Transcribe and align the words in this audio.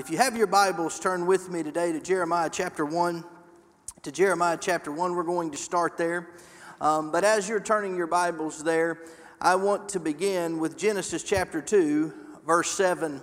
If 0.00 0.08
you 0.08 0.16
have 0.16 0.34
your 0.34 0.46
Bibles, 0.46 0.98
turn 0.98 1.26
with 1.26 1.50
me 1.50 1.62
today 1.62 1.92
to 1.92 2.00
Jeremiah 2.00 2.48
chapter 2.50 2.86
1. 2.86 3.22
To 4.00 4.10
Jeremiah 4.10 4.56
chapter 4.58 4.90
1, 4.90 5.14
we're 5.14 5.22
going 5.24 5.50
to 5.50 5.58
start 5.58 5.98
there. 5.98 6.30
Um, 6.80 7.12
but 7.12 7.22
as 7.22 7.46
you're 7.50 7.60
turning 7.60 7.98
your 7.98 8.06
Bibles 8.06 8.64
there, 8.64 9.02
I 9.42 9.56
want 9.56 9.90
to 9.90 10.00
begin 10.00 10.58
with 10.58 10.78
Genesis 10.78 11.22
chapter 11.22 11.60
2, 11.60 12.14
verse 12.46 12.70
7. 12.70 13.22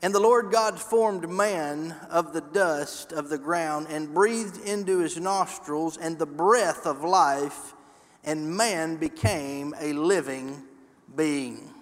And 0.00 0.14
the 0.14 0.18
Lord 0.18 0.50
God 0.50 0.80
formed 0.80 1.28
man 1.28 1.94
of 2.08 2.32
the 2.32 2.40
dust 2.40 3.12
of 3.12 3.28
the 3.28 3.36
ground 3.36 3.88
and 3.90 4.14
breathed 4.14 4.66
into 4.66 5.00
his 5.00 5.20
nostrils 5.20 5.98
and 5.98 6.18
the 6.18 6.24
breath 6.24 6.86
of 6.86 7.04
life, 7.04 7.74
and 8.24 8.56
man 8.56 8.96
became 8.96 9.74
a 9.78 9.92
living 9.92 10.62
being. 11.14 11.73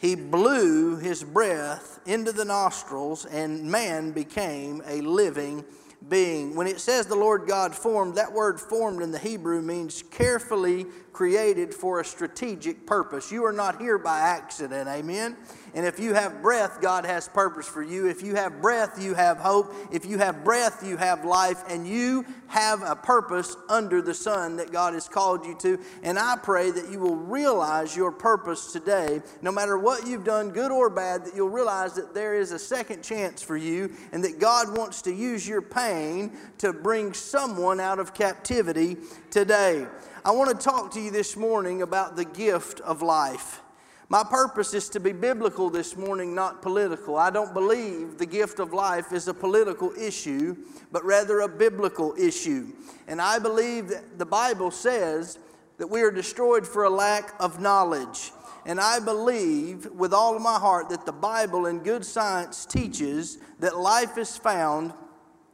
He 0.00 0.14
blew 0.14 0.96
his 0.96 1.22
breath 1.22 2.00
into 2.06 2.32
the 2.32 2.46
nostrils, 2.46 3.26
and 3.26 3.70
man 3.70 4.12
became 4.12 4.82
a 4.86 5.02
living 5.02 5.62
being. 6.08 6.54
When 6.54 6.66
it 6.66 6.80
says 6.80 7.04
the 7.04 7.14
Lord 7.16 7.46
God 7.46 7.74
formed, 7.74 8.14
that 8.14 8.32
word 8.32 8.58
formed 8.58 9.02
in 9.02 9.12
the 9.12 9.18
Hebrew 9.18 9.60
means 9.60 10.02
carefully 10.10 10.86
created 11.12 11.74
for 11.74 12.00
a 12.00 12.04
strategic 12.04 12.86
purpose. 12.86 13.32
You 13.32 13.44
are 13.44 13.52
not 13.52 13.80
here 13.80 13.98
by 13.98 14.20
accident, 14.20 14.88
amen? 14.88 15.36
And 15.74 15.86
if 15.86 16.00
you 16.00 16.14
have 16.14 16.42
breath, 16.42 16.80
God 16.80 17.04
has 17.04 17.28
purpose 17.28 17.66
for 17.66 17.82
you. 17.82 18.08
If 18.08 18.22
you 18.22 18.34
have 18.34 18.60
breath, 18.60 19.00
you 19.00 19.14
have 19.14 19.38
hope. 19.38 19.74
If 19.92 20.04
you 20.04 20.18
have 20.18 20.44
breath, 20.44 20.84
you 20.86 20.96
have 20.96 21.24
life. 21.24 21.62
And 21.68 21.86
you 21.86 22.24
have 22.48 22.82
a 22.82 22.96
purpose 22.96 23.56
under 23.68 24.02
the 24.02 24.14
sun 24.14 24.56
that 24.56 24.72
God 24.72 24.94
has 24.94 25.08
called 25.08 25.44
you 25.44 25.56
to. 25.60 25.78
And 26.02 26.18
I 26.18 26.36
pray 26.36 26.70
that 26.70 26.90
you 26.90 26.98
will 26.98 27.16
realize 27.16 27.94
your 27.96 28.10
purpose 28.10 28.72
today, 28.72 29.22
no 29.42 29.52
matter 29.52 29.78
what 29.78 30.06
you've 30.06 30.24
done, 30.24 30.50
good 30.50 30.72
or 30.72 30.90
bad, 30.90 31.24
that 31.24 31.36
you'll 31.36 31.48
realize 31.48 31.94
that 31.94 32.14
there 32.14 32.34
is 32.34 32.50
a 32.50 32.58
second 32.58 33.02
chance 33.02 33.40
for 33.42 33.56
you 33.56 33.92
and 34.12 34.24
that 34.24 34.40
God 34.40 34.76
wants 34.76 35.02
to 35.02 35.12
use 35.12 35.46
your 35.46 35.62
pain 35.62 36.36
to 36.58 36.72
bring 36.72 37.12
someone 37.12 37.78
out 37.78 37.98
of 38.00 38.12
captivity 38.14 38.96
today. 39.30 39.86
I 40.22 40.32
want 40.32 40.50
to 40.50 40.64
talk 40.64 40.90
to 40.92 41.00
you 41.00 41.10
this 41.10 41.34
morning 41.34 41.80
about 41.80 42.14
the 42.14 42.26
gift 42.26 42.80
of 42.80 43.00
life. 43.00 43.62
My 44.10 44.22
purpose 44.22 44.74
is 44.74 44.90
to 44.90 45.00
be 45.00 45.12
biblical 45.12 45.70
this 45.70 45.96
morning, 45.96 46.34
not 46.34 46.60
political. 46.60 47.16
I 47.16 47.30
don't 47.30 47.54
believe 47.54 48.18
the 48.18 48.26
gift 48.26 48.58
of 48.58 48.74
life 48.74 49.14
is 49.14 49.28
a 49.28 49.34
political 49.34 49.94
issue, 49.94 50.58
but 50.92 51.02
rather 51.06 51.40
a 51.40 51.48
biblical 51.48 52.14
issue. 52.18 52.66
And 53.08 53.18
I 53.18 53.38
believe 53.38 53.88
that 53.88 54.18
the 54.18 54.26
Bible 54.26 54.70
says 54.70 55.38
that 55.78 55.86
we 55.86 56.02
are 56.02 56.10
destroyed 56.10 56.66
for 56.66 56.84
a 56.84 56.90
lack 56.90 57.32
of 57.40 57.58
knowledge. 57.58 58.32
And 58.66 58.78
I 58.78 59.00
believe 59.00 59.86
with 59.86 60.12
all 60.12 60.36
of 60.36 60.42
my 60.42 60.58
heart 60.58 60.90
that 60.90 61.06
the 61.06 61.12
Bible 61.12 61.64
and 61.64 61.82
good 61.82 62.04
science 62.04 62.66
teaches 62.66 63.38
that 63.60 63.78
life 63.78 64.18
is 64.18 64.36
found 64.36 64.92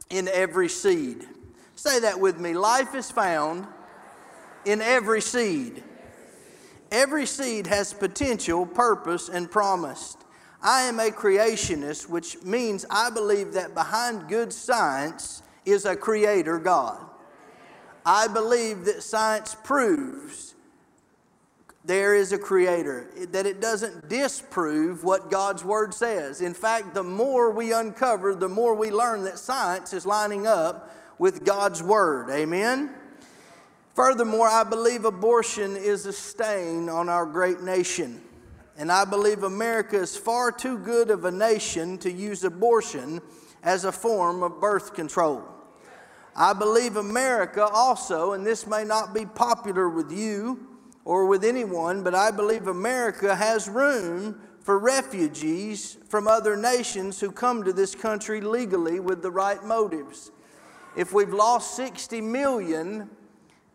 in 0.09 0.27
every 0.27 0.67
seed. 0.67 1.25
Say 1.75 2.01
that 2.01 2.19
with 2.19 2.37
me 2.37 2.53
life 2.53 2.95
is 2.95 3.09
found 3.09 3.65
in 4.67 4.81
every 4.81 5.21
seed. 5.21 5.83
Every 6.91 7.25
seed 7.25 7.67
has 7.67 7.93
potential, 7.93 8.65
purpose, 8.65 9.29
and 9.29 9.49
promise. 9.49 10.17
I 10.61 10.83
am 10.83 10.99
a 10.99 11.09
creationist, 11.09 12.09
which 12.09 12.41
means 12.43 12.85
I 12.89 13.09
believe 13.09 13.53
that 13.53 13.73
behind 13.73 14.27
good 14.27 14.51
science 14.51 15.41
is 15.65 15.85
a 15.85 15.95
creator 15.95 16.59
God. 16.59 16.99
I 18.05 18.27
believe 18.27 18.85
that 18.85 19.03
science 19.03 19.55
proves 19.63 20.55
there 21.85 22.15
is 22.15 22.33
a 22.33 22.37
creator, 22.37 23.09
that 23.31 23.45
it 23.45 23.61
doesn't 23.61 24.09
disprove 24.09 25.05
what 25.05 25.31
God's 25.31 25.63
word 25.63 25.93
says. 25.93 26.41
In 26.41 26.53
fact, 26.53 26.93
the 26.93 27.03
more 27.03 27.49
we 27.49 27.71
uncover, 27.71 28.35
the 28.35 28.49
more 28.49 28.75
we 28.75 28.91
learn 28.91 29.23
that 29.23 29.39
science 29.39 29.93
is 29.93 30.05
lining 30.05 30.45
up 30.45 30.93
with 31.17 31.45
God's 31.45 31.81
word. 31.81 32.29
Amen? 32.29 32.93
Furthermore, 33.97 34.47
I 34.47 34.63
believe 34.63 35.05
abortion 35.05 35.75
is 35.75 36.05
a 36.05 36.13
stain 36.13 36.87
on 36.87 37.09
our 37.09 37.25
great 37.25 37.61
nation. 37.61 38.21
And 38.77 38.91
I 38.91 39.05
believe 39.05 39.41
America 39.41 39.95
is 39.95 40.15
far 40.15 40.51
too 40.51 40.77
good 40.77 41.09
of 41.09 41.25
a 41.25 41.31
nation 41.31 41.97
to 41.97 42.11
use 42.11 42.43
abortion 42.43 43.19
as 43.63 43.85
a 43.85 43.91
form 43.91 44.43
of 44.43 44.61
birth 44.61 44.93
control. 44.93 45.43
I 46.35 46.53
believe 46.53 46.95
America 46.95 47.65
also, 47.65 48.33
and 48.33 48.45
this 48.45 48.67
may 48.67 48.83
not 48.83 49.15
be 49.15 49.25
popular 49.25 49.89
with 49.89 50.11
you 50.11 50.67
or 51.03 51.25
with 51.25 51.43
anyone, 51.43 52.03
but 52.03 52.13
I 52.13 52.29
believe 52.29 52.67
America 52.67 53.35
has 53.35 53.67
room 53.67 54.39
for 54.61 54.77
refugees 54.77 55.97
from 56.07 56.27
other 56.27 56.55
nations 56.55 57.19
who 57.19 57.31
come 57.31 57.63
to 57.63 57.73
this 57.73 57.95
country 57.95 58.41
legally 58.41 58.99
with 58.99 59.23
the 59.23 59.31
right 59.31 59.63
motives. 59.63 60.29
If 60.95 61.13
we've 61.13 61.33
lost 61.33 61.75
60 61.75 62.21
million 62.21 63.09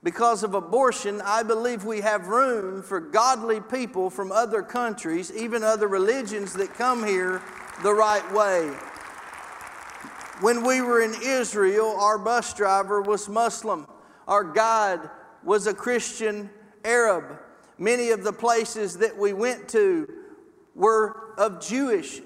because 0.03 0.43
of 0.43 0.55
abortion, 0.55 1.21
I 1.25 1.43
believe 1.45 1.85
we 1.85 2.01
have 2.01 2.27
room 2.27 2.83
for 2.83 2.99
godly 2.99 3.61
people 3.61 4.11
from 4.11 4.33
other 4.33 4.63
countries, 4.63 5.33
even 5.33 5.63
other 5.63 5.87
religions 5.87 6.55
that 6.55 6.75
come 6.75 7.07
here 7.07 7.41
the 7.83 7.93
right 7.93 8.33
way. 8.33 8.67
When 10.41 10.65
we 10.65 10.81
were 10.81 11.03
in 11.03 11.15
Israel, 11.23 11.97
our 12.01 12.19
bus 12.19 12.53
driver 12.53 13.01
was 13.01 13.29
Muslim, 13.29 13.87
our 14.27 14.43
guide 14.43 15.09
was 15.45 15.69
a 15.69 15.75
Christian 15.75 16.51
Arab. 16.85 17.39
Many 17.79 18.11
of 18.11 18.25
the 18.25 18.33
places 18.33 18.99
that 18.99 19.17
we 19.17 19.33
went 19.33 19.69
to 19.69 20.09
were 20.75 21.35
of 21.39 21.61
Jewish 21.61 22.21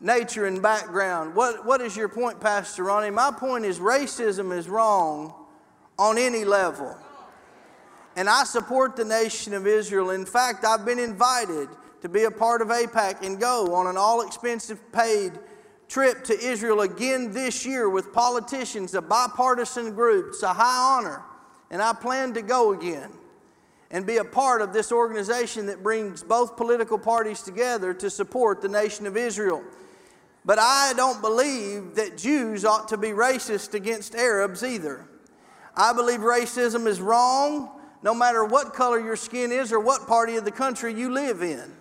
nature 0.00 0.46
and 0.46 0.60
background. 0.60 1.34
What, 1.34 1.64
what 1.64 1.80
is 1.80 1.96
your 1.96 2.08
point, 2.08 2.40
Pastor 2.40 2.84
Ronnie? 2.84 3.10
My 3.10 3.30
point 3.30 3.64
is 3.64 3.78
racism 3.78 4.56
is 4.56 4.68
wrong 4.68 5.37
on 5.98 6.18
any 6.18 6.44
level. 6.44 6.96
And 8.16 8.28
I 8.28 8.44
support 8.44 8.96
the 8.96 9.04
nation 9.04 9.54
of 9.54 9.66
Israel. 9.66 10.10
In 10.10 10.26
fact, 10.26 10.64
I've 10.64 10.84
been 10.84 10.98
invited 10.98 11.68
to 12.02 12.08
be 12.08 12.24
a 12.24 12.30
part 12.30 12.62
of 12.62 12.68
AIPAC 12.68 13.24
and 13.24 13.40
go 13.40 13.74
on 13.74 13.86
an 13.86 13.96
all 13.96 14.26
expensive 14.26 14.80
paid 14.92 15.32
trip 15.88 16.24
to 16.24 16.38
Israel 16.38 16.82
again 16.82 17.32
this 17.32 17.64
year 17.64 17.88
with 17.88 18.12
politicians, 18.12 18.94
a 18.94 19.02
bipartisan 19.02 19.94
group. 19.94 20.28
It's 20.28 20.42
a 20.42 20.52
high 20.52 20.96
honor. 20.98 21.22
And 21.70 21.82
I 21.82 21.92
plan 21.92 22.34
to 22.34 22.42
go 22.42 22.72
again 22.72 23.10
and 23.90 24.06
be 24.06 24.18
a 24.18 24.24
part 24.24 24.60
of 24.62 24.72
this 24.72 24.92
organization 24.92 25.66
that 25.66 25.82
brings 25.82 26.22
both 26.22 26.56
political 26.56 26.98
parties 26.98 27.42
together 27.42 27.94
to 27.94 28.10
support 28.10 28.60
the 28.60 28.68
nation 28.68 29.06
of 29.06 29.16
Israel. 29.16 29.62
But 30.44 30.58
I 30.58 30.92
don't 30.96 31.20
believe 31.20 31.94
that 31.94 32.16
Jews 32.16 32.64
ought 32.64 32.88
to 32.88 32.96
be 32.96 33.08
racist 33.08 33.74
against 33.74 34.14
Arabs 34.14 34.62
either. 34.62 35.06
I 35.78 35.92
believe 35.92 36.20
racism 36.20 36.88
is 36.88 37.00
wrong 37.00 37.70
no 38.02 38.12
matter 38.12 38.44
what 38.44 38.74
color 38.74 38.98
your 38.98 39.14
skin 39.14 39.52
is 39.52 39.72
or 39.72 39.78
what 39.78 40.08
party 40.08 40.34
of 40.34 40.44
the 40.44 40.50
country 40.50 40.92
you 40.92 41.08
live 41.08 41.40
in. 41.40 41.72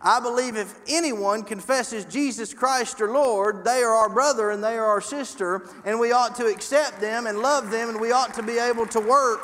I 0.00 0.18
believe 0.18 0.56
if 0.56 0.74
anyone 0.88 1.42
confesses 1.42 2.06
Jesus 2.06 2.54
Christ 2.54 3.02
or 3.02 3.10
Lord, 3.10 3.64
they 3.66 3.82
are 3.82 3.92
our 3.92 4.08
brother 4.08 4.50
and 4.50 4.64
they 4.64 4.78
are 4.78 4.86
our 4.86 5.02
sister, 5.02 5.68
and 5.84 6.00
we 6.00 6.10
ought 6.10 6.36
to 6.36 6.46
accept 6.46 7.02
them 7.02 7.26
and 7.26 7.40
love 7.40 7.70
them, 7.70 7.90
and 7.90 8.00
we 8.00 8.12
ought 8.12 8.32
to 8.34 8.42
be 8.42 8.58
able 8.58 8.86
to 8.86 9.00
work 9.00 9.40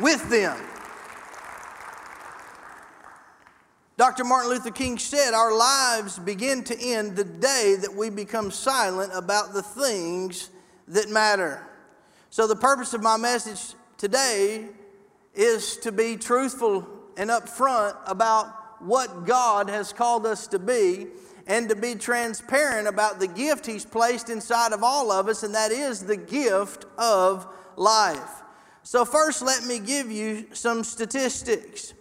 with 0.00 0.28
them. 0.28 0.58
Dr. 3.96 4.24
Martin 4.24 4.50
Luther 4.50 4.70
King 4.70 4.98
said, 4.98 5.34
Our 5.34 5.54
lives 5.54 6.18
begin 6.18 6.64
to 6.64 6.80
end 6.80 7.14
the 7.14 7.24
day 7.24 7.76
that 7.80 7.94
we 7.94 8.10
become 8.10 8.50
silent 8.50 9.12
about 9.14 9.52
the 9.52 9.62
things 9.62 10.50
that 10.88 11.10
matter. 11.10 11.69
So, 12.32 12.46
the 12.46 12.54
purpose 12.54 12.94
of 12.94 13.02
my 13.02 13.16
message 13.16 13.74
today 13.98 14.68
is 15.34 15.76
to 15.78 15.90
be 15.90 16.16
truthful 16.16 16.86
and 17.16 17.28
upfront 17.28 17.96
about 18.06 18.46
what 18.80 19.26
God 19.26 19.68
has 19.68 19.92
called 19.92 20.24
us 20.26 20.46
to 20.48 20.60
be 20.60 21.08
and 21.48 21.68
to 21.68 21.74
be 21.74 21.96
transparent 21.96 22.86
about 22.86 23.18
the 23.18 23.26
gift 23.26 23.66
He's 23.66 23.84
placed 23.84 24.30
inside 24.30 24.72
of 24.72 24.84
all 24.84 25.10
of 25.10 25.26
us, 25.26 25.42
and 25.42 25.52
that 25.56 25.72
is 25.72 26.04
the 26.04 26.16
gift 26.16 26.84
of 26.96 27.48
life. 27.74 28.42
So, 28.84 29.04
first, 29.04 29.42
let 29.42 29.64
me 29.64 29.80
give 29.80 30.08
you 30.08 30.46
some 30.52 30.84
statistics. 30.84 31.94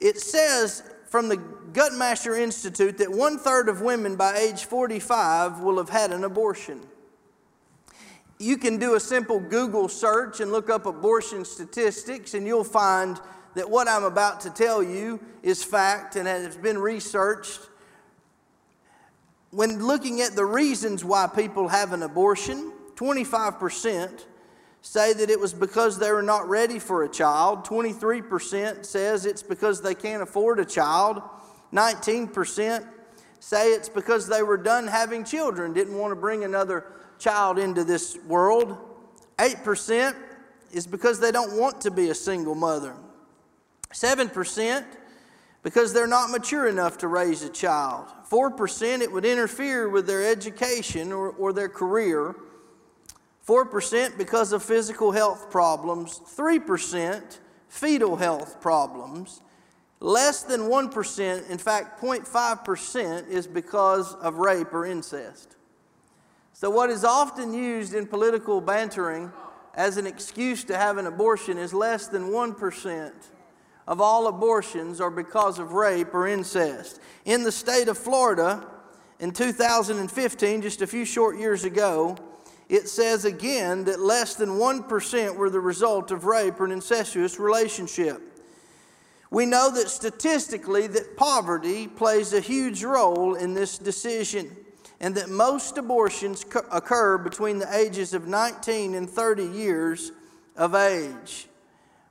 It 0.00 0.18
says 0.18 0.82
from 1.10 1.28
the 1.28 1.36
Guttmacher 1.36 2.38
Institute 2.38 2.96
that 2.96 3.12
one 3.12 3.38
third 3.38 3.68
of 3.68 3.82
women 3.82 4.16
by 4.16 4.38
age 4.38 4.64
45 4.64 5.60
will 5.60 5.76
have 5.76 5.90
had 5.90 6.10
an 6.10 6.24
abortion 6.24 6.80
you 8.40 8.56
can 8.56 8.78
do 8.78 8.94
a 8.94 9.00
simple 9.00 9.38
Google 9.38 9.86
search 9.86 10.40
and 10.40 10.50
look 10.50 10.70
up 10.70 10.86
abortion 10.86 11.44
statistics, 11.44 12.32
and 12.32 12.46
you'll 12.46 12.64
find 12.64 13.20
that 13.54 13.68
what 13.68 13.86
I'm 13.86 14.04
about 14.04 14.40
to 14.40 14.50
tell 14.50 14.82
you 14.82 15.20
is 15.42 15.62
fact 15.62 16.16
and 16.16 16.26
has 16.26 16.56
been 16.56 16.78
researched. 16.78 17.60
When 19.50 19.84
looking 19.84 20.22
at 20.22 20.34
the 20.36 20.46
reasons 20.46 21.04
why 21.04 21.26
people 21.26 21.68
have 21.68 21.92
an 21.92 22.02
abortion, 22.02 22.72
25% 22.94 24.24
say 24.80 25.12
that 25.12 25.28
it 25.28 25.38
was 25.38 25.52
because 25.52 25.98
they 25.98 26.10
were 26.10 26.22
not 26.22 26.48
ready 26.48 26.78
for 26.78 27.04
a 27.04 27.10
child, 27.10 27.66
23% 27.66 28.86
says 28.86 29.26
it's 29.26 29.42
because 29.42 29.82
they 29.82 29.94
can't 29.94 30.22
afford 30.22 30.58
a 30.58 30.64
child, 30.64 31.20
19% 31.74 32.86
say 33.38 33.72
it's 33.72 33.90
because 33.90 34.28
they 34.28 34.42
were 34.42 34.56
done 34.56 34.86
having 34.86 35.24
children, 35.24 35.74
didn't 35.74 35.98
want 35.98 36.12
to 36.12 36.16
bring 36.16 36.44
another 36.44 36.86
child 37.20 37.58
into 37.58 37.84
this 37.84 38.18
world. 38.26 38.76
8% 39.38 40.16
is 40.72 40.86
because 40.86 41.20
they 41.20 41.30
don't 41.30 41.58
want 41.58 41.80
to 41.82 41.90
be 41.90 42.10
a 42.10 42.14
single 42.14 42.54
mother. 42.54 42.94
7% 43.92 44.84
because 45.62 45.92
they're 45.92 46.06
not 46.06 46.30
mature 46.30 46.66
enough 46.66 46.98
to 46.98 47.08
raise 47.08 47.42
a 47.42 47.48
child. 47.48 48.06
4% 48.30 49.00
it 49.00 49.12
would 49.12 49.24
interfere 49.24 49.88
with 49.88 50.06
their 50.06 50.30
education 50.30 51.12
or, 51.12 51.30
or 51.30 51.52
their 51.52 51.68
career. 51.68 52.34
4% 53.46 54.16
because 54.16 54.52
of 54.52 54.62
physical 54.62 55.12
health 55.12 55.50
problems. 55.50 56.20
3% 56.36 57.38
fetal 57.68 58.16
health 58.16 58.60
problems. 58.60 59.42
Less 60.00 60.42
than 60.42 60.62
1%, 60.62 61.50
in 61.50 61.58
fact, 61.58 62.00
0.5%, 62.00 63.28
is 63.28 63.46
because 63.46 64.14
of 64.14 64.36
rape 64.38 64.72
or 64.72 64.86
incest. 64.86 65.56
So, 66.60 66.68
what 66.68 66.90
is 66.90 67.06
often 67.06 67.54
used 67.54 67.94
in 67.94 68.06
political 68.06 68.60
bantering 68.60 69.32
as 69.74 69.96
an 69.96 70.06
excuse 70.06 70.62
to 70.64 70.76
have 70.76 70.98
an 70.98 71.06
abortion 71.06 71.56
is 71.56 71.72
less 71.72 72.06
than 72.06 72.24
1% 72.24 73.12
of 73.88 73.98
all 74.02 74.26
abortions 74.26 75.00
are 75.00 75.10
because 75.10 75.58
of 75.58 75.72
rape 75.72 76.12
or 76.12 76.28
incest. 76.28 77.00
In 77.24 77.44
the 77.44 77.50
state 77.50 77.88
of 77.88 77.96
Florida, 77.96 78.62
in 79.20 79.30
2015, 79.30 80.60
just 80.60 80.82
a 80.82 80.86
few 80.86 81.06
short 81.06 81.38
years 81.38 81.64
ago, 81.64 82.14
it 82.68 82.90
says 82.90 83.24
again 83.24 83.84
that 83.84 83.98
less 83.98 84.34
than 84.34 84.50
1% 84.50 85.36
were 85.36 85.48
the 85.48 85.60
result 85.60 86.10
of 86.10 86.26
rape 86.26 86.60
or 86.60 86.66
an 86.66 86.72
incestuous 86.72 87.38
relationship. 87.38 88.20
We 89.30 89.46
know 89.46 89.70
that 89.70 89.88
statistically 89.88 90.88
that 90.88 91.16
poverty 91.16 91.88
plays 91.88 92.34
a 92.34 92.40
huge 92.40 92.84
role 92.84 93.34
in 93.34 93.54
this 93.54 93.78
decision 93.78 94.54
and 95.00 95.14
that 95.14 95.30
most 95.30 95.78
abortions 95.78 96.44
occur 96.70 97.16
between 97.16 97.58
the 97.58 97.74
ages 97.74 98.12
of 98.12 98.26
19 98.26 98.94
and 98.94 99.08
30 99.08 99.44
years 99.46 100.12
of 100.56 100.74
age. 100.74 101.48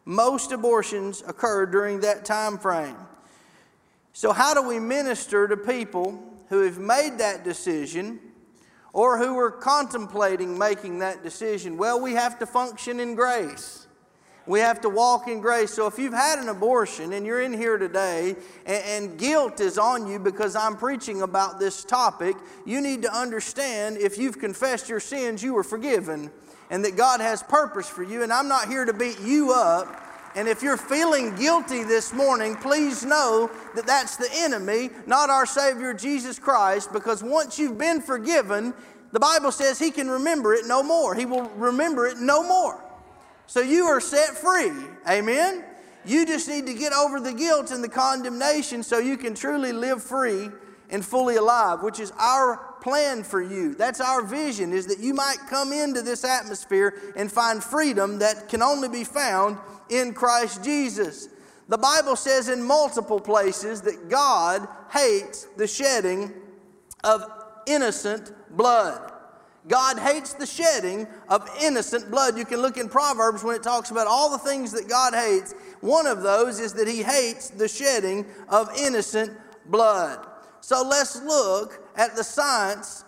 Most 0.06 0.52
abortions 0.52 1.24
occur 1.28 1.68
during 1.68 2.00
that 2.00 2.26
time 2.26 2.58
frame. 2.58 2.98
So 4.14 4.34
how 4.34 4.56
do 4.56 4.68
we 4.68 4.80
minister 4.80 5.48
to 5.48 5.56
people 5.56 6.22
who 6.50 6.64
have 6.64 6.80
made 6.80 7.20
that 7.20 7.44
decision 7.44 8.20
or 8.92 9.20
who 9.20 9.38
are 9.38 9.52
contemplating 9.52 10.58
making 10.58 11.00
that 11.00 11.22
decision? 11.22 11.78
Well, 11.78 12.02
we 12.02 12.14
have 12.14 12.40
to 12.40 12.48
function 12.48 13.00
in 13.00 13.14
grace. 13.14 13.86
We 14.50 14.62
have 14.62 14.82
to 14.82 14.90
walk 14.90 15.28
in 15.28 15.42
grace. 15.42 15.72
So 15.72 15.86
if 15.86 16.00
you've 16.00 16.12
had 16.12 16.40
an 16.40 16.50
abortion 16.50 17.14
and 17.14 17.24
you're 17.24 17.40
in 17.40 17.54
here 17.54 17.78
today 17.78 18.36
and, 18.66 18.84
and, 18.84 19.20
guilt 19.20 19.60
is 19.60 19.78
on 19.78 20.08
you 20.08 20.18
because 20.18 20.56
I'm 20.56 20.76
preaching 20.76 21.22
about 21.22 21.60
this 21.60 21.84
topic, 21.84 22.36
you 22.66 22.82
need 22.82 23.04
to 23.04 23.16
understand 23.16 23.98
if 23.98 24.18
you've 24.18 24.40
confessed 24.40 24.90
your 24.90 25.00
sins, 25.00 25.44
you 25.44 25.54
were 25.54 25.64
forgiven 25.64 26.32
and 26.72 26.84
that 26.84 26.98
God 26.98 27.22
has 27.22 27.44
purpose 27.44 27.88
for 27.88 28.02
you. 28.02 28.24
And 28.24 28.34
I'm 28.34 28.48
not 28.48 28.68
here 28.68 28.86
to 28.86 28.94
beat 28.94 29.20
you 29.20 29.54
up. 29.54 30.02
And 30.34 30.48
if 30.48 30.64
you're 30.64 30.78
feeling 30.78 31.36
guilty 31.36 31.84
this 31.84 32.12
morning, 32.12 32.56
please 32.56 33.06
know 33.06 33.52
that 33.76 33.86
that's 33.86 34.18
the 34.18 34.30
enemy, 34.34 34.90
not 35.06 35.30
our 35.30 35.46
Savior 35.46 35.94
Jesus 35.94 36.40
Christ, 36.40 36.92
because 36.92 37.22
once 37.22 37.60
you've 37.60 37.78
been 37.78 38.02
forgiven, 38.02 38.74
the 39.12 39.20
Bible 39.20 39.52
says 39.52 39.78
He 39.78 39.92
can 39.92 40.10
remember 40.10 40.56
it 40.56 40.66
no 40.66 40.82
more. 40.82 41.14
He 41.14 41.28
will 41.28 41.50
remember 41.50 42.08
it 42.08 42.18
no 42.18 42.42
more. 42.42 42.84
So 43.50 43.62
you 43.62 43.86
are 43.86 44.00
set 44.00 44.38
free. 44.38 44.72
Amen? 45.10 45.64
You 46.06 46.24
just 46.28 46.48
need 46.48 46.68
to 46.68 46.74
get 46.76 46.94
over 46.94 47.20
the 47.20 47.34
guilt 47.34 47.72
and 47.72 47.84
the 47.84 47.90
condemnation 47.90 48.84
so 48.84 49.00
you 49.00 49.18
can 49.18 49.34
truly 49.34 49.74
live 49.74 50.04
free 50.04 50.50
and 50.92 51.04
fully 51.04 51.36
alive, 51.36 51.82
which 51.82 52.00
is 52.00 52.12
our 52.20 52.76
plan 52.80 53.24
for 53.24 53.42
you. 53.42 53.74
That's 53.74 54.02
our 54.02 54.22
vision, 54.22 54.72
is 54.72 54.86
that 54.86 55.00
you 55.00 55.16
might 55.16 55.38
come 55.50 55.74
into 55.74 56.04
this 56.04 56.24
atmosphere 56.24 56.94
and 57.16 57.32
find 57.32 57.64
freedom 57.64 58.20
that 58.20 58.50
can 58.50 58.62
only 58.62 58.88
be 58.88 59.04
found 59.04 59.58
in 59.90 60.14
Christ 60.14 60.64
Jesus. 60.64 61.28
The 61.70 61.78
Bible 61.80 62.16
says 62.16 62.50
in 62.50 62.62
multiple 62.62 63.20
places 63.20 63.82
that 63.82 64.10
God 64.10 64.68
hates 64.92 65.46
the 65.58 65.66
shedding 65.66 66.32
of 67.04 67.24
innocent 67.66 68.32
blood. 68.56 69.12
God 69.68 70.00
hates 70.00 70.34
the 70.34 70.46
shedding 70.46 71.08
of 71.28 71.50
innocent 71.62 72.10
blood. 72.10 72.38
You 72.38 72.46
can 72.46 72.62
look 72.62 72.78
in 72.78 72.88
Proverbs 72.88 73.44
when 73.44 73.56
it 73.56 73.64
talks 73.64 73.92
about 73.92 74.08
all 74.08 74.32
the 74.32 74.38
things 74.38 74.72
that 74.72 74.88
God 74.88 75.14
hates. 75.14 75.54
One 75.82 76.08
of 76.08 76.22
those 76.22 76.60
is 76.60 76.74
that 76.74 76.88
He 76.88 77.04
hates 77.04 77.50
the 77.50 77.68
shedding 77.68 78.26
of 78.48 78.70
innocent 78.78 79.32
blood. 79.66 80.26
So 80.62 80.88
let's 80.88 81.22
look 81.22 81.86
at 81.96 82.16
the 82.16 82.24
science 82.24 83.04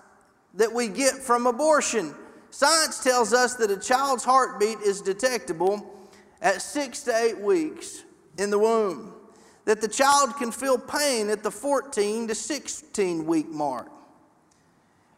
that 0.55 0.71
we 0.71 0.87
get 0.87 1.13
from 1.13 1.47
abortion. 1.47 2.13
Science 2.49 3.01
tells 3.01 3.33
us 3.33 3.55
that 3.55 3.71
a 3.71 3.77
child's 3.77 4.23
heartbeat 4.23 4.79
is 4.79 5.01
detectable 5.01 5.89
at 6.41 6.61
six 6.61 7.01
to 7.03 7.15
eight 7.15 7.39
weeks 7.39 8.03
in 8.37 8.49
the 8.49 8.59
womb, 8.59 9.13
that 9.65 9.79
the 9.79 9.87
child 9.87 10.35
can 10.37 10.51
feel 10.51 10.77
pain 10.77 11.29
at 11.29 11.43
the 11.43 11.51
14 11.51 12.27
to 12.27 12.35
16 12.35 13.25
week 13.25 13.49
mark 13.49 13.89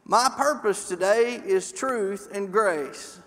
my 0.05 0.29
purpose 0.35 0.87
today 0.87 1.41
is 1.45 1.71
truth 1.71 2.29
and 2.33 2.51
grace. 2.51 3.19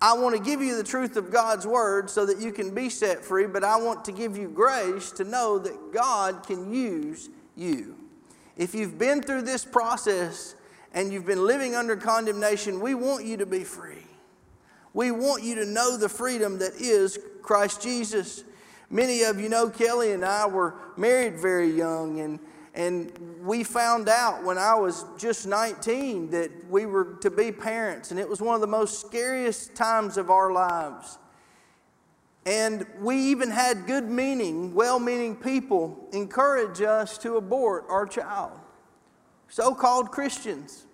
I 0.00 0.14
want 0.14 0.34
to 0.36 0.42
give 0.42 0.62
you 0.62 0.76
the 0.76 0.84
truth 0.84 1.16
of 1.16 1.30
God's 1.30 1.66
word 1.66 2.08
so 2.08 2.24
that 2.24 2.38
you 2.38 2.52
can 2.52 2.74
be 2.74 2.88
set 2.88 3.22
free, 3.24 3.46
but 3.46 3.64
I 3.64 3.76
want 3.76 4.04
to 4.06 4.12
give 4.12 4.36
you 4.36 4.48
grace 4.48 5.10
to 5.12 5.24
know 5.24 5.58
that 5.58 5.92
God 5.92 6.46
can 6.46 6.72
use 6.72 7.28
you. 7.56 7.96
If 8.56 8.74
you've 8.74 8.98
been 8.98 9.20
through 9.20 9.42
this 9.42 9.64
process 9.64 10.54
and 10.94 11.12
you've 11.12 11.26
been 11.26 11.44
living 11.44 11.74
under 11.74 11.96
condemnation, 11.96 12.80
we 12.80 12.94
want 12.94 13.26
you 13.26 13.36
to 13.38 13.46
be 13.46 13.64
free. 13.64 14.06
We 14.94 15.10
want 15.10 15.42
you 15.42 15.54
to 15.56 15.66
know 15.66 15.96
the 15.96 16.08
freedom 16.08 16.58
that 16.58 16.74
is 16.80 17.18
Christ 17.42 17.82
Jesus. 17.82 18.44
Many 18.90 19.22
of 19.22 19.38
you 19.38 19.48
know 19.48 19.68
Kelly 19.68 20.12
and 20.12 20.24
I 20.24 20.46
were 20.46 20.74
married 20.96 21.38
very 21.38 21.70
young, 21.70 22.20
and 22.20 22.40
and 22.74 23.12
we 23.42 23.64
found 23.64 24.08
out 24.08 24.44
when 24.44 24.56
I 24.56 24.74
was 24.74 25.04
just 25.18 25.46
19 25.46 26.30
that 26.30 26.50
we 26.68 26.86
were 26.86 27.16
to 27.20 27.30
be 27.30 27.50
parents, 27.50 28.10
and 28.10 28.20
it 28.20 28.28
was 28.28 28.40
one 28.40 28.54
of 28.54 28.60
the 28.60 28.66
most 28.66 29.00
scariest 29.00 29.74
times 29.74 30.16
of 30.16 30.30
our 30.30 30.52
lives. 30.52 31.18
And 32.46 32.86
we 33.00 33.16
even 33.16 33.50
had 33.50 33.86
good 33.86 34.08
meaning, 34.08 34.74
well 34.74 34.98
meaning 34.98 35.36
people 35.36 36.08
encourage 36.12 36.80
us 36.80 37.18
to 37.18 37.36
abort 37.36 37.84
our 37.88 38.06
child, 38.06 38.52
so 39.48 39.74
called 39.74 40.10
Christians. 40.10 40.86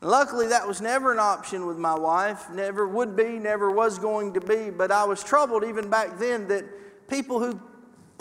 Luckily, 0.00 0.48
that 0.48 0.66
was 0.66 0.80
never 0.80 1.12
an 1.12 1.20
option 1.20 1.64
with 1.64 1.78
my 1.78 1.94
wife, 1.94 2.50
never 2.50 2.88
would 2.88 3.14
be, 3.14 3.38
never 3.38 3.70
was 3.70 4.00
going 4.00 4.32
to 4.34 4.40
be. 4.40 4.68
But 4.68 4.90
I 4.90 5.04
was 5.04 5.22
troubled 5.22 5.62
even 5.62 5.88
back 5.88 6.18
then 6.18 6.48
that 6.48 7.08
people 7.08 7.38
who 7.38 7.60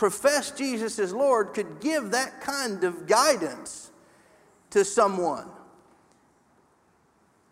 profess 0.01 0.49
Jesus 0.49 0.97
as 0.97 1.13
Lord 1.13 1.53
could 1.53 1.79
give 1.79 2.09
that 2.09 2.41
kind 2.41 2.83
of 2.83 3.05
guidance 3.05 3.91
to 4.71 4.83
someone. 4.83 5.47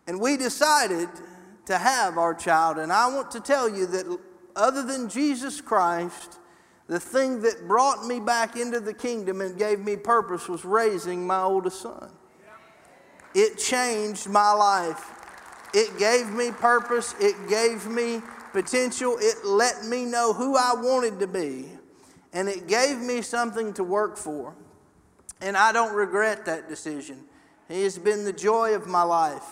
And 0.08 0.20
we 0.20 0.36
decided 0.36 1.08
to 1.66 1.78
have 1.78 2.18
our 2.18 2.34
child. 2.34 2.78
And 2.78 2.92
I 2.92 3.06
want 3.06 3.30
to 3.30 3.40
tell 3.40 3.68
you 3.68 3.86
that 3.86 4.18
other 4.56 4.82
than 4.82 5.08
Jesus 5.08 5.60
Christ, 5.60 6.40
the 6.88 6.98
thing 6.98 7.40
that 7.42 7.68
brought 7.68 8.04
me 8.04 8.18
back 8.18 8.56
into 8.56 8.80
the 8.80 8.94
kingdom 8.94 9.42
and 9.42 9.56
gave 9.56 9.78
me 9.78 9.96
purpose 9.96 10.48
was 10.48 10.64
raising 10.64 11.24
my 11.24 11.42
oldest 11.42 11.80
son. 11.80 12.10
It 13.32 13.58
changed 13.58 14.28
my 14.28 14.50
life. 14.50 15.08
It 15.72 15.96
gave 16.00 16.26
me 16.30 16.50
purpose. 16.50 17.14
It 17.20 17.36
gave 17.48 17.86
me 17.86 18.20
potential. 18.50 19.18
It 19.20 19.36
let 19.44 19.84
me 19.84 20.04
know 20.04 20.32
who 20.32 20.56
I 20.56 20.72
wanted 20.74 21.20
to 21.20 21.28
be 21.28 21.76
and 22.32 22.48
it 22.48 22.66
gave 22.66 22.98
me 22.98 23.22
something 23.22 23.72
to 23.74 23.84
work 23.84 24.16
for. 24.16 24.54
And 25.40 25.56
I 25.56 25.72
don't 25.72 25.94
regret 25.94 26.44
that 26.46 26.68
decision. 26.68 27.24
He 27.68 27.82
has 27.82 27.98
been 27.98 28.24
the 28.24 28.32
joy 28.32 28.74
of 28.74 28.86
my 28.86 29.02
life. 29.02 29.48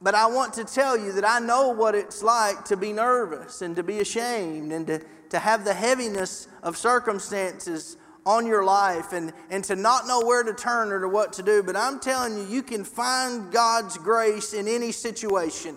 But 0.00 0.14
I 0.14 0.26
want 0.26 0.54
to 0.54 0.64
tell 0.64 0.96
you 0.96 1.12
that 1.12 1.28
I 1.28 1.40
know 1.40 1.70
what 1.70 1.94
it's 1.94 2.22
like 2.22 2.64
to 2.66 2.76
be 2.76 2.92
nervous 2.92 3.62
and 3.62 3.74
to 3.76 3.82
be 3.82 3.98
ashamed 3.98 4.72
and 4.72 4.86
to, 4.86 5.00
to 5.30 5.38
have 5.38 5.64
the 5.64 5.74
heaviness 5.74 6.46
of 6.62 6.76
circumstances 6.76 7.96
on 8.24 8.46
your 8.46 8.62
life 8.62 9.12
and, 9.12 9.32
and 9.50 9.64
to 9.64 9.74
not 9.74 10.06
know 10.06 10.20
where 10.20 10.44
to 10.44 10.54
turn 10.54 10.92
or 10.92 11.00
to 11.00 11.08
what 11.08 11.32
to 11.32 11.42
do. 11.42 11.62
But 11.62 11.74
I'm 11.74 11.98
telling 11.98 12.38
you, 12.38 12.44
you 12.44 12.62
can 12.62 12.84
find 12.84 13.50
God's 13.50 13.98
grace 13.98 14.52
in 14.52 14.68
any 14.68 14.92
situation 14.92 15.76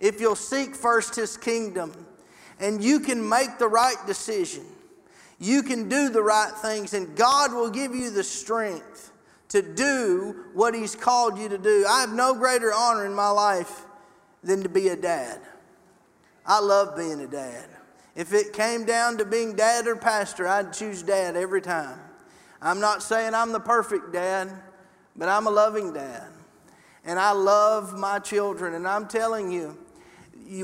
if 0.00 0.20
you'll 0.20 0.34
seek 0.34 0.74
first 0.74 1.14
His 1.14 1.36
kingdom 1.36 1.92
and 2.58 2.82
you 2.82 2.98
can 2.98 3.26
make 3.28 3.58
the 3.58 3.68
right 3.68 3.96
decision 4.06 4.64
you 5.42 5.64
can 5.64 5.88
do 5.88 6.08
the 6.08 6.22
right 6.22 6.52
things, 6.52 6.94
and 6.94 7.16
God 7.16 7.52
will 7.52 7.68
give 7.68 7.96
you 7.96 8.10
the 8.10 8.22
strength 8.22 9.10
to 9.48 9.60
do 9.60 10.44
what 10.54 10.72
He's 10.72 10.94
called 10.94 11.36
you 11.36 11.48
to 11.48 11.58
do. 11.58 11.84
I 11.88 12.00
have 12.00 12.12
no 12.12 12.32
greater 12.34 12.72
honor 12.72 13.04
in 13.04 13.12
my 13.12 13.28
life 13.28 13.84
than 14.44 14.62
to 14.62 14.68
be 14.68 14.88
a 14.88 14.96
dad. 14.96 15.40
I 16.46 16.60
love 16.60 16.96
being 16.96 17.20
a 17.20 17.26
dad. 17.26 17.68
If 18.14 18.32
it 18.32 18.52
came 18.52 18.84
down 18.84 19.18
to 19.18 19.24
being 19.24 19.56
dad 19.56 19.88
or 19.88 19.96
pastor, 19.96 20.46
I'd 20.46 20.72
choose 20.72 21.02
dad 21.02 21.34
every 21.34 21.60
time. 21.60 21.98
I'm 22.60 22.78
not 22.78 23.02
saying 23.02 23.34
I'm 23.34 23.50
the 23.50 23.60
perfect 23.60 24.12
dad, 24.12 24.52
but 25.16 25.28
I'm 25.28 25.48
a 25.48 25.50
loving 25.50 25.92
dad. 25.92 26.28
And 27.04 27.18
I 27.18 27.32
love 27.32 27.98
my 27.98 28.20
children. 28.20 28.74
And 28.74 28.86
I'm 28.86 29.08
telling 29.08 29.50
you, 29.50 29.76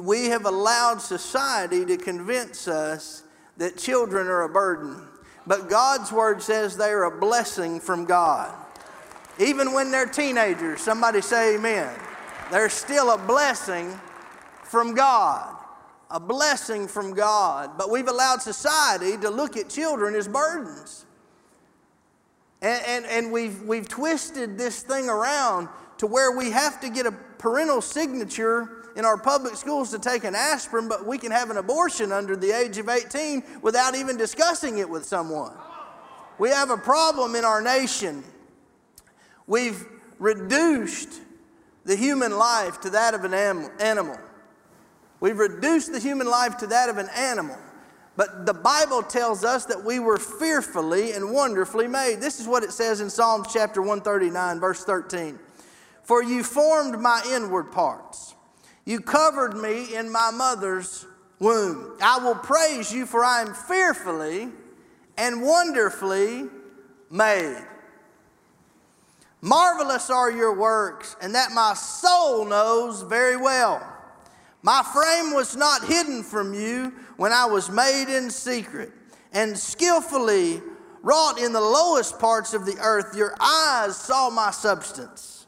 we 0.01 0.27
have 0.27 0.47
allowed 0.47 1.01
society 1.01 1.85
to 1.87 1.97
convince 1.97 2.69
us 2.69 3.25
that 3.59 3.77
children 3.77 4.27
are 4.27 4.43
a 4.43 4.49
burden. 4.49 4.97
But 5.47 5.69
God's 5.69 6.11
word 6.13 6.43
says 6.43 6.77
they 6.77 6.91
are 6.91 7.05
a 7.05 7.21
blessing 7.21 7.81
from 7.81 8.05
God. 8.05 8.55
Even 9.39 9.73
when 9.73 9.91
they're 9.91 10.07
teenagers, 10.07 10.81
somebody 10.81 11.21
say 11.21 11.57
amen. 11.57 11.95
They're 12.51 12.69
still 12.69 13.11
a 13.11 13.19
blessing 13.19 13.99
from 14.65 14.95
God. 14.95 15.55
A 16.11 16.19
blessing 16.19 16.89
from 16.89 17.15
God. 17.15 17.77
But 17.77 17.91
we've 17.91 18.09
allowed 18.09 18.43
society 18.43 19.17
to 19.19 19.31
look 19.31 19.57
at 19.57 19.69
children 19.69 20.15
as 20.15 20.27
burdens. 20.27 21.05
And, 22.61 22.83
and, 22.87 23.07
and 23.07 23.33
we've, 23.33 23.63
we've 23.63 23.89
twisted 23.89 24.59
this 24.59 24.83
thing 24.83 25.09
around 25.09 25.69
to 25.99 26.07
where 26.07 26.37
we 26.37 26.51
have 26.51 26.81
to 26.81 26.89
get 26.89 27.07
a 27.07 27.13
parental 27.13 27.81
signature 27.81 28.88
in 28.99 29.05
our 29.05 29.17
public 29.17 29.55
schools 29.55 29.93
to 29.93 29.99
take 29.99 30.25
an 30.25 30.35
aspirin, 30.35 30.89
but 30.89 31.07
we 31.07 31.17
can 31.17 31.31
have 31.31 31.51
an 31.51 31.57
abortion 31.57 32.11
under 32.11 32.35
the 32.35 32.51
age 32.51 32.79
of 32.79 32.89
18 32.89 33.45
without 33.63 33.95
even 33.95 34.17
discussing 34.17 34.79
it 34.79 34.91
with 34.91 35.05
someone. 35.05 35.53
We 36.37 36.51
have 36.51 36.71
a 36.71 36.77
problem 36.77 37.37
in 37.37 37.45
our 37.45 37.63
nation. 37.63 38.25
We've 39.47 39.87
reduced 40.19 41.21
the 41.85 41.95
human 41.95 42.37
life 42.37 42.81
to 42.81 42.91
that 42.91 43.15
of 43.15 43.23
an 43.23 43.35
animal. 43.35 44.19
We've 45.21 45.39
reduced 45.39 45.93
the 45.93 46.01
human 46.01 46.27
life 46.27 46.57
to 46.59 46.67
that 46.67 46.89
of 46.89 46.99
an 46.99 47.09
animal. 47.17 47.57
But 48.17 48.47
the 48.47 48.55
Bible 48.55 49.05
tells 49.05 49.45
us 49.45 49.65
that 49.67 49.85
we 49.85 50.01
were 50.01 50.19
fearfully 50.19 51.13
and 51.13 51.33
wonderfully 51.33 51.87
made. 51.87 52.21
This 52.21 52.41
is 52.41 52.49
what 52.49 52.65
it 52.65 52.73
says 52.73 53.01
in 53.01 53.11
Psalms 53.11 53.47
chapter 53.53 53.81
139, 53.81 54.59
verse 54.59 54.83
13. 54.85 55.39
For 56.03 56.21
you 56.21 56.43
formed 56.43 56.99
my 57.01 57.23
inward 57.33 57.71
parts, 57.71 58.35
you 58.89 59.01
covered 59.01 59.55
me 59.55 59.95
in 59.95 60.11
my 60.11 60.31
mother's 60.31 61.05
womb. 61.39 61.95
I 62.01 62.21
will 62.21 62.37
praise 62.37 62.91
you, 62.91 63.05
for 63.05 63.23
I 63.23 63.43
am 63.43 63.53
fearfully 63.53 64.49
and 65.19 65.43
wonderfully 65.43 66.45
made. 67.11 67.63
Marvelous 69.43 70.09
are 70.09 70.31
your 70.31 70.55
works, 70.55 71.17
and 71.21 71.35
that 71.35 71.53
my 71.53 71.75
soul 71.75 72.47
knows 72.47 73.03
very 73.03 73.37
well. 73.37 73.87
My 74.63 74.83
frame 74.83 75.35
was 75.35 75.55
not 75.55 75.85
hidden 75.85 76.23
from 76.23 76.55
you 76.55 76.95
when 77.19 77.31
I 77.31 77.45
was 77.45 77.71
made 77.71 78.09
in 78.09 78.31
secret 78.31 78.91
and 79.35 79.57
skillfully 79.57 80.63
wrought 81.03 81.39
in 81.39 81.53
the 81.53 81.61
lowest 81.61 82.19
parts 82.19 82.55
of 82.55 82.65
the 82.65 82.79
earth. 82.81 83.15
Your 83.15 83.35
eyes 83.39 83.99
saw 83.99 84.31
my 84.31 84.51
substance, 84.51 85.47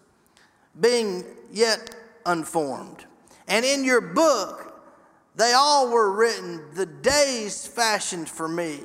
being 0.78 1.24
yet 1.50 1.96
unformed. 2.26 3.06
And 3.50 3.64
in 3.64 3.84
your 3.84 4.00
book, 4.00 4.80
they 5.34 5.52
all 5.52 5.90
were 5.90 6.12
written, 6.12 6.62
the 6.74 6.86
days 6.86 7.66
fashioned 7.66 8.28
for 8.28 8.48
me, 8.48 8.80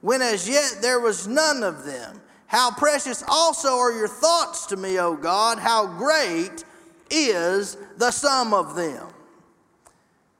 when 0.00 0.22
as 0.22 0.48
yet 0.48 0.78
there 0.80 1.00
was 1.00 1.28
none 1.28 1.62
of 1.62 1.84
them. 1.84 2.22
How 2.46 2.70
precious 2.70 3.22
also 3.28 3.76
are 3.76 3.92
your 3.92 4.08
thoughts 4.08 4.66
to 4.66 4.76
me, 4.76 4.98
O 4.98 5.16
God! 5.16 5.58
How 5.58 5.86
great 5.86 6.64
is 7.10 7.76
the 7.98 8.10
sum 8.10 8.54
of 8.54 8.74
them! 8.74 9.06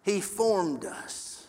He 0.02 0.20
formed 0.20 0.84
us, 0.84 1.46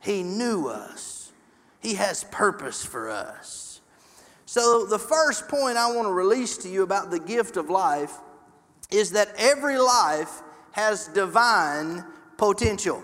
He 0.00 0.22
knew 0.22 0.68
us, 0.68 1.32
He 1.80 1.94
has 1.94 2.24
purpose 2.24 2.84
for 2.84 3.10
us. 3.10 3.80
So, 4.46 4.86
the 4.86 4.98
first 4.98 5.46
point 5.48 5.76
I 5.76 5.92
want 5.92 6.08
to 6.08 6.12
release 6.12 6.56
to 6.58 6.68
you 6.68 6.82
about 6.82 7.10
the 7.10 7.20
gift 7.20 7.56
of 7.56 7.68
life 7.68 8.14
is 8.90 9.10
that 9.10 9.28
every 9.36 9.78
life 9.78 10.42
has 10.72 11.08
divine 11.08 12.04
potential. 12.36 13.02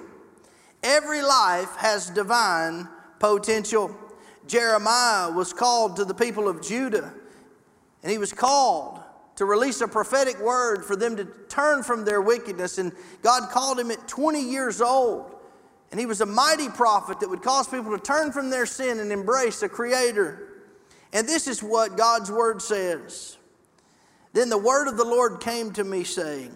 Every 0.82 1.22
life 1.22 1.74
has 1.76 2.10
divine 2.10 2.88
potential. 3.18 3.94
Jeremiah 4.46 5.32
was 5.32 5.52
called 5.52 5.96
to 5.96 6.04
the 6.04 6.14
people 6.14 6.48
of 6.48 6.62
Judah, 6.62 7.12
and 8.02 8.12
he 8.12 8.18
was 8.18 8.32
called 8.32 9.00
to 9.36 9.44
release 9.44 9.80
a 9.80 9.88
prophetic 9.88 10.38
word 10.40 10.84
for 10.84 10.96
them 10.96 11.16
to 11.16 11.24
turn 11.48 11.82
from 11.82 12.04
their 12.04 12.22
wickedness. 12.22 12.78
And 12.78 12.92
God 13.22 13.50
called 13.50 13.78
him 13.78 13.90
at 13.90 14.08
20 14.08 14.40
years 14.40 14.80
old. 14.80 15.34
And 15.90 16.00
he 16.00 16.06
was 16.06 16.20
a 16.20 16.26
mighty 16.26 16.68
prophet 16.68 17.20
that 17.20 17.28
would 17.28 17.42
cause 17.42 17.68
people 17.68 17.96
to 17.96 18.02
turn 18.02 18.32
from 18.32 18.50
their 18.50 18.66
sin 18.66 18.98
and 18.98 19.12
embrace 19.12 19.62
a 19.62 19.68
creator. 19.68 20.64
And 21.12 21.28
this 21.28 21.46
is 21.46 21.62
what 21.62 21.96
God's 21.96 22.30
word 22.30 22.60
says. 22.60 23.36
Then 24.32 24.48
the 24.48 24.58
word 24.58 24.88
of 24.88 24.96
the 24.96 25.04
Lord 25.04 25.40
came 25.40 25.72
to 25.72 25.84
me, 25.84 26.02
saying, 26.04 26.54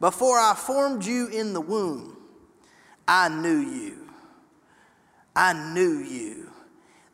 Before 0.00 0.38
I 0.38 0.54
formed 0.54 1.04
you 1.04 1.28
in 1.28 1.52
the 1.52 1.60
womb, 1.60 2.16
I 3.08 3.28
knew 3.28 3.58
you. 3.58 4.08
I 5.34 5.52
knew 5.72 5.98
you. 5.98 6.50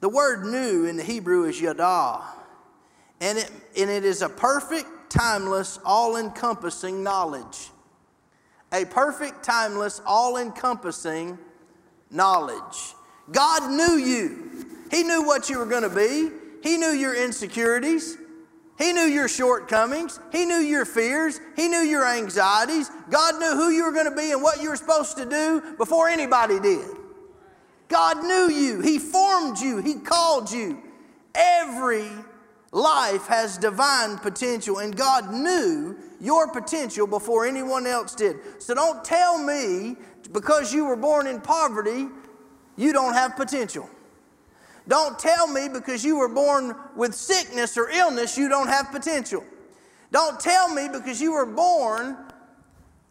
The 0.00 0.08
word 0.08 0.44
knew 0.44 0.86
in 0.86 0.96
the 0.96 1.02
Hebrew 1.02 1.44
is 1.44 1.60
yada, 1.60 2.22
and 3.20 3.38
it, 3.38 3.50
and 3.76 3.88
it 3.88 4.04
is 4.04 4.22
a 4.22 4.28
perfect 4.28 4.88
timeless, 5.10 5.78
all 5.84 6.16
encompassing 6.16 7.02
knowledge. 7.02 7.70
A 8.72 8.84
perfect, 8.84 9.44
timeless, 9.44 10.00
all 10.06 10.38
encompassing 10.38 11.38
knowledge. 12.10 12.94
God 13.30 13.70
knew 13.70 13.96
you. 13.96 14.66
He 14.90 15.02
knew 15.02 15.24
what 15.24 15.48
you 15.48 15.58
were 15.58 15.66
going 15.66 15.82
to 15.82 15.90
be. 15.90 16.30
He 16.62 16.78
knew 16.78 16.90
your 16.92 17.14
insecurities. 17.14 18.16
He 18.78 18.92
knew 18.92 19.02
your 19.02 19.28
shortcomings. 19.28 20.18
He 20.32 20.44
knew 20.44 20.56
your 20.56 20.84
fears. 20.84 21.40
He 21.56 21.68
knew 21.68 21.82
your 21.82 22.06
anxieties. 22.06 22.90
God 23.10 23.38
knew 23.38 23.54
who 23.54 23.70
you 23.70 23.84
were 23.84 23.92
going 23.92 24.10
to 24.10 24.16
be 24.16 24.32
and 24.32 24.42
what 24.42 24.62
you 24.62 24.70
were 24.70 24.76
supposed 24.76 25.16
to 25.18 25.24
do 25.24 25.74
before 25.76 26.08
anybody 26.08 26.58
did. 26.58 26.86
God 27.88 28.24
knew 28.24 28.48
you. 28.50 28.80
He 28.80 28.98
formed 28.98 29.58
you. 29.58 29.78
He 29.78 29.96
called 29.96 30.50
you. 30.50 30.82
Every 31.34 32.08
Life 32.72 33.26
has 33.26 33.58
divine 33.58 34.16
potential, 34.16 34.78
and 34.78 34.96
God 34.96 35.30
knew 35.30 35.94
your 36.20 36.48
potential 36.48 37.06
before 37.06 37.46
anyone 37.46 37.86
else 37.86 38.14
did. 38.14 38.36
So 38.62 38.74
don't 38.74 39.04
tell 39.04 39.36
me 39.36 39.96
because 40.32 40.72
you 40.72 40.86
were 40.86 40.96
born 40.96 41.26
in 41.26 41.42
poverty, 41.42 42.08
you 42.76 42.92
don't 42.94 43.12
have 43.12 43.36
potential. 43.36 43.90
Don't 44.88 45.18
tell 45.18 45.46
me 45.46 45.68
because 45.68 46.04
you 46.04 46.18
were 46.18 46.28
born 46.28 46.74
with 46.96 47.14
sickness 47.14 47.76
or 47.76 47.88
illness, 47.90 48.36
you 48.36 48.48
don't 48.48 48.68
have 48.68 48.90
potential. 48.90 49.44
Don't 50.10 50.38
tell 50.40 50.72
me 50.72 50.88
because 50.92 51.20
you 51.20 51.32
were 51.32 51.46
born 51.46 52.16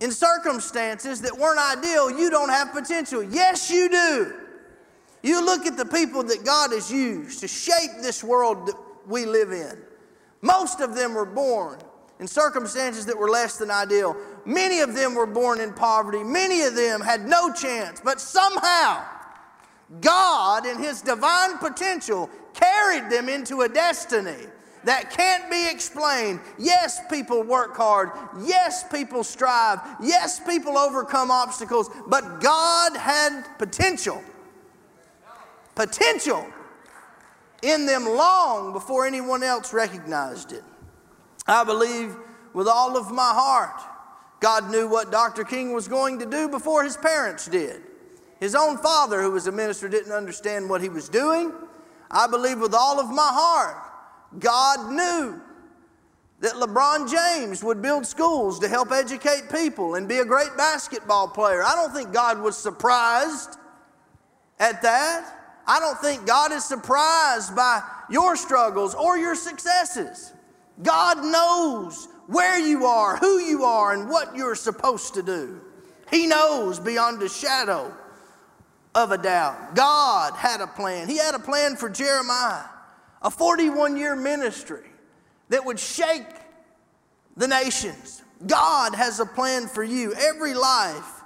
in 0.02 0.12
circumstances 0.12 1.22
that 1.22 1.38
weren't 1.38 1.60
ideal, 1.78 2.12
you 2.12 2.30
don't 2.30 2.50
have 2.50 2.74
potential. 2.74 3.24
Yes, 3.24 3.70
you 3.70 3.90
do. 3.90 4.34
You 5.24 5.46
look 5.46 5.66
at 5.66 5.78
the 5.78 5.86
people 5.86 6.24
that 6.24 6.44
God 6.44 6.72
has 6.72 6.92
used 6.92 7.40
to 7.42 7.48
shape 7.48 7.92
this 8.02 8.24
world 8.24 8.68
that 8.68 8.76
we 9.08 9.26
live 9.26 9.52
in. 9.52 9.78
Most 10.42 10.82
of 10.82 10.96
them 10.96 11.14
were 11.14 11.26
born 11.26 11.80
in 12.20 12.28
circumstances 12.28 13.06
that 13.06 13.18
were 13.18 13.30
less 13.30 13.58
than 13.58 13.70
ideal. 13.70 14.16
Many 14.46 14.80
of 14.80 14.96
them 14.96 15.14
were 15.14 15.28
born 15.28 15.60
in 15.60 15.74
poverty. 15.74 16.24
Many 16.24 16.62
of 16.62 16.76
them 16.76 17.02
had 17.02 17.28
no 17.28 17.54
chance. 17.54 18.02
But 18.04 18.20
somehow, 18.20 19.04
God, 20.00 20.66
in 20.66 20.80
His 20.80 21.02
divine 21.02 21.58
potential, 21.58 22.30
carried 22.54 23.10
them 23.12 23.28
into 23.28 23.62
a 23.62 23.70
destiny 23.70 24.48
that 24.84 25.12
can't 25.12 25.50
be 25.50 25.70
explained. 25.70 26.40
Yes, 26.58 27.02
people 27.10 27.44
work 27.44 27.76
hard. 27.76 28.12
Yes, 28.44 28.84
people 28.90 29.24
strive. 29.24 29.80
Yes, 30.02 30.40
people 30.40 30.78
overcome 30.78 31.30
obstacles. 31.30 31.90
But 32.08 32.42
God 32.42 32.96
had 32.98 33.44
potential. 33.58 34.24
Potential 35.76 36.48
in 37.62 37.86
them 37.86 38.06
long 38.06 38.74
before 38.74 39.06
anyone 39.06 39.44
else 39.44 39.72
recognized 39.72 40.52
it. 40.52 40.64
I 41.48 41.64
believe 41.64 42.16
with 42.54 42.68
all 42.68 42.98
of 42.98 43.12
my 43.12 43.32
heart, 43.34 43.80
God 44.40 44.72
knew 44.72 44.88
what 44.88 45.12
Dr. 45.12 45.44
King 45.44 45.74
was 45.74 45.88
going 45.88 46.20
to 46.20 46.26
do 46.26 46.50
before 46.50 46.84
his 46.84 46.98
parents 46.98 47.48
did. 47.48 47.84
His 48.42 48.56
own 48.56 48.80
father, 48.80 49.22
who 49.22 49.32
was 49.32 49.46
a 49.46 49.52
minister, 49.52 49.88
didn't 49.88 50.12
understand 50.12 50.68
what 50.68 50.82
he 50.82 50.90
was 50.90 51.08
doing. 51.08 51.54
I 52.10 52.26
believe 52.26 52.60
with 52.60 52.74
all 52.74 53.00
of 53.00 53.08
my 53.08 53.30
heart, 53.32 53.78
God 54.40 54.92
knew 54.92 55.40
that 56.40 56.54
LeBron 56.54 57.10
James 57.10 57.64
would 57.64 57.84
build 57.84 58.04
schools 58.04 58.58
to 58.60 58.68
help 58.68 58.92
educate 58.92 59.44
people 59.52 59.94
and 59.94 60.10
be 60.10 60.18
a 60.18 60.26
great 60.26 60.58
basketball 60.58 61.28
player. 61.28 61.64
I 61.64 61.76
don't 61.76 61.94
think 61.94 62.12
God 62.12 62.42
was 62.42 62.58
surprised 62.58 63.58
at 64.60 64.82
that. 64.82 65.62
I 65.68 65.80
don't 65.80 66.00
think 66.00 66.26
God 66.26 66.52
is 66.52 66.66
surprised 66.66 67.56
by 67.56 67.84
your 68.10 68.36
struggles 68.36 68.96
or 68.96 69.20
your 69.20 69.36
successes. 69.36 70.34
God 70.82 71.24
knows 71.24 72.08
where 72.26 72.58
you 72.60 72.88
are, 72.88 73.18
who 73.18 73.38
you 73.38 73.66
are, 73.66 73.94
and 73.94 74.10
what 74.10 74.36
you're 74.36 74.56
supposed 74.56 75.14
to 75.14 75.22
do. 75.22 75.62
He 76.10 76.26
knows 76.26 76.80
beyond 76.80 77.22
a 77.22 77.30
shadow 77.30 77.96
of 78.94 79.12
a 79.12 79.18
doubt. 79.18 79.76
God 79.76 80.34
had 80.36 80.62
a 80.62 80.68
plan. 80.68 81.08
He 81.08 81.18
had 81.18 81.36
a 81.36 81.40
plan 81.40 81.76
for 81.76 81.90
Jeremiah 81.90 82.66
a 83.22 83.30
41 83.30 83.98
year 83.98 84.16
ministry 84.16 84.84
that 85.50 85.64
would 85.64 85.80
shake 85.80 86.28
the 87.38 87.48
nations. 87.48 88.24
God 88.46 88.96
has 88.96 89.20
a 89.20 89.26
plan 89.26 89.68
for 89.68 89.84
you. 89.84 90.14
Every 90.14 90.54
life 90.54 91.22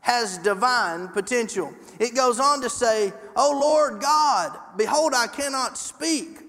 has 0.00 0.38
divine 0.38 1.08
potential. 1.08 1.72
It 1.98 2.14
goes 2.14 2.40
on 2.40 2.60
to 2.62 2.70
say, 2.70 3.12
O 3.36 3.58
Lord 3.60 4.00
God, 4.00 4.58
behold, 4.76 5.12
I 5.14 5.26
cannot 5.26 5.78
speak, 5.78 6.40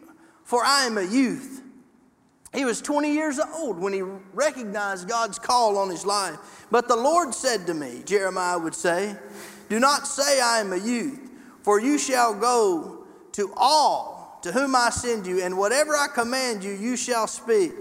for 0.43 0.63
I 0.63 0.85
am 0.85 0.97
a 0.97 1.03
youth. 1.03 1.61
He 2.53 2.65
was 2.65 2.81
20 2.81 3.13
years 3.13 3.39
old 3.55 3.79
when 3.79 3.93
he 3.93 4.01
recognized 4.01 5.07
God's 5.07 5.39
call 5.39 5.77
on 5.77 5.89
his 5.89 6.05
life. 6.05 6.65
But 6.69 6.89
the 6.89 6.97
Lord 6.97 7.33
said 7.33 7.65
to 7.67 7.73
me, 7.73 8.01
Jeremiah 8.05 8.59
would 8.59 8.75
say, 8.75 9.15
Do 9.71 9.79
not 9.79 10.05
say 10.05 10.41
I 10.41 10.59
am 10.59 10.73
a 10.73 10.77
youth, 10.77 11.31
for 11.61 11.79
you 11.79 11.97
shall 11.97 12.33
go 12.33 13.05
to 13.31 13.53
all 13.55 14.37
to 14.41 14.51
whom 14.51 14.75
I 14.75 14.89
send 14.89 15.25
you, 15.25 15.41
and 15.41 15.57
whatever 15.57 15.95
I 15.95 16.07
command 16.13 16.61
you, 16.61 16.73
you 16.73 16.97
shall 16.97 17.25
speak. 17.25 17.71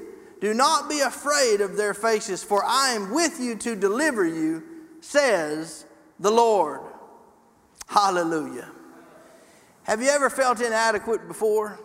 Do 0.40 0.54
not 0.54 0.88
be 0.88 1.00
afraid 1.00 1.61
of 1.61 1.76
their 1.76 1.92
faces, 1.92 2.44
for 2.44 2.64
I 2.64 2.90
am 2.90 3.12
with 3.12 3.40
you 3.40 3.56
to 3.56 3.75
deliver 3.75 4.25
you, 4.25 4.62
says 5.00 5.85
the 6.20 6.30
Lord. 6.30 6.80
Hallelujah. 7.88 8.70
Have 9.82 10.00
you 10.00 10.11
ever 10.11 10.30
felt 10.30 10.61
inadequate 10.61 11.26
before? 11.26 11.80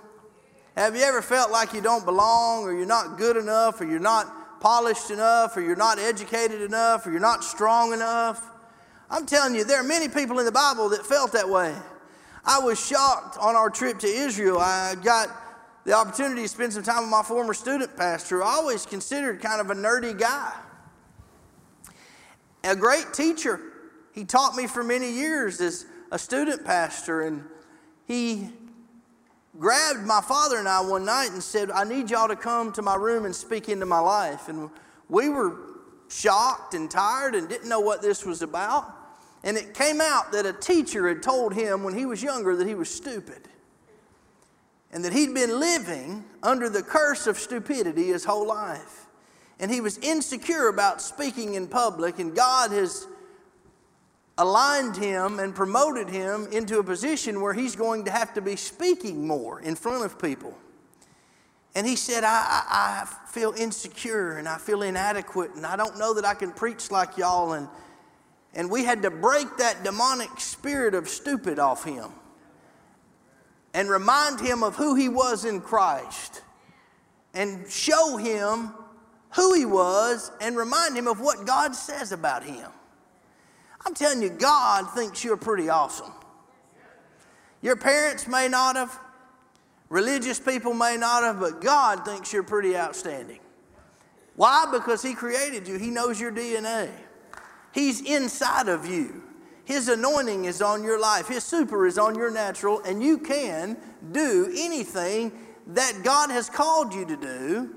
Have 0.78 0.96
you 0.96 1.02
ever 1.02 1.24
felt 1.24 1.50
like 1.50 1.74
you 1.74 1.82
don't 1.82 2.06
belong, 2.06 2.66
or 2.66 2.74
you're 2.74 2.86
not 2.86 3.18
good 3.18 3.38
enough, 3.38 3.82
or 3.82 3.86
you're 3.86 4.00
not 4.00 4.62
polished 4.62 5.10
enough, 5.10 5.58
or 5.58 5.62
you're 5.62 5.76
not 5.76 5.98
educated 5.98 6.62
enough, 6.62 7.08
or 7.08 7.12
you're 7.12 7.20
not 7.20 7.44
strong 7.44 7.92
enough? 7.92 8.52
I'm 9.16 9.26
telling 9.26 9.56
you, 9.56 9.64
there 9.64 9.80
are 9.80 9.84
many 9.84 10.10
people 10.10 10.40
in 10.40 10.46
the 10.46 10.52
Bible 10.52 10.90
that 10.90 11.06
felt 11.06 11.32
that 11.32 11.48
way. 11.48 11.74
I 12.44 12.60
was 12.60 12.86
shocked 12.86 13.38
on 13.38 13.56
our 13.56 13.70
trip 13.70 13.98
to 14.00 14.08
Israel. 14.08 14.60
I 14.60 14.96
got 15.02 15.30
the 15.86 15.94
opportunity 15.94 16.42
to 16.42 16.48
spend 16.50 16.74
some 16.74 16.84
time 16.84 17.04
with 17.04 17.10
my 17.10 17.24
former 17.24 17.54
student 17.54 17.96
pastor, 17.96 18.40
who 18.40 18.44
I 18.44 18.48
always 18.48 18.86
considered 18.86 19.42
kind 19.42 19.62
of 19.62 19.70
a 19.70 19.74
nerdy 19.74 20.20
guy. 20.20 20.52
A 22.66 22.76
great 22.76 23.14
teacher. 23.14 23.62
He 24.12 24.26
taught 24.26 24.58
me 24.58 24.68
for 24.68 24.84
many 24.84 25.10
years 25.10 25.62
as 25.62 25.86
a 26.12 26.20
student 26.20 26.66
pastor, 26.66 27.22
and 27.22 27.46
he 28.10 28.50
grabbed 29.58 30.06
my 30.06 30.20
father 30.20 30.58
and 30.58 30.68
I 30.68 30.82
one 30.82 31.06
night 31.06 31.32
and 31.32 31.42
said, 31.42 31.72
I 31.72 31.86
need 31.86 32.10
y'all 32.10 32.28
to 32.28 32.36
come 32.36 32.74
to 32.74 32.82
my 32.82 32.96
room 32.96 33.24
and 33.24 33.34
speak 33.34 33.70
into 33.70 33.86
my 33.86 34.00
life. 34.00 34.50
And 34.50 34.70
we 35.08 35.30
were 35.30 35.56
shocked 36.10 36.74
and 36.74 36.92
tired 36.92 37.34
and 37.34 37.48
didn't 37.48 37.70
know 37.70 37.80
what 37.80 38.02
this 38.02 38.26
was 38.26 38.42
about. 38.42 39.04
And 39.46 39.58
it 39.58 39.76
came 39.76 40.02
out 40.02 40.32
that 40.32 40.48
a 40.48 40.54
teacher 40.54 41.08
had 41.08 41.22
told 41.22 41.54
him 41.54 41.84
when 41.84 41.96
he 41.96 42.08
was 42.08 42.22
younger 42.24 42.56
that 42.56 42.68
he 42.68 42.74
was 42.74 42.90
stupid 42.90 43.48
and 44.92 45.06
that 45.06 45.14
he'd 45.14 45.36
been 45.36 45.60
living 45.60 46.26
under 46.42 46.68
the 46.68 46.82
curse 46.82 47.28
of 47.28 47.38
stupidity 47.38 48.08
his 48.08 48.26
whole 48.26 48.48
life. 48.48 49.06
And 49.60 49.72
he 49.72 49.82
was 49.82 50.00
insecure 50.00 50.68
about 50.68 51.02
speaking 51.02 51.54
in 51.54 51.68
public, 51.68 52.18
and 52.20 52.36
God 52.36 52.72
has 52.72 53.08
aligned 54.38 54.98
him 54.98 55.40
and 55.40 55.54
promoted 55.54 56.10
him 56.10 56.48
into 56.52 56.80
a 56.80 56.84
position 56.84 57.40
where 57.40 57.54
he's 57.54 57.76
going 57.76 58.04
to 58.06 58.12
have 58.12 58.34
to 58.34 58.42
be 58.42 58.56
speaking 58.56 59.28
more 59.28 59.62
in 59.62 59.76
front 59.76 60.04
of 60.04 60.20
people. 60.20 60.58
And 61.76 61.86
he 61.86 61.96
said, 61.96 62.24
I, 62.24 62.30
I, 62.30 63.04
I, 63.04 63.30
feel 63.30 63.54
insecure 63.54 64.38
and 64.38 64.48
I 64.48 64.58
feel 64.58 64.82
inadequate 64.82 65.56
and 65.56 65.66
I 65.66 65.76
don't 65.76 65.98
know 65.98 66.14
that 66.14 66.26
I 66.26 66.34
can 66.34 66.52
preach 66.52 66.90
like 66.90 67.18
y'all. 67.18 67.54
And, 67.54 67.68
and 68.56 68.72
we 68.72 68.84
had 68.84 69.02
to 69.02 69.12
break 69.12 69.58
that 69.58 69.84
demonic 69.84 70.40
spirit 70.40 70.96
of 70.96 71.10
stupid 71.10 71.60
off 71.60 71.84
him 71.84 72.10
and 73.74 73.90
remind 73.90 74.40
him 74.40 74.64
of 74.64 74.76
who 74.76 74.96
he 74.96 75.10
was 75.10 75.44
in 75.44 75.60
Christ 75.60 76.42
and 77.34 77.70
show 77.70 78.16
him 78.16 78.72
who 79.36 79.54
he 79.54 79.66
was 79.66 80.32
and 80.40 80.56
remind 80.56 80.98
him 80.98 81.08
of 81.08 81.20
what 81.20 81.46
God 81.46 81.76
says 81.76 82.14
about 82.14 82.44
him. 82.44 82.72
I'm 83.86 83.94
telling 83.94 84.22
you, 84.22 84.30
God 84.30 84.90
thinks 84.92 85.24
you're 85.24 85.38
pretty 85.38 85.70
awesome. 85.70 86.12
Your 87.62 87.76
parents 87.76 88.28
may 88.28 88.48
not 88.48 88.76
have, 88.78 88.98
religious 89.90 90.40
people 90.40 90.74
may 90.74 90.98
not 90.98 91.24
have, 91.24 91.40
but 91.40 91.62
God 91.62 92.06
thinks 92.06 92.32
you're 92.32 92.44
pretty 92.44 92.78
outstanding. 92.78 93.40
Why? 94.36 94.68
Because 94.72 95.02
He 95.02 95.14
created 95.14 95.68
you, 95.68 95.78
He 95.78 95.90
knows 95.90 96.20
your 96.20 96.32
DNA, 96.32 96.90
He's 97.76 98.00
inside 98.00 98.70
of 98.70 98.88
you. 98.88 99.22
His 99.66 99.90
anointing 99.90 100.46
is 100.46 100.62
on 100.62 100.82
your 100.82 100.98
life, 100.98 101.28
His 101.28 101.44
super 101.44 101.86
is 101.86 101.98
on 101.98 102.16
your 102.16 102.32
natural, 102.32 102.80
and 102.86 103.04
you 103.04 103.18
can 103.18 103.76
do 104.14 104.50
anything 104.56 105.34
that 105.68 106.02
God 106.02 106.30
has 106.30 106.50
called 106.50 106.94
you 106.94 107.06
to 107.06 107.18
do 107.18 107.76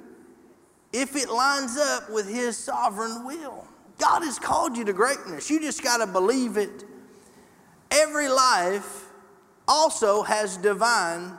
if 0.92 1.16
it 1.16 1.28
lines 1.28 1.76
up 1.76 2.08
with 2.11 2.28
His 2.28 2.56
sovereign 2.56 3.24
will. 3.26 3.66
God 3.98 4.22
has 4.22 4.38
called 4.38 4.76
you 4.76 4.84
to 4.84 4.92
greatness. 4.92 5.50
You 5.50 5.61
just 5.61 5.82
got 5.82 5.96
to 5.96 6.06
believe 6.06 6.56
it. 6.56 6.84
Every 7.90 8.28
life 8.28 9.06
also 9.66 10.22
has 10.22 10.56
divine 10.58 11.32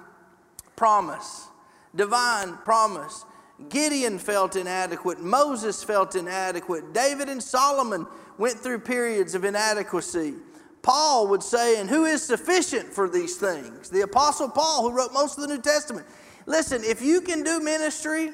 promise. 0.75 1.47
Divine 1.95 2.57
promise. 2.65 3.23
Gideon 3.67 4.17
felt 4.17 4.55
inadequate. 4.55 5.19
Moses 5.19 5.83
felt 5.83 6.15
inadequate. 6.15 6.93
David 6.93 7.27
and 7.27 7.43
Solomon 7.43 8.07
went 8.37 8.57
through 8.57 8.79
periods 8.79 9.35
of 9.35 9.43
inadequacy. 9.43 10.35
Paul 10.81 11.27
would 11.27 11.43
say, 11.43 11.79
and 11.79 11.89
who 11.89 12.05
is 12.05 12.23
sufficient 12.23 12.93
for 12.93 13.09
these 13.09 13.35
things? 13.35 13.89
The 13.89 14.01
Apostle 14.01 14.49
Paul, 14.49 14.89
who 14.89 14.95
wrote 14.95 15.11
most 15.11 15.37
of 15.37 15.41
the 15.41 15.53
New 15.53 15.61
Testament. 15.61 16.07
Listen, 16.45 16.81
if 16.83 17.01
you 17.01 17.19
can 17.19 17.43
do 17.43 17.59
ministry 17.59 18.31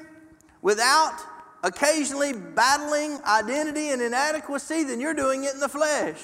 without 0.62 1.18
occasionally 1.64 2.32
battling 2.32 3.18
identity 3.24 3.90
and 3.90 4.00
inadequacy, 4.00 4.84
then 4.84 5.00
you're 5.00 5.14
doing 5.14 5.44
it 5.44 5.54
in 5.54 5.60
the 5.60 5.68
flesh. 5.68 6.20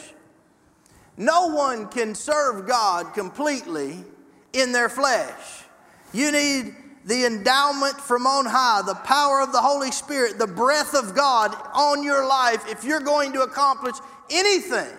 No 1.17 1.49
one 1.49 1.89
can 1.89 2.15
serve 2.15 2.67
God 2.67 3.13
completely 3.15 4.05
in 4.53 4.73
their 4.73 4.89
flesh. 4.89 5.65
You 6.13 6.31
need 6.31 6.77
the 7.05 7.27
endowment 7.27 8.01
from 8.01 8.27
on 8.27 8.47
high, 8.47 8.83
the 8.87 8.95
power 8.95 9.41
of 9.41 9.53
the 9.53 9.61
Holy 9.61 9.91
Spirit, 9.91 10.39
the 10.39 10.47
breath 10.47 10.95
of 10.95 11.15
God 11.15 11.55
on 11.75 12.03
your 12.03 12.27
life 12.27 12.65
if 12.69 12.85
you're 12.85 13.01
going 13.01 13.33
to 13.33 13.43
accomplish 13.43 13.97
anything 14.31 14.93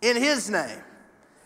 in 0.00 0.16
His 0.16 0.50
name. 0.50 0.78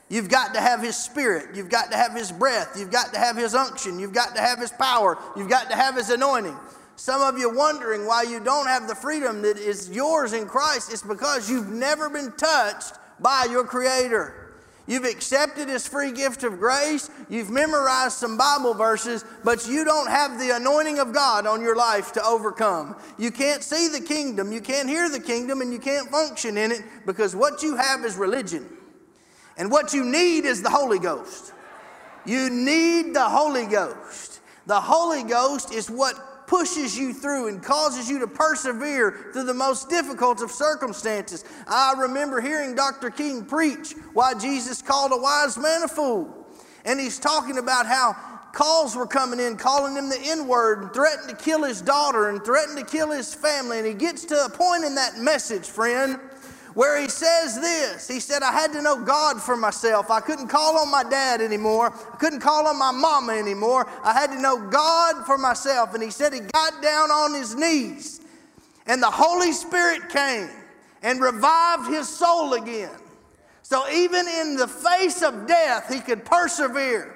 You've 0.09 0.29
got 0.29 0.55
to 0.55 0.61
have 0.61 0.81
His 0.81 0.97
Spirit. 0.97 1.55
You've 1.55 1.69
got 1.69 1.91
to 1.91 1.97
have 1.97 2.12
His 2.12 2.31
breath. 2.31 2.77
You've 2.79 2.93
got 2.93 3.12
to 3.12 3.19
have 3.19 3.37
His 3.37 3.55
unction. 3.55 3.99
You've 3.99 4.12
got 4.12 4.35
to 4.37 4.41
have 4.41 4.59
His 4.59 4.71
power. 4.73 5.19
You've 5.37 5.51
got 5.51 5.69
to 5.71 5.77
have 5.77 5.97
His 5.97 6.11
anointing. 6.11 6.57
Some 6.95 7.21
of 7.21 7.39
you 7.39 7.55
wondering 7.55 8.07
why 8.07 8.23
you 8.23 8.41
don't 8.41 8.67
have 8.67 8.89
the 8.89 8.95
freedom 8.95 9.43
that 9.43 9.59
is 9.59 9.91
yours 9.91 10.33
in 10.33 10.47
Christ. 10.47 10.93
It's 10.93 11.03
because 11.03 11.51
you've 11.51 11.69
never 11.69 12.09
been 12.09 12.33
touched 12.33 12.95
by 13.21 13.47
your 13.51 13.65
Creator. 13.65 14.46
You've 14.87 15.05
accepted 15.05 15.68
His 15.68 15.87
free 15.87 16.12
gift 16.12 16.44
of 16.44 16.59
grace. 16.59 17.11
You've 17.29 17.51
memorized 17.51 18.16
some 18.16 18.37
Bible 18.37 18.75
verses, 18.75 19.25
but 19.42 19.66
you 19.66 19.85
don't 19.85 20.09
have 20.09 20.38
the 20.38 20.55
anointing 20.55 20.99
of 20.99 21.12
God 21.12 21.46
on 21.46 21.61
your 21.61 21.75
life 21.75 22.12
to 22.12 22.25
overcome. 22.25 22.96
You 23.18 23.31
can't 23.31 23.62
see 23.62 23.88
the 23.88 24.01
kingdom, 24.01 24.53
you 24.53 24.61
can't 24.61 24.88
hear 24.88 25.09
the 25.09 25.20
kingdom, 25.20 25.61
and 25.61 25.72
you 25.72 25.79
can't 25.79 26.09
function 26.11 26.57
in 26.57 26.70
it 26.70 26.83
because 27.05 27.35
what 27.35 27.62
you 27.62 27.77
have 27.77 28.05
is 28.05 28.16
religion. 28.16 28.66
And 29.59 29.70
what 29.70 29.92
you 29.94 30.05
need 30.05 30.44
is 30.44 30.62
the 30.62 30.70
Holy 30.70 30.99
Ghost. 30.99 31.53
You 32.25 32.51
need 32.51 33.14
the 33.14 33.29
Holy 33.29 33.66
Ghost. 33.66 34.40
The 34.66 34.81
Holy 34.81 35.22
Ghost 35.22 35.72
is 35.72 35.90
what 35.90 36.14
pushes 36.47 36.97
you 36.97 37.13
through 37.13 37.49
and 37.49 37.63
causes 37.63 38.09
you 38.09 38.19
to 38.21 38.27
persevere 38.27 39.31
through 39.33 39.45
the 39.45 39.55
most 39.55 39.89
difficult 39.89 40.43
of 40.43 40.51
circumstances. 40.51 41.45
I 41.67 41.95
remember 41.99 42.41
hearing 42.41 42.75
Dr. 42.75 43.11
King 43.11 43.45
preach 43.45 43.95
why 44.13 44.35
Jesus 44.35 44.83
called 44.83 45.13
a 45.13 45.17
wise 45.17 45.59
man 45.59 45.83
a 45.83 45.89
fool. 45.89 46.47
And 46.85 47.01
he's 47.01 47.19
talking 47.19 47.59
about 47.59 47.87
how 47.87 48.15
calls 48.53 48.97
were 48.97 49.07
coming 49.07 49.41
in, 49.41 49.57
calling 49.57 49.97
him 49.97 50.09
the 50.09 50.21
N 50.21 50.47
word, 50.47 50.83
and 50.83 50.93
threatened 50.95 51.29
to 51.29 51.37
kill 51.37 51.65
his 51.65 51.83
daughter 51.83 52.31
and 52.31 52.43
threatened 52.45 52.79
to 52.79 52.85
kill 52.85 53.11
his 53.11 53.35
family. 53.35 53.79
And 53.79 53.87
he 53.87 53.93
gets 53.93 54.25
to 54.27 54.45
a 54.45 54.49
point 54.49 54.85
in 54.85 54.95
that 54.95 55.19
message, 55.19 55.67
friend, 55.67 56.19
where 56.77 57.01
he 57.01 57.09
says 57.09 57.59
this 57.59 58.07
He 58.07 58.21
said, 58.21 58.43
I 58.43 58.53
had 58.53 58.73
to 58.75 58.83
know 58.83 59.03
God 59.03 59.43
for 59.43 59.57
myself. 59.57 60.11
I 60.11 60.21
couldn't 60.21 60.49
call 60.49 60.79
on 60.79 60.91
my 60.91 61.03
dad 61.03 61.41
anymore. 61.41 61.87
I 61.87 62.17
couldn't 62.19 62.41
call 62.41 62.69
on 62.69 62.79
my 62.79 62.93
mama 62.93 63.33
anymore. 63.33 63.89
I 64.05 64.12
had 64.12 64.29
to 64.29 64.41
know 64.41 64.69
God 64.69 65.25
for 65.25 65.39
myself. 65.39 65.95
And 65.95 66.03
he 66.03 66.11
said 66.11 66.35
he 66.35 66.41
got 66.41 66.83
down 66.83 67.11
on 67.11 67.35
his 67.35 67.57
knees, 67.57 68.21
and 68.87 69.03
the 69.03 69.11
Holy 69.11 69.53
Spirit 69.53 70.11
came 70.11 70.51
and 71.03 71.21
revived 71.21 71.89
his 71.89 72.09
soul 72.09 72.53
again. 72.53 72.91
So 73.62 73.89
even 73.91 74.29
in 74.29 74.57
the 74.57 74.69
face 74.69 75.23
of 75.23 75.47
death, 75.47 75.93
he 75.93 76.01
could 76.01 76.27
persevere. 76.27 77.16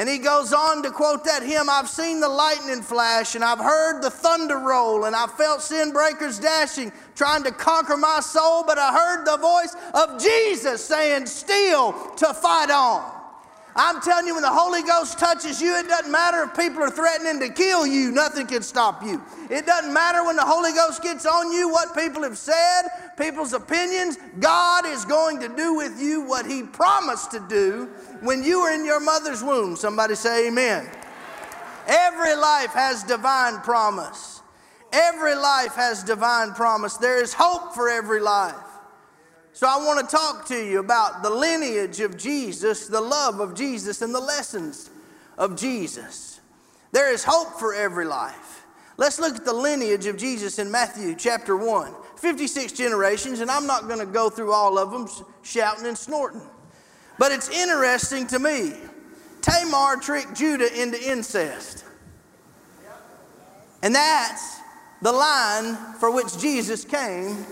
And 0.00 0.08
he 0.08 0.16
goes 0.16 0.54
on 0.54 0.82
to 0.84 0.90
quote 0.90 1.24
that 1.24 1.42
hymn 1.42 1.68
I've 1.68 1.86
seen 1.86 2.20
the 2.20 2.28
lightning 2.30 2.80
flash, 2.80 3.34
and 3.34 3.44
I've 3.44 3.58
heard 3.58 4.00
the 4.00 4.08
thunder 4.08 4.58
roll, 4.58 5.04
and 5.04 5.14
I've 5.14 5.32
felt 5.32 5.60
sin 5.60 5.92
breakers 5.92 6.38
dashing, 6.38 6.90
trying 7.14 7.44
to 7.44 7.50
conquer 7.50 7.98
my 7.98 8.20
soul, 8.20 8.64
but 8.64 8.78
I 8.78 8.94
heard 8.94 9.26
the 9.26 9.36
voice 9.36 9.76
of 9.92 10.18
Jesus 10.18 10.82
saying, 10.82 11.26
Still 11.26 11.92
to 12.16 12.32
fight 12.32 12.70
on. 12.70 13.12
I'm 13.76 14.00
telling 14.00 14.26
you, 14.26 14.32
when 14.32 14.42
the 14.42 14.50
Holy 14.50 14.82
Ghost 14.82 15.18
touches 15.18 15.60
you, 15.60 15.76
it 15.76 15.86
doesn't 15.86 16.10
matter 16.10 16.44
if 16.44 16.56
people 16.56 16.82
are 16.82 16.90
threatening 16.90 17.38
to 17.46 17.52
kill 17.52 17.86
you, 17.86 18.10
nothing 18.10 18.46
can 18.46 18.62
stop 18.62 19.02
you. 19.02 19.22
It 19.50 19.66
doesn't 19.66 19.92
matter 19.92 20.24
when 20.24 20.36
the 20.36 20.44
Holy 20.44 20.72
Ghost 20.72 21.02
gets 21.02 21.26
on 21.26 21.52
you, 21.52 21.68
what 21.68 21.94
people 21.94 22.22
have 22.22 22.38
said, 22.38 22.82
people's 23.18 23.52
opinions. 23.52 24.16
God 24.38 24.86
is 24.86 25.04
going 25.04 25.40
to 25.40 25.48
do 25.48 25.74
with 25.74 26.00
you 26.00 26.22
what 26.22 26.46
He 26.46 26.62
promised 26.62 27.30
to 27.32 27.40
do 27.48 27.90
when 28.22 28.42
you 28.42 28.62
were 28.62 28.70
in 28.70 28.84
your 28.84 29.00
mother's 29.00 29.42
womb. 29.42 29.76
Somebody 29.76 30.14
say, 30.14 30.48
Amen. 30.48 30.88
Every 31.86 32.34
life 32.34 32.70
has 32.70 33.02
divine 33.02 33.58
promise. 33.60 34.42
Every 34.92 35.34
life 35.34 35.74
has 35.74 36.02
divine 36.02 36.52
promise. 36.52 36.96
There 36.96 37.22
is 37.22 37.32
hope 37.32 37.74
for 37.74 37.88
every 37.88 38.20
life. 38.20 38.54
So 39.52 39.66
I 39.66 39.76
want 39.78 40.08
to 40.08 40.16
talk 40.16 40.46
to 40.46 40.64
you 40.64 40.78
about 40.78 41.22
the 41.22 41.30
lineage 41.30 42.00
of 42.00 42.16
Jesus, 42.16 42.86
the 42.86 43.00
love 43.00 43.40
of 43.40 43.54
Jesus, 43.54 44.02
and 44.02 44.14
the 44.14 44.20
lessons 44.20 44.90
of 45.36 45.56
Jesus. 45.56 46.40
There 46.92 47.12
is 47.12 47.24
hope 47.24 47.58
for 47.58 47.74
every 47.74 48.04
life. 48.04 48.64
Let's 48.96 49.18
look 49.18 49.36
at 49.36 49.44
the 49.44 49.52
lineage 49.52 50.06
of 50.06 50.16
Jesus 50.16 50.58
in 50.58 50.70
Matthew 50.70 51.14
chapter 51.14 51.56
1. 51.56 51.92
56 52.16 52.72
generations, 52.72 53.40
and 53.40 53.50
I'm 53.50 53.66
not 53.66 53.88
going 53.88 53.98
to 53.98 54.06
go 54.06 54.28
through 54.28 54.52
all 54.52 54.78
of 54.78 54.90
them 54.90 55.08
shouting 55.42 55.86
and 55.86 55.96
snorting. 55.96 56.42
But 57.20 57.32
it's 57.32 57.50
interesting 57.50 58.26
to 58.28 58.38
me. 58.38 58.72
Tamar 59.42 59.98
tricked 59.98 60.34
Judah 60.34 60.80
into 60.80 60.98
incest. 60.98 61.84
And 63.82 63.94
that's 63.94 64.58
the 65.02 65.12
line 65.12 65.76
for 65.98 66.10
which 66.10 66.38
Jesus 66.38 66.82
came 66.82 67.44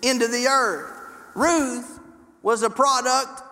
into 0.00 0.26
the 0.26 0.46
earth. 0.46 0.90
Ruth 1.34 2.00
was 2.42 2.62
a 2.62 2.70
product 2.70 3.42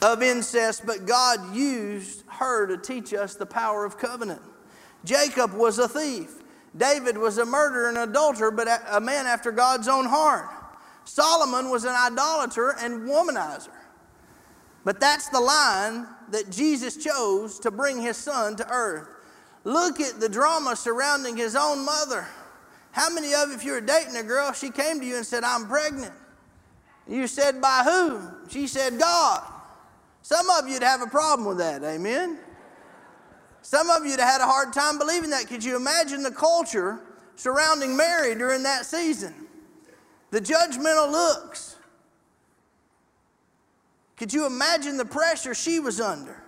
of 0.00 0.22
incest, 0.22 0.86
but 0.86 1.06
God 1.06 1.56
used 1.56 2.22
her 2.28 2.68
to 2.68 2.78
teach 2.78 3.12
us 3.12 3.34
the 3.34 3.46
power 3.46 3.84
of 3.84 3.98
covenant. 3.98 4.42
Jacob 5.04 5.54
was 5.54 5.80
a 5.80 5.88
thief. 5.88 6.30
David 6.76 7.18
was 7.18 7.38
a 7.38 7.44
murderer 7.44 7.88
and 7.88 7.98
adulterer, 7.98 8.52
but 8.52 8.68
a 8.88 9.00
man 9.00 9.26
after 9.26 9.50
God's 9.50 9.88
own 9.88 10.06
heart. 10.06 10.48
Solomon 11.04 11.68
was 11.68 11.82
an 11.82 11.96
idolater 11.96 12.76
and 12.80 13.08
womanizer. 13.08 13.70
But 14.84 15.00
that's 15.00 15.28
the 15.28 15.40
line 15.40 16.06
that 16.30 16.50
Jesus 16.50 16.96
chose 16.96 17.58
to 17.60 17.70
bring 17.70 18.00
his 18.00 18.16
son 18.16 18.56
to 18.56 18.68
earth. 18.68 19.08
Look 19.64 20.00
at 20.00 20.20
the 20.20 20.28
drama 20.28 20.76
surrounding 20.76 21.36
his 21.36 21.56
own 21.56 21.84
mother. 21.84 22.26
How 22.92 23.10
many 23.10 23.34
of 23.34 23.48
you, 23.48 23.54
if 23.54 23.64
you 23.64 23.72
were 23.72 23.80
dating 23.80 24.16
a 24.16 24.22
girl, 24.22 24.52
she 24.52 24.70
came 24.70 25.00
to 25.00 25.06
you 25.06 25.16
and 25.16 25.26
said, 25.26 25.44
I'm 25.44 25.66
pregnant? 25.66 26.12
You 27.06 27.26
said, 27.26 27.60
By 27.60 27.82
who? 27.84 28.20
She 28.50 28.66
said, 28.66 28.98
God. 28.98 29.42
Some 30.22 30.48
of 30.50 30.68
you'd 30.68 30.82
have 30.82 31.00
a 31.00 31.06
problem 31.06 31.48
with 31.48 31.58
that, 31.58 31.82
amen? 31.82 32.38
Some 33.62 33.88
of 33.90 34.04
you'd 34.04 34.20
have 34.20 34.28
had 34.28 34.40
a 34.40 34.46
hard 34.46 34.72
time 34.72 34.98
believing 34.98 35.30
that. 35.30 35.46
Could 35.46 35.64
you 35.64 35.76
imagine 35.76 36.22
the 36.22 36.30
culture 36.30 37.00
surrounding 37.36 37.96
Mary 37.96 38.34
during 38.34 38.62
that 38.62 38.86
season? 38.86 39.34
The 40.30 40.40
judgmental 40.40 41.10
looks. 41.10 41.76
Could 44.18 44.32
you 44.32 44.46
imagine 44.46 44.96
the 44.96 45.04
pressure 45.04 45.54
she 45.54 45.78
was 45.78 46.00
under? 46.00 46.42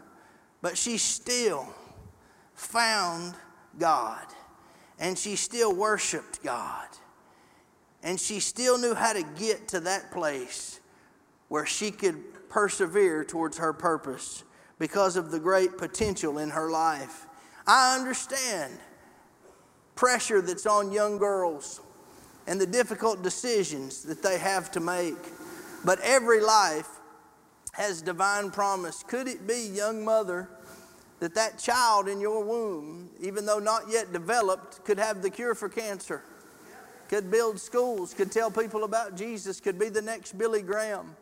But 0.61 0.77
she 0.77 0.99
still 0.99 1.69
found 2.55 3.35
God 3.79 4.27
and 4.99 5.17
she 5.17 5.37
still 5.37 5.75
worshiped 5.75 6.43
God. 6.43 6.89
And 8.03 8.19
she 8.19 8.41
still 8.41 8.79
knew 8.79 8.95
how 8.95 9.13
to 9.13 9.23
get 9.39 9.69
to 9.69 9.81
that 9.81 10.11
place 10.11 10.81
where 11.49 11.67
she 11.67 11.91
could 11.91 12.49
persevere 12.49 13.25
towards 13.25 13.59
her 13.59 13.73
purpose 13.73 14.45
because 14.79 15.17
of 15.17 15.31
the 15.31 15.39
great 15.39 15.79
potential 15.79 16.39
in 16.39 16.51
her 16.51 16.71
life. 16.71 17.27
I 17.67 17.97
understand 17.97 18.79
pressure 19.95 20.41
that's 20.41 20.67
on 20.67 20.93
young 20.93 21.19
girls 21.19 21.81
and 22.47 22.61
the 22.61 22.67
difficult 22.67 23.23
decisions 23.23 24.03
that 24.05 24.23
they 24.23 24.39
have 24.39 24.71
to 24.73 24.81
make. 24.81 25.19
But 25.85 26.01
every 26.01 26.41
life 26.41 26.89
has 27.73 28.03
divine 28.03 28.51
promise. 28.51 29.03
Could 29.03 29.29
it 29.29 29.47
be, 29.47 29.69
young 29.73 30.05
mother, 30.05 30.49
that 31.21 31.35
that 31.35 31.59
child 31.59 32.09
in 32.09 32.21
your 32.21 32.45
womb, 32.45 33.11
even 33.21 33.47
though 33.47 33.59
not 33.59 33.85
yet 33.91 34.13
developed, 34.13 34.85
could 34.85 34.99
have 34.99 35.23
the 35.23 35.31
cure 35.31 35.55
for 35.55 35.69
cancer? 35.69 36.23
could 37.11 37.29
build 37.29 37.59
schools, 37.59 38.15
could 38.15 38.31
tell 38.31 38.53
people 38.53 38.85
about 38.85 39.17
Jesus, 39.17 39.61
could 39.61 39.81
be 39.81 39.89
the 39.89 40.01
next 40.01 40.39
Billy 40.39 40.63
Graham. 40.63 41.17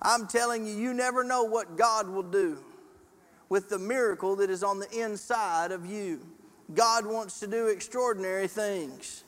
I'm 0.00 0.26
telling 0.26 0.66
you, 0.66 0.72
you 0.72 0.94
never 0.94 1.22
know 1.22 1.42
what 1.42 1.76
God 1.76 2.08
will 2.08 2.22
do 2.22 2.56
with 3.50 3.68
the 3.68 3.78
miracle 3.78 4.36
that 4.36 4.48
is 4.48 4.62
on 4.62 4.78
the 4.78 4.90
inside 4.90 5.70
of 5.70 5.84
you. 5.84 6.26
God 6.72 7.04
wants 7.04 7.40
to 7.40 7.46
do 7.46 7.66
extraordinary 7.66 8.48
things. 8.48 9.24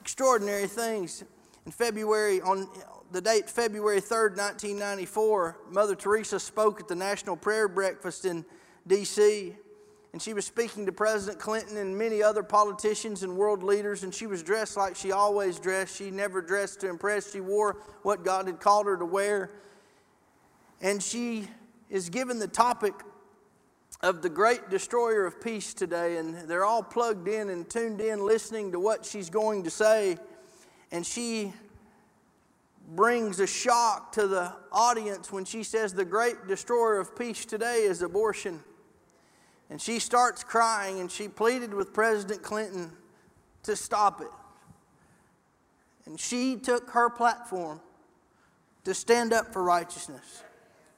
Extraordinary 0.00 0.68
things. 0.68 1.24
In 1.66 1.72
February, 1.72 2.40
on 2.42 2.68
the 3.12 3.20
date 3.20 3.48
February 3.48 4.00
3rd, 4.00 4.36
1994, 4.36 5.58
Mother 5.70 5.94
Teresa 5.94 6.40
spoke 6.40 6.80
at 6.80 6.88
the 6.88 6.94
National 6.94 7.36
Prayer 7.36 7.68
Breakfast 7.68 8.24
in 8.24 8.44
D.C 8.86 9.54
and 10.12 10.20
she 10.20 10.34
was 10.34 10.44
speaking 10.44 10.84
to 10.86 10.92
President 10.92 11.38
Clinton 11.38 11.78
and 11.78 11.96
many 11.96 12.22
other 12.22 12.42
politicians 12.42 13.22
and 13.22 13.34
world 13.34 13.62
leaders, 13.62 14.04
and 14.04 14.14
she 14.14 14.26
was 14.26 14.42
dressed 14.42 14.76
like 14.76 14.94
she 14.94 15.10
always 15.10 15.58
dressed. 15.58 15.96
She 15.96 16.10
never 16.10 16.42
dressed 16.42 16.80
to 16.80 16.88
impress, 16.88 17.32
she 17.32 17.40
wore 17.40 17.78
what 18.02 18.22
God 18.22 18.46
had 18.46 18.60
called 18.60 18.86
her 18.86 18.96
to 18.98 19.06
wear. 19.06 19.50
And 20.82 21.02
she 21.02 21.48
is 21.88 22.10
given 22.10 22.38
the 22.38 22.48
topic 22.48 22.92
of 24.02 24.20
the 24.20 24.28
great 24.28 24.68
destroyer 24.68 25.24
of 25.24 25.40
peace 25.40 25.72
today, 25.72 26.18
and 26.18 26.34
they're 26.48 26.64
all 26.64 26.82
plugged 26.82 27.28
in 27.28 27.48
and 27.48 27.68
tuned 27.68 28.00
in, 28.00 28.26
listening 28.26 28.72
to 28.72 28.80
what 28.80 29.06
she's 29.06 29.30
going 29.30 29.62
to 29.62 29.70
say. 29.70 30.18
And 30.90 31.06
she 31.06 31.54
brings 32.94 33.40
a 33.40 33.46
shock 33.46 34.12
to 34.12 34.26
the 34.26 34.52
audience 34.70 35.32
when 35.32 35.44
she 35.44 35.62
says 35.62 35.94
the 35.94 36.04
great 36.04 36.46
destroyer 36.46 36.98
of 36.98 37.16
peace 37.16 37.44
today 37.44 37.82
is 37.82 38.02
abortion. 38.02 38.62
And 39.70 39.80
she 39.80 39.98
starts 39.98 40.44
crying 40.44 41.00
and 41.00 41.10
she 41.10 41.28
pleaded 41.28 41.72
with 41.72 41.94
President 41.94 42.42
Clinton 42.42 42.92
to 43.62 43.76
stop 43.76 44.20
it. 44.20 44.28
And 46.04 46.20
she 46.20 46.56
took 46.56 46.90
her 46.90 47.08
platform 47.08 47.80
to 48.84 48.92
stand 48.92 49.32
up 49.32 49.52
for 49.52 49.62
righteousness, 49.62 50.42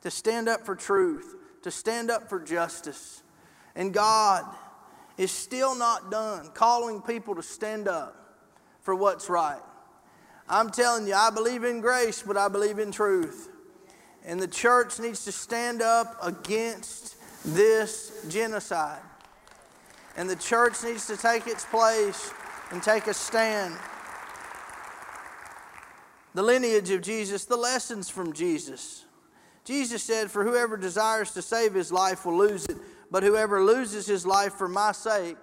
to 0.01 0.11
stand 0.11 0.49
up 0.49 0.65
for 0.65 0.75
truth, 0.75 1.37
to 1.63 1.71
stand 1.71 2.11
up 2.11 2.29
for 2.29 2.41
justice. 2.41 3.23
And 3.77 3.93
God 3.93 4.45
is 5.17 5.31
still 5.31 5.77
not 5.77 6.11
done 6.11 6.51
calling 6.55 7.03
people 7.03 7.35
to 7.37 7.43
stand 7.43 7.87
up 7.87 8.17
for 8.81 8.95
what's 8.95 9.29
right. 9.29 9.63
I'm 10.49 10.71
telling 10.71 11.07
you, 11.07 11.15
I 11.15 11.31
believe 11.31 11.65
in 11.65 11.81
grace, 11.81 12.23
but 12.23 12.37
I 12.37 12.49
believe 12.49 12.79
in 12.79 12.93
truth. 12.93 13.49
And 14.25 14.41
the 14.41 14.49
church 14.49 14.99
needs 14.99 15.25
to 15.25 15.33
stand 15.33 15.83
up 15.83 16.17
against 16.23 17.17
this 17.45 18.25
genocide. 18.29 19.03
And 20.17 20.29
the 20.29 20.37
church 20.37 20.83
needs 20.85 21.07
to 21.09 21.17
take 21.17 21.47
its 21.47 21.65
place 21.65 22.33
and 22.71 22.83
take 22.83 23.07
a 23.07 23.15
stand. 23.15 23.75
The 26.35 26.43
lineage 26.43 26.91
of 26.91 27.03
Jesus, 27.03 27.45
the 27.45 27.57
lessons 27.57 28.09
from 28.09 28.33
Jesus. 28.33 29.05
Jesus 29.65 30.03
said, 30.03 30.31
For 30.31 30.45
whoever 30.45 30.77
desires 30.77 31.33
to 31.33 31.43
save 31.43 31.75
his 31.75 31.91
life 31.93 32.27
will 32.27 32.37
lose 32.37 32.67
it, 32.67 32.77
but 33.11 33.23
whoever 33.23 33.63
loses 33.63 34.07
his 34.07 34.27
life 34.27 34.55
for 34.55 34.69
my 34.69 34.93
sake 34.93 35.37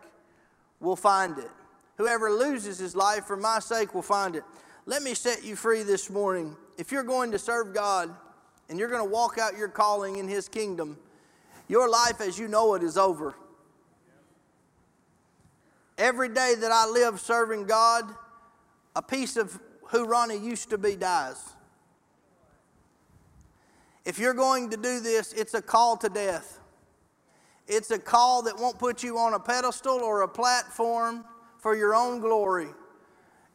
will 0.79 0.95
find 0.95 1.37
it. 1.37 1.49
Whoever 1.97 2.31
loses 2.31 2.79
his 2.79 2.95
life 2.95 3.25
for 3.25 3.37
my 3.37 3.59
sake 3.59 3.93
will 3.93 4.01
find 4.01 4.35
it. 4.35 4.43
Let 4.85 5.03
me 5.03 5.13
set 5.13 5.43
you 5.43 5.55
free 5.55 5.83
this 5.83 6.09
morning. 6.09 6.55
If 6.77 6.91
you're 6.91 7.03
going 7.03 7.31
to 7.31 7.39
serve 7.39 7.73
God 7.73 8.09
and 8.67 8.79
you're 8.79 8.89
going 8.89 9.03
to 9.03 9.09
walk 9.09 9.37
out 9.37 9.55
your 9.55 9.67
calling 9.67 10.17
in 10.17 10.27
his 10.27 10.49
kingdom, 10.49 10.97
your 11.67 11.87
life 11.87 12.19
as 12.19 12.39
you 12.39 12.47
know 12.47 12.73
it 12.73 12.81
is 12.81 12.97
over. 12.97 13.35
Every 15.97 16.29
day 16.29 16.55
that 16.57 16.71
I 16.71 16.87
live 16.87 17.19
serving 17.19 17.65
God, 17.65 18.05
a 18.95 19.03
piece 19.03 19.37
of 19.37 19.59
who 19.89 20.05
Ronnie 20.05 20.37
used 20.37 20.71
to 20.71 20.79
be 20.79 20.95
dies. 20.95 21.37
If 24.03 24.17
you're 24.17 24.33
going 24.33 24.71
to 24.71 24.77
do 24.77 24.99
this, 24.99 25.31
it's 25.33 25.53
a 25.53 25.61
call 25.61 25.95
to 25.97 26.09
death. 26.09 26.59
It's 27.67 27.91
a 27.91 27.99
call 27.99 28.41
that 28.43 28.57
won't 28.57 28.79
put 28.79 29.03
you 29.03 29.19
on 29.19 29.35
a 29.35 29.39
pedestal 29.39 29.99
or 29.99 30.23
a 30.23 30.27
platform 30.27 31.23
for 31.59 31.75
your 31.75 31.93
own 31.93 32.19
glory. 32.19 32.69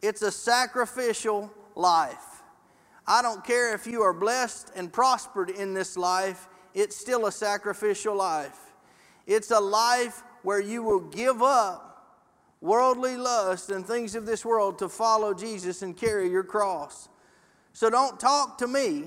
It's 0.06 0.22
a 0.22 0.30
sacrificial 0.30 1.52
life. 1.74 2.44
I 3.08 3.22
don't 3.22 3.44
care 3.44 3.74
if 3.74 3.88
you 3.88 4.02
are 4.02 4.12
blessed 4.12 4.70
and 4.76 4.92
prospered 4.92 5.50
in 5.50 5.74
this 5.74 5.96
life, 5.96 6.46
it's 6.74 6.94
still 6.94 7.26
a 7.26 7.32
sacrificial 7.32 8.14
life. 8.14 8.56
It's 9.26 9.50
a 9.50 9.58
life 9.58 10.22
where 10.44 10.60
you 10.60 10.84
will 10.84 11.00
give 11.00 11.42
up 11.42 12.22
worldly 12.60 13.16
lust 13.16 13.70
and 13.70 13.84
things 13.84 14.14
of 14.14 14.26
this 14.26 14.44
world 14.44 14.78
to 14.78 14.88
follow 14.88 15.34
Jesus 15.34 15.82
and 15.82 15.96
carry 15.96 16.30
your 16.30 16.44
cross. 16.44 17.08
So 17.72 17.90
don't 17.90 18.20
talk 18.20 18.58
to 18.58 18.68
me 18.68 19.06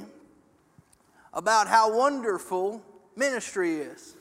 about 1.34 1.70
how 1.70 1.96
wonderful 1.96 2.84
ministry 3.16 3.76
is. 3.76 4.16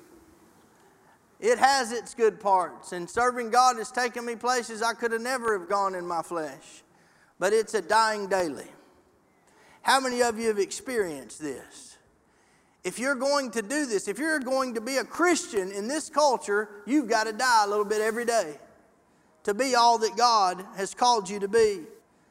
It 1.40 1.58
has 1.58 1.92
its 1.92 2.14
good 2.14 2.40
parts, 2.40 2.92
and 2.92 3.08
serving 3.08 3.50
God 3.50 3.76
has 3.76 3.92
taken 3.92 4.24
me 4.24 4.34
places 4.34 4.82
I 4.82 4.94
could 4.94 5.12
have 5.12 5.20
never 5.20 5.58
have 5.58 5.68
gone 5.68 5.94
in 5.94 6.06
my 6.06 6.22
flesh. 6.22 6.82
But 7.38 7.52
it's 7.52 7.74
a 7.74 7.82
dying 7.82 8.26
daily. 8.26 8.66
How 9.82 10.00
many 10.00 10.22
of 10.22 10.38
you 10.38 10.48
have 10.48 10.58
experienced 10.58 11.40
this? 11.40 11.96
If 12.82 12.98
you're 12.98 13.14
going 13.14 13.52
to 13.52 13.62
do 13.62 13.86
this, 13.86 14.08
if 14.08 14.18
you're 14.18 14.40
going 14.40 14.74
to 14.74 14.80
be 14.80 14.96
a 14.96 15.04
Christian 15.04 15.70
in 15.70 15.88
this 15.88 16.08
culture, 16.08 16.68
you've 16.86 17.08
got 17.08 17.24
to 17.24 17.32
die 17.32 17.64
a 17.64 17.68
little 17.68 17.84
bit 17.84 18.00
every 18.00 18.24
day 18.24 18.58
to 19.44 19.54
be 19.54 19.74
all 19.74 19.98
that 19.98 20.16
God 20.16 20.64
has 20.76 20.94
called 20.94 21.28
you 21.28 21.38
to 21.40 21.48
be. 21.48 21.82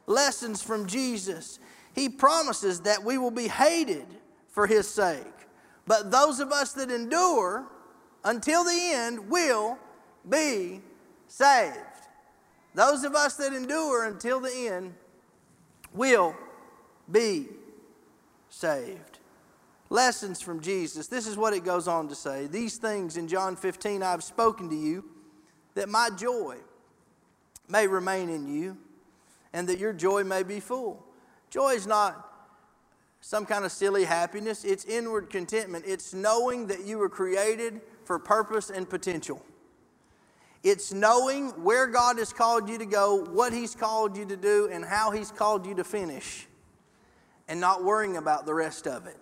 Lessons 0.05 0.61
from 0.61 0.85
Jesus. 0.85 1.59
He 1.95 2.09
promises 2.09 2.81
that 2.81 3.03
we 3.03 3.17
will 3.17 3.31
be 3.31 3.47
hated 3.47 4.05
for 4.49 4.67
His 4.67 4.87
sake. 4.87 5.25
But 5.85 6.11
those 6.11 6.39
of 6.39 6.51
us 6.51 6.73
that 6.73 6.91
endure 6.91 7.65
until 8.23 8.63
the 8.63 8.91
end 8.93 9.29
will 9.29 9.77
be 10.27 10.81
saved. 11.27 11.77
Those 12.73 13.03
of 13.03 13.15
us 13.15 13.35
that 13.37 13.53
endure 13.53 14.05
until 14.05 14.39
the 14.39 14.67
end 14.67 14.93
will 15.93 16.35
be 17.11 17.47
saved. 18.49 19.19
Lessons 19.89 20.41
from 20.41 20.59
Jesus. 20.59 21.07
This 21.07 21.27
is 21.27 21.37
what 21.37 21.53
it 21.53 21.63
goes 21.63 21.87
on 21.87 22.09
to 22.09 22.15
say. 22.15 22.47
These 22.47 22.77
things 22.77 23.17
in 23.17 23.27
John 23.27 23.55
15 23.55 24.03
I've 24.03 24.23
spoken 24.23 24.69
to 24.69 24.75
you, 24.75 25.05
that 25.75 25.87
my 25.89 26.09
joy 26.09 26.57
may 27.69 27.87
remain 27.87 28.29
in 28.29 28.47
you, 28.47 28.77
and 29.53 29.67
that 29.69 29.79
your 29.79 29.93
joy 29.93 30.23
may 30.23 30.43
be 30.43 30.59
full. 30.59 31.05
Joy 31.49 31.71
is 31.71 31.87
not 31.87 32.23
some 33.21 33.45
kind 33.45 33.65
of 33.65 33.71
silly 33.71 34.03
happiness, 34.03 34.63
it's 34.63 34.85
inward 34.85 35.29
contentment. 35.29 35.85
It's 35.87 36.13
knowing 36.13 36.67
that 36.67 36.85
you 36.85 36.97
were 36.97 37.09
created 37.09 37.81
for 38.07 38.17
purpose 38.17 38.69
and 38.69 38.89
potential. 38.89 39.43
It's 40.63 40.91
knowing 40.91 41.49
where 41.63 41.87
God 41.87 42.17
has 42.17 42.33
called 42.33 42.69
you 42.69 42.77
to 42.77 42.85
go, 42.85 43.25
what 43.25 43.53
He's 43.53 43.75
called 43.75 44.17
you 44.17 44.25
to 44.25 44.37
do, 44.37 44.69
and 44.71 44.83
how 44.83 45.11
He's 45.11 45.29
called 45.29 45.65
you 45.65 45.75
to 45.75 45.83
finish, 45.83 46.47
and 47.47 47.59
not 47.59 47.83
worrying 47.83 48.17
about 48.17 48.45
the 48.45 48.53
rest 48.53 48.87
of 48.87 49.05
it. 49.05 49.17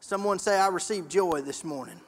Someone 0.00 0.38
say, 0.38 0.58
I 0.58 0.68
received 0.68 1.10
joy 1.10 1.40
this 1.40 1.64
morning. 1.64 2.00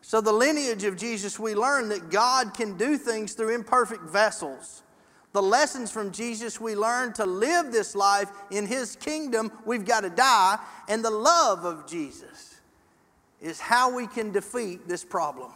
So, 0.00 0.20
the 0.20 0.32
lineage 0.32 0.84
of 0.84 0.96
Jesus, 0.96 1.38
we 1.38 1.56
learn 1.56 1.88
that 1.88 2.10
God 2.10 2.54
can 2.54 2.76
do 2.76 2.96
things 2.96 3.34
through 3.34 3.54
imperfect 3.56 4.04
vessels. 4.04 4.84
The 5.32 5.42
lessons 5.42 5.90
from 5.90 6.12
Jesus, 6.12 6.60
we 6.60 6.76
learn 6.76 7.12
to 7.14 7.26
live 7.26 7.72
this 7.72 7.96
life 7.96 8.30
in 8.52 8.66
His 8.66 8.94
kingdom, 8.94 9.50
we've 9.64 9.84
got 9.84 10.02
to 10.02 10.10
die. 10.10 10.58
And 10.88 11.04
the 11.04 11.10
love 11.10 11.64
of 11.64 11.88
Jesus 11.88 12.45
is 13.46 13.60
how 13.60 13.94
we 13.94 14.08
can 14.08 14.32
defeat 14.32 14.88
this 14.88 15.04
problem. 15.04 15.52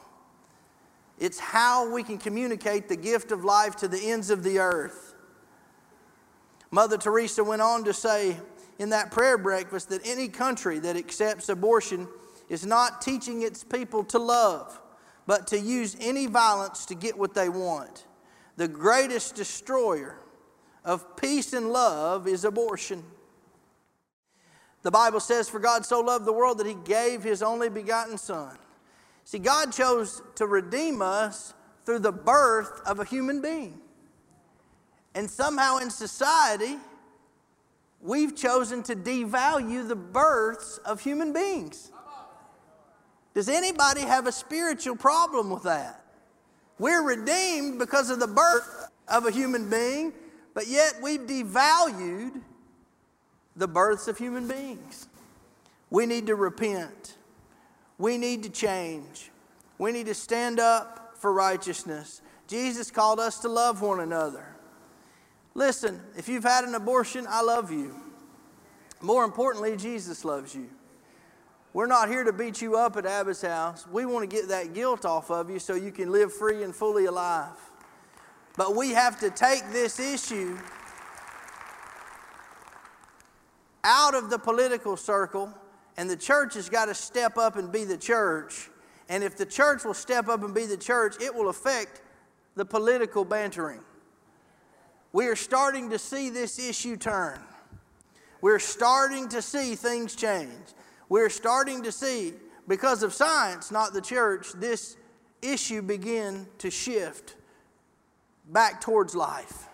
It's 1.19 1.41
how 1.41 1.93
we 1.93 2.05
can 2.05 2.19
communicate 2.19 2.89
the 2.89 2.97
gift 2.97 3.33
of 3.33 3.45
life 3.45 3.75
to 3.77 3.89
the 3.89 3.99
ends 4.11 4.31
of 4.31 4.45
the 4.45 4.61
earth. 4.61 5.15
Mother 6.71 6.97
Teresa 6.97 7.43
went 7.43 7.61
on 7.61 7.83
to 7.85 7.93
say 7.93 8.37
in 8.79 8.91
that 8.91 9.11
prayer 9.11 9.37
breakfast 9.37 9.89
that 9.89 10.07
any 10.07 10.29
country 10.29 10.79
that 10.79 10.97
accepts 10.97 11.49
abortion 11.49 12.07
is 12.49 12.65
not 12.65 13.03
teaching 13.03 13.43
its 13.43 13.65
people 13.65 14.05
to 14.05 14.19
love, 14.21 14.81
but 15.27 15.49
to 15.49 15.59
use 15.59 15.97
any 16.01 16.27
violence 16.27 16.87
to 16.87 16.95
get 16.95 17.19
what 17.19 17.35
they 17.35 17.49
want. 17.49 18.07
The 18.57 18.69
greatest 18.69 19.35
destroyer 19.35 20.17
of 20.85 21.17
peace 21.17 21.53
and 21.53 21.71
love 21.71 22.29
is 22.29 22.45
abortion. 22.45 23.03
The 24.83 24.91
Bible 24.91 25.21
says, 25.21 25.49
For 25.49 25.59
God 25.59 25.85
so 25.85 26.01
loved 26.01 26.25
the 26.25 26.33
world 26.33 26.59
that 26.59 26.67
he 26.67 26.75
gave 26.75 27.23
his 27.23 27.43
only 27.43 27.69
begotten 27.69 28.17
Son 28.19 28.57
See, 29.31 29.39
God 29.39 29.73
chose 29.73 30.23
to 30.35 30.47
redeem 30.47 31.03
us 31.03 31.55
through 31.87 32.01
the 32.01 32.11
birth 32.11 32.83
of 32.85 32.99
a 32.99 33.05
human 33.05 33.41
being. 33.41 33.79
And 35.15 35.31
somehow 35.31 35.79
in 35.79 35.89
society, 35.89 36.77
we've 38.01 38.35
chosen 38.35 38.83
to 38.83 38.97
devalue 38.97 39.87
the 39.87 39.95
births 39.95 40.79
of 40.79 41.01
human 41.01 41.33
beings. 41.33 41.93
Does 43.33 43.49
anybody 43.49 44.01
have 44.01 44.27
a 44.27 44.33
spiritual 44.33 44.97
problem 44.97 45.51
with 45.51 45.63
that? 45.63 46.05
We're 46.81 47.03
redeemed 47.03 47.79
because 47.79 48.11
of 48.11 48.19
the 48.19 48.27
birth 48.27 48.89
of 49.07 49.27
a 49.27 49.31
human 49.31 49.71
being, 49.71 50.13
but 50.55 50.67
yet 50.67 50.95
we've 51.01 51.21
devalued 51.21 52.41
the 53.61 53.69
births 53.69 54.09
of 54.09 54.17
human 54.17 54.49
beings. 54.49 55.07
We 55.91 56.07
need 56.07 56.27
to 56.29 56.35
repent. 56.35 57.19
We 57.99 58.17
need 58.17 58.43
to 58.45 58.49
change. 58.49 59.31
We 59.77 59.93
need 59.93 60.07
to 60.07 60.15
stand 60.15 60.59
up 60.59 61.13
for 61.19 61.31
righteousness. 61.31 62.23
Jesus 62.49 62.91
called 62.91 63.21
us 63.21 63.39
to 63.41 63.49
love 63.49 63.83
one 63.83 64.01
another. 64.01 64.47
Listen, 65.55 66.01
if 66.17 66.27
you've 66.27 66.45
had 66.45 66.65
an 66.65 66.75
abortion, 66.75 67.27
I 67.29 67.43
love 67.43 67.71
you. 67.71 67.95
More 69.03 69.25
importantly, 69.25 69.77
Jesus 69.77 70.25
loves 70.25 70.55
you. 70.55 70.71
We're 71.75 71.87
not 71.87 72.09
here 72.09 72.25
to 72.25 72.33
beat 72.33 72.63
you 72.63 72.79
up 72.79 72.97
at 72.97 73.05
Abba's 73.05 73.43
house. 73.43 73.87
We 73.87 74.07
want 74.07 74.29
to 74.29 74.37
get 74.37 74.49
that 74.49 74.73
guilt 74.73 75.05
off 75.05 75.31
of 75.31 75.51
you 75.51 75.59
so 75.59 75.75
you 75.75 75.93
can 75.93 76.11
live 76.11 76.33
free 76.33 76.63
and 76.63 76.75
fully 76.75 77.05
alive. 77.05 77.57
But 78.57 78.75
we 78.75 78.91
have 78.91 79.21
to 79.21 79.29
take 79.29 79.71
this 79.71 80.01
issue 80.01 80.59
out 83.85 84.15
of 84.15 84.31
the 84.31 84.39
political 84.39 84.97
circle 84.97 85.53
and 85.97 86.09
the 86.09 86.17
church 86.17 86.55
has 86.55 86.69
got 86.69 86.87
to 86.87 86.95
step 86.95 87.37
up 87.37 87.57
and 87.57 87.71
be 87.71 87.85
the 87.85 87.97
church. 87.97 88.71
And 89.09 89.25
if 89.25 89.37
the 89.37 89.47
church 89.47 89.85
will 89.85 89.95
step 89.95 90.29
up 90.29 90.43
and 90.43 90.55
be 90.55 90.67
the 90.67 90.77
church, 90.77 91.17
it 91.21 91.35
will 91.35 91.49
affect 91.49 92.01
the 92.55 92.65
political 92.65 93.25
bantering. 93.25 93.81
We 95.13 95.27
are 95.27 95.37
starting 95.37 95.91
to 95.91 95.99
see 95.99 96.31
this 96.31 96.59
issue 96.59 96.97
turn. 96.97 97.41
We're 98.41 98.61
starting 98.61 99.29
to 99.31 99.43
see 99.43 99.75
things 99.75 100.15
change. 100.15 100.51
We're 101.09 101.29
starting 101.29 101.83
to 101.83 101.93
see, 101.93 102.35
because 102.69 103.03
of 103.03 103.13
science, 103.13 103.71
not 103.71 103.93
the 103.93 104.01
church, 104.01 104.53
this 104.53 104.97
issue 105.43 105.83
begin 105.83 106.47
to 106.59 106.71
shift 106.71 107.35
back 108.49 108.81
towards 108.81 109.15
life. 109.15 109.67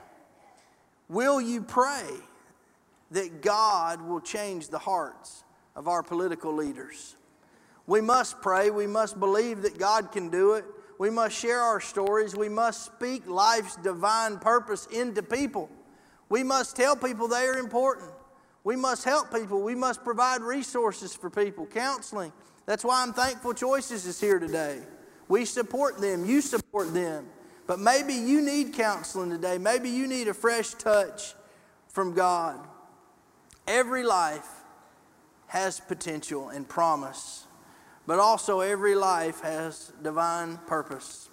Will 1.09 1.41
you 1.41 1.63
pray 1.63 2.09
that 3.11 3.43
God 3.43 4.03
will 4.03 4.21
change 4.21 4.69
the 4.69 4.79
hearts 4.79 5.45
of 5.75 5.89
our 5.89 6.03
political 6.03 6.53
leaders. 6.53 7.17
We 7.87 8.01
must 8.01 8.41
pray. 8.43 8.71
We 8.71 8.87
must 8.87 9.21
believe 9.21 9.63
that 9.63 9.79
God 9.79 10.11
can 10.11 10.29
do 10.29 10.55
it. 10.55 10.65
We 10.99 11.11
must 11.11 11.37
share 11.37 11.61
our 11.61 11.81
stories. 11.81 12.35
We 12.35 12.49
must 12.49 12.85
speak 12.85 13.29
life's 13.29 13.77
divine 13.77 14.39
purpose 14.39 14.87
into 14.87 15.23
people. 15.23 15.69
We 16.29 16.43
must 16.43 16.75
tell 16.75 16.97
people 16.97 17.29
they 17.29 17.47
are 17.47 17.59
important. 17.59 18.11
We 18.65 18.75
must 18.75 19.05
help 19.05 19.33
people. 19.33 19.63
We 19.63 19.77
must 19.77 20.03
provide 20.03 20.41
resources 20.41 21.15
for 21.15 21.31
people, 21.31 21.67
counseling. 21.67 22.33
That's 22.65 22.85
why 22.85 23.03
I'm 23.03 23.13
thankful 23.13 23.55
Choices 23.55 24.07
is 24.07 24.21
here 24.21 24.41
today. 24.41 24.81
We 25.29 25.45
support 25.45 25.99
them, 25.99 26.25
you 26.25 26.41
support 26.41 26.93
them. 26.93 27.27
But 27.67 27.81
maybe 27.81 28.15
you 28.15 28.41
need 28.41 28.75
counseling 28.75 29.31
today. 29.31 29.59
Maybe 29.59 29.91
you 29.91 30.07
need 30.07 30.29
a 30.29 30.35
fresh 30.35 30.71
touch 30.75 31.35
from 31.89 32.15
God. 32.15 32.67
Every 33.67 34.05
life 34.05 34.49
has 35.49 35.81
potential 35.81 36.51
and 36.51 36.69
promise, 36.69 37.47
but 38.07 38.21
also 38.21 38.61
every 38.61 38.95
life 38.95 39.41
has 39.41 39.93
divine 40.03 40.59
purpose. 40.67 41.31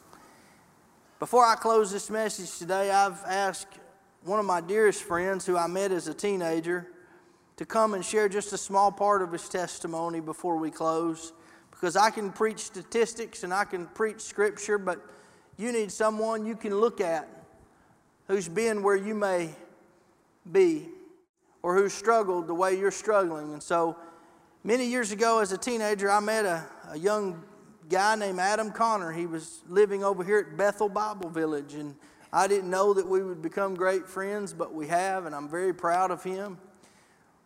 Before 1.19 1.46
I 1.46 1.56
close 1.56 1.91
this 1.91 2.10
message 2.10 2.58
today, 2.58 2.89
I've 2.89 3.22
asked 3.28 3.80
one 4.24 4.39
of 4.39 4.46
my 4.46 4.62
dearest 4.62 5.04
friends 5.04 5.46
who 5.46 5.58
I 5.58 5.67
met 5.67 5.91
as 5.91 6.08
a 6.08 6.13
teenager 6.13 6.88
to 7.58 7.65
come 7.65 7.93
and 7.93 8.04
share 8.04 8.28
just 8.28 8.52
a 8.52 8.58
small 8.58 8.91
part 8.91 9.22
of 9.22 9.32
his 9.32 9.48
testimony 9.48 10.19
before 10.19 10.58
we 10.58 10.72
close. 10.72 11.34
Because 11.69 11.96
I 11.96 12.10
can 12.10 12.32
preach 12.32 12.60
statistics 12.60 13.43
and 13.43 13.54
I 13.54 13.63
can 13.63 13.86
preach 13.88 14.22
scripture, 14.22 14.80
but 14.80 15.06
you 15.58 15.72
need 15.72 15.91
someone 15.91 16.46
you 16.46 16.56
can 16.56 16.76
look 16.76 17.00
at 17.00 17.28
who's 18.28 18.48
been 18.48 18.82
where 18.82 18.96
you 18.96 19.13
may 19.13 19.52
be 20.52 20.88
or 21.63 21.76
who 21.76 21.89
struggled 21.89 22.45
the 22.45 22.54
way 22.54 22.78
you're 22.78 22.91
struggling. 22.91 23.54
And 23.54 23.63
so, 23.63 23.97
many 24.63 24.86
years 24.86 25.12
ago 25.12 25.39
as 25.39 25.52
a 25.52 25.58
teenager, 25.58 26.12
I 26.12 26.19
met 26.19 26.45
a, 26.45 26.65
a 26.91 26.99
young 26.99 27.41
guy 27.89 28.15
named 28.15 28.39
Adam 28.39 28.71
Connor. 28.71 29.12
He 29.12 29.26
was 29.26 29.62
living 29.67 30.04
over 30.04 30.23
here 30.23 30.39
at 30.39 30.58
Bethel 30.58 30.89
Bible 30.89 31.30
Village. 31.30 31.73
And 31.73 31.95
I 32.32 32.47
didn't 32.47 32.69
know 32.69 32.93
that 32.93 33.08
we 33.08 33.23
would 33.23 33.41
become 33.41 33.76
great 33.76 34.08
friends, 34.08 34.54
but 34.54 34.73
we 34.73 34.88
have, 34.88 35.26
and 35.26 35.34
I'm 35.34 35.49
very 35.49 35.73
proud 35.73 36.12
of 36.12 36.23
him. 36.23 36.58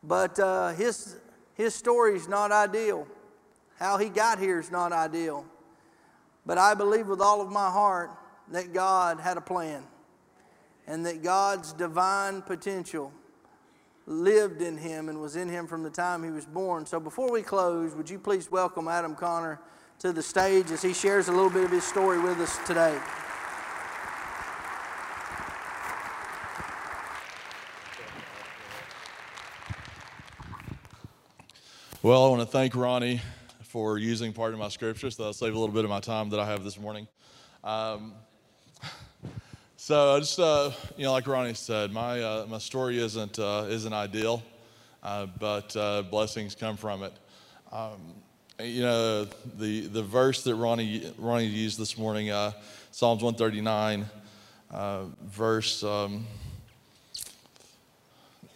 But 0.04 0.40
uh, 0.40 0.70
his, 0.70 1.18
his 1.54 1.76
story 1.76 2.16
is 2.16 2.28
not 2.28 2.52
ideal. 2.52 3.08
How 3.80 3.98
he 3.98 4.10
got 4.10 4.40
here 4.40 4.60
is 4.60 4.72
not 4.72 4.92
ideal. 4.92 5.46
But 6.46 6.58
I 6.58 6.74
believe 6.74 7.08
with 7.08 7.22
all 7.22 7.42
of 7.42 7.52
my 7.52 7.70
heart 7.70 8.12
that 8.52 8.74
God 8.74 9.20
had 9.20 9.38
a 9.38 9.42
plan 9.42 9.84
and 10.88 11.06
that 11.06 11.22
God's 11.22 11.74
divine 11.74 12.42
potential 12.42 13.12
lived 14.08 14.62
in 14.62 14.78
him 14.78 15.10
and 15.10 15.22
was 15.22 15.36
in 15.36 15.50
him 15.50 15.68
from 15.68 15.84
the 15.84 15.90
time 15.90 16.24
he 16.24 16.32
was 16.32 16.46
born. 16.46 16.86
So 16.86 17.00
before 17.00 17.30
we 17.30 17.42
close, 17.42 17.94
would 17.94 18.10
you 18.10 18.18
please 18.18 18.50
welcome 18.50 18.88
Adam 18.88 19.14
Connor 19.14 19.60
to 20.00 20.14
the 20.14 20.24
stage 20.24 20.72
as 20.72 20.82
he 20.82 20.94
shares 20.94 21.28
a 21.28 21.32
little 21.32 21.50
bit 21.50 21.66
of 21.66 21.72
his 21.72 21.84
story 21.84 22.18
with 22.20 22.40
us 22.40 22.58
today? 22.66 22.98
Well, 32.02 32.26
I 32.26 32.30
want 32.30 32.42
to 32.42 32.48
thank 32.48 32.74
Ronnie 32.74 33.22
for 33.64 33.98
using 33.98 34.32
part 34.32 34.54
of 34.54 34.60
my 34.60 34.70
scripture, 34.70 35.12
so 35.12 35.24
that'll 35.24 35.34
save 35.34 35.54
a 35.54 35.60
little 35.60 35.76
bit 35.76 35.84
of 35.84 35.90
my 35.90 36.00
time 36.00 36.30
that 36.30 36.40
I 36.40 36.46
have 36.46 36.64
this 36.64 36.80
morning. 36.80 37.10
Um, 37.66 38.14
so 39.88 40.16
I 40.16 40.20
just, 40.20 40.38
uh, 40.38 40.72
you 40.98 41.06
know, 41.06 41.14
like 41.14 41.26
Ronnie 41.26 41.54
said, 41.54 41.94
my 41.94 42.22
uh, 42.22 42.46
my 42.50 42.58
story 42.58 43.00
isn't 43.00 43.40
uh, 43.40 43.68
isn't 43.70 43.94
ideal, 43.94 44.44
uh, 45.02 45.28
but 45.40 45.74
uh, 45.78 46.02
blessings 46.02 46.56
come 46.56 46.76
from 46.76 47.04
it. 47.04 47.14
Um, 47.72 48.02
you 48.60 48.82
know, 48.82 49.24
the 49.58 49.88
the 49.88 50.04
verse 50.04 50.44
that 50.44 50.56
Ronnie 50.56 51.10
Ronnie 51.18 51.46
used 51.46 51.80
this 51.80 51.98
morning, 51.98 52.32
uh, 52.32 52.52
Psalms 52.92 53.24
139, 53.24 54.06
verse. 55.24 55.82
Um, 55.86 56.28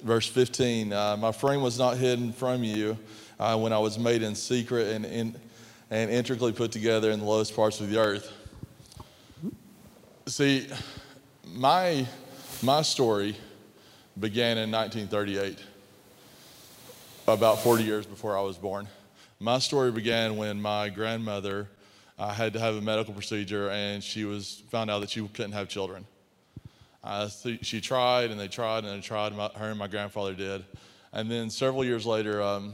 verse 0.04 0.28
15, 0.28 0.90
my 0.90 1.32
frame 1.32 1.62
was 1.62 1.80
not 1.80 1.96
hidden 1.96 2.34
from 2.34 2.62
you 2.62 2.98
when 3.38 3.72
I 3.72 3.80
was 3.80 3.98
made 3.98 4.22
in 4.22 4.36
secret 4.36 4.88
and, 4.88 5.06
in, 5.06 5.36
and 5.92 6.12
intricately 6.12 6.52
put 6.52 6.74
together 6.74 7.10
in 7.12 7.20
the 7.20 7.26
lowest 7.26 7.56
parts 7.56 7.80
of 7.80 7.90
the 7.90 8.00
earth. 8.00 8.30
See, 10.28 10.68
my, 11.54 12.06
my 12.62 12.82
story 12.82 13.36
began 14.20 14.58
in 14.58 14.72
1938, 14.72 15.58
about 17.28 17.60
40 17.60 17.84
years 17.84 18.06
before 18.06 18.38
I 18.38 18.42
was 18.42 18.58
born. 18.58 18.88
My 19.40 19.60
story 19.60 19.92
began 19.92 20.38
when 20.38 20.62
my 20.62 20.90
grandmother 20.90 21.68
uh, 22.18 22.34
had 22.34 22.54
to 22.54 22.60
have 22.60 22.76
a 22.76 22.82
medical 22.82 23.14
procedure 23.14 23.70
and 23.70 24.04
she 24.04 24.24
was 24.24 24.64
found 24.70 24.90
out 24.90 25.00
that 25.00 25.10
she 25.10 25.28
couldn't 25.28 25.54
have 25.54 25.68
children. 25.68 26.06
Uh, 27.04 27.28
she 27.62 27.82
tried 27.82 28.32
and 28.32 28.40
they 28.40 28.48
tried 28.48 28.86
and 28.86 28.98
they 28.98 29.06
tried, 29.06 29.36
my, 29.36 29.50
her 29.56 29.70
and 29.70 29.80
my 29.80 29.88
grandfather 29.88 30.34
did. 30.34 30.64
And 31.12 31.30
then 31.30 31.50
several 31.50 31.84
years 31.84 32.06
later, 32.06 32.42
um, 32.42 32.74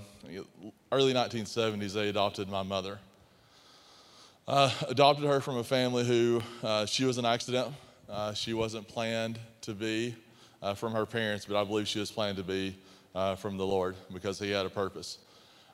early 0.91 1.13
1970s, 1.13 1.93
they 1.93 2.09
adopted 2.09 2.49
my 2.49 2.63
mother. 2.63 2.99
Uh, 4.47 4.71
adopted 4.87 5.25
her 5.25 5.39
from 5.41 5.57
a 5.57 5.63
family 5.63 6.05
who 6.05 6.41
uh, 6.61 6.85
she 6.85 7.05
was 7.05 7.17
an 7.17 7.25
accident. 7.25 7.73
Uh, 8.09 8.33
she 8.33 8.53
wasn't 8.53 8.87
planned 8.87 9.39
to 9.61 9.73
be 9.73 10.15
uh, 10.61 10.73
from 10.73 10.93
her 10.93 11.05
parents, 11.05 11.45
but 11.45 11.59
I 11.59 11.63
believe 11.63 11.87
she 11.87 11.99
was 11.99 12.11
planned 12.11 12.37
to 12.37 12.43
be 12.43 12.77
uh, 13.13 13.35
from 13.35 13.57
the 13.57 13.65
Lord 13.65 13.95
because 14.13 14.39
He 14.39 14.51
had 14.51 14.65
a 14.65 14.69
purpose. 14.69 15.17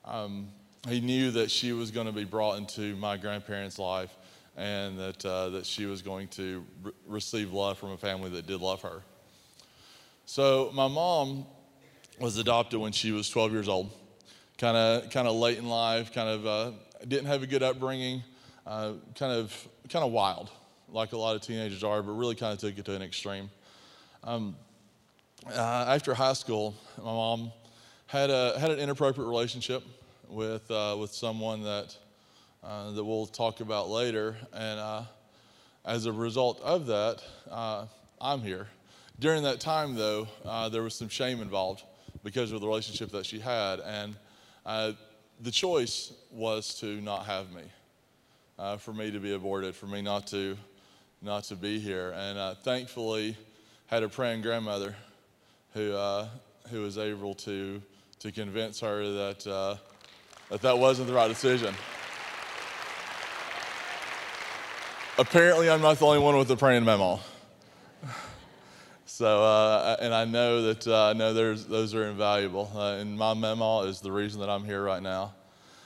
Um, 0.06 0.50
he 0.88 1.00
knew 1.00 1.32
that 1.32 1.50
she 1.50 1.72
was 1.72 1.92
going 1.92 2.08
to 2.08 2.12
be 2.14 2.26
brought 2.26 2.58
into 2.58 2.96
my 2.98 3.16
grandparents' 3.18 3.80
life 3.80 4.14
and 4.58 5.00
that, 5.00 5.26
uh, 5.26 5.50
that 5.50 5.66
she 5.66 5.86
was 5.86 6.02
going 6.02 6.28
to 6.30 6.66
re- 6.84 6.92
receive 7.08 7.54
love 7.54 7.78
from 7.78 7.92
a 7.92 7.98
family 7.98 8.30
that 8.32 8.48
did 8.48 8.60
love 8.60 8.82
her. 8.82 9.02
So, 10.26 10.72
my 10.74 10.88
mom 10.88 11.46
was 12.20 12.38
adopted 12.38 12.80
when 12.80 12.92
she 12.92 13.12
was 13.12 13.30
12 13.30 13.52
years 13.52 13.68
old, 13.68 13.92
kind 14.58 14.78
of 14.78 15.10
kind 15.10 15.28
of 15.28 15.36
late 15.36 15.58
in 15.58 15.68
life, 15.68 16.14
kind 16.14 16.30
of 16.30 16.46
uh, 16.46 16.72
didn't 17.08 17.26
have 17.26 17.44
a 17.44 17.48
good 17.48 17.64
upbringing, 17.64 18.24
uh, 18.66 18.94
kind 19.16 19.32
of 19.34 19.68
kind 19.90 20.06
of 20.06 20.12
wild, 20.12 20.50
like 20.94 21.12
a 21.12 21.18
lot 21.18 21.36
of 21.36 21.42
teenagers 21.42 21.84
are, 21.84 22.02
but 22.02 22.14
really 22.14 22.36
kind 22.36 22.54
of 22.54 22.60
took 22.60 22.78
it 22.78 22.86
to 22.86 22.96
an 22.96 23.02
extreme. 23.02 23.50
Um, 24.24 24.56
uh, 25.48 25.86
after 25.90 26.14
high 26.14 26.34
school, 26.34 26.74
my 26.98 27.04
mom 27.04 27.52
had 28.08 28.30
a 28.30 28.58
had 28.58 28.72
an 28.72 28.80
inappropriate 28.80 29.28
relationship 29.28 29.84
with 30.30 30.70
uh, 30.72 30.96
with 30.98 31.12
someone 31.12 31.64
that 31.64 31.98
uh, 32.64 32.92
that 32.92 33.04
we'll 33.04 33.26
talk 33.26 33.60
about 33.60 33.90
later, 33.90 34.38
and 34.54 34.80
uh, 34.80 35.04
as 35.84 36.06
a 36.06 36.12
result 36.12 36.62
of 36.62 36.86
that, 36.86 37.22
I'm 38.22 38.40
here. 38.40 38.68
During 39.20 39.44
that 39.44 39.60
time, 39.60 39.96
though, 39.96 40.28
there 40.72 40.82
was 40.82 40.96
some 40.96 41.10
shame 41.10 41.42
involved 41.42 41.84
because 42.24 42.52
of 42.52 42.62
the 42.62 42.68
relationship 42.68 43.12
that 43.12 43.26
she 43.26 43.40
had. 43.40 43.80
And 43.82 44.16
uh, 44.66 44.94
the 45.42 45.52
choice 45.52 46.14
was 46.32 46.76
to 46.80 47.02
not 47.02 47.26
have 47.26 47.52
me, 47.54 47.64
uh, 48.58 48.78
for 48.78 48.94
me 48.94 49.12
to 49.12 49.20
be 49.20 49.34
aborted, 49.34 49.76
for 49.76 49.88
me 49.88 50.02
not 50.02 50.28
to, 50.28 50.58
not 51.24 51.46
to 51.46 51.56
be 51.56 51.80
here. 51.80 52.14
And 52.16 52.38
uh, 52.38 52.56
thankfully, 52.56 53.38
had 53.88 54.04
a 54.04 54.10
praying 54.10 54.42
grandmother 54.42 54.94
who, 55.74 55.94
uh, 55.94 56.28
who 56.70 56.82
was 56.82 56.98
able 56.98 57.34
to, 57.36 57.82
to 58.20 58.32
convince 58.32 58.82
her 58.82 59.10
that, 59.10 59.48
uh, 59.48 59.76
that 60.50 60.62
that 60.62 60.78
wasn't 60.78 61.08
the 61.08 61.14
right 61.14 61.30
decision. 61.30 61.74
Apparently, 65.18 65.70
I'm 65.70 65.82
not 65.82 66.00
the 66.00 66.06
only 66.06 66.20
one 66.20 66.38
with 66.38 66.52
a 66.52 66.58
praying 66.58 66.84
memo. 66.84 67.20
So, 69.06 69.44
uh, 69.44 69.96
and 70.02 70.12
I 70.12 70.26
know 70.26 70.64
that 70.64 70.88
uh, 70.88 71.10
I 71.10 71.14
know 71.14 71.34
those 71.34 71.94
are 71.94 72.08
invaluable. 72.08 72.72
Uh, 72.76 72.96
and 72.96 73.16
my 73.16 73.36
memo 73.36 73.84
is 73.84 74.02
the 74.02 74.12
reason 74.12 74.40
that 74.42 74.50
I'm 74.50 74.66
here 74.66 74.84
right 74.84 75.04
now. 75.04 75.36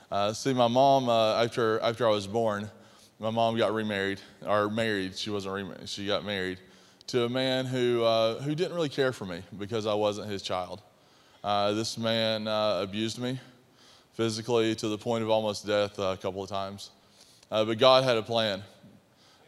Uh, 0.09 0.31
see, 0.31 0.53
my 0.53 0.69
mom, 0.69 1.09
uh, 1.09 1.43
after, 1.43 1.81
after 1.81 2.07
I 2.07 2.11
was 2.11 2.25
born, 2.25 2.71
my 3.19 3.29
mom 3.29 3.57
got 3.57 3.73
remarried, 3.73 4.21
or 4.45 4.69
married. 4.69 5.17
She 5.17 5.29
wasn't 5.29 5.55
remarried, 5.55 5.89
she 5.89 6.05
got 6.05 6.25
married 6.25 6.59
to 7.07 7.23
a 7.23 7.29
man 7.29 7.65
who, 7.65 8.03
uh, 8.03 8.41
who 8.41 8.53
didn't 8.53 8.75
really 8.75 8.89
care 8.89 9.13
for 9.13 9.25
me 9.25 9.41
because 9.57 9.85
I 9.85 9.93
wasn't 9.93 10.29
his 10.29 10.41
child. 10.41 10.81
this 11.43 11.97
man 11.97 12.47
abused 12.47 13.19
me 13.19 13.39
physically 14.13 14.75
to 14.75 14.87
the 14.89 14.97
point 14.97 15.23
of 15.23 15.29
almost 15.29 15.65
death 15.65 15.99
a 15.99 16.17
couple 16.17 16.43
of 16.43 16.49
times. 16.49 16.89
but 17.49 17.77
God 17.77 18.03
had 18.03 18.17
a 18.17 18.23
plan. 18.23 18.63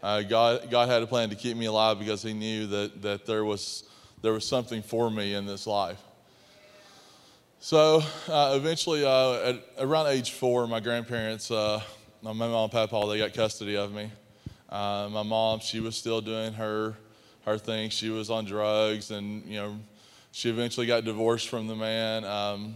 Uh, 0.02 0.22
God, 0.22 0.72
God 0.72 0.88
had 0.88 1.04
a 1.04 1.08
plan 1.08 1.30
to 1.30 1.36
keep 1.36 1.58
me 1.58 1.66
alive 1.66 2.00
because 2.00 2.24
He 2.24 2.34
knew 2.34 2.68
that, 2.68 3.02
that 3.02 3.26
there, 3.26 3.44
was, 3.44 3.84
there 4.22 4.32
was 4.32 4.48
something 4.48 4.82
for 4.82 5.10
me 5.10 5.34
in 5.34 5.46
this 5.46 5.68
life. 5.68 6.00
So 7.60 8.02
uh, 8.30 8.54
eventually, 8.56 9.04
uh, 9.06 9.50
at 9.50 9.66
around 9.80 10.08
age 10.08 10.32
four, 10.32 10.66
my 10.68 10.80
grandparents, 10.80 11.52
uh, 11.52 11.82
my 12.22 12.34
mom 12.34 12.64
and 12.64 12.72
papa, 12.72 13.06
they 13.08 13.18
got 13.18 13.34
custody 13.34 13.78
of 13.78 13.94
me. 13.94 14.12
Uh, 14.70 15.08
my 15.10 15.24
mom, 15.24 15.60
she 15.60 15.80
was 15.80 15.96
still 15.96 16.20
doing 16.20 16.54
her, 16.54 16.96
her 17.46 17.58
thing. 17.58 17.90
She 17.90 18.10
was 18.10 18.30
on 18.30 18.46
drugs, 18.46 19.12
and 19.12 19.46
you 19.46 19.56
know, 19.56 19.78
she 20.32 20.50
eventually 20.50 20.86
got 20.86 21.06
divorced 21.06 21.48
from 21.48 21.68
the 21.68 21.76
man. 21.76 22.26
Um, 22.26 22.76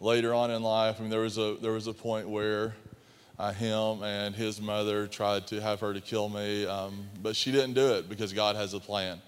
later 0.00 0.32
on 0.32 0.50
in 0.50 0.62
life, 0.62 0.96
I 0.98 1.02
mean, 1.02 1.10
there 1.10 1.20
was 1.20 1.36
a 1.36 1.56
there 1.60 1.72
was 1.72 1.88
a 1.88 1.92
point 1.92 2.28
where 2.28 2.74
uh, 3.38 3.52
him 3.52 4.02
and 4.02 4.34
his 4.34 4.60
mother 4.62 5.06
tried 5.06 5.46
to 5.48 5.60
have 5.60 5.80
her 5.80 5.92
to 5.92 6.00
kill 6.00 6.30
me, 6.30 6.66
um, 6.66 7.06
but 7.22 7.36
she 7.36 7.52
didn't 7.52 7.74
do 7.74 7.94
it 7.94 8.08
because 8.08 8.32
God 8.32 8.56
has 8.56 8.72
a 8.72 8.80
plan. 8.80 9.20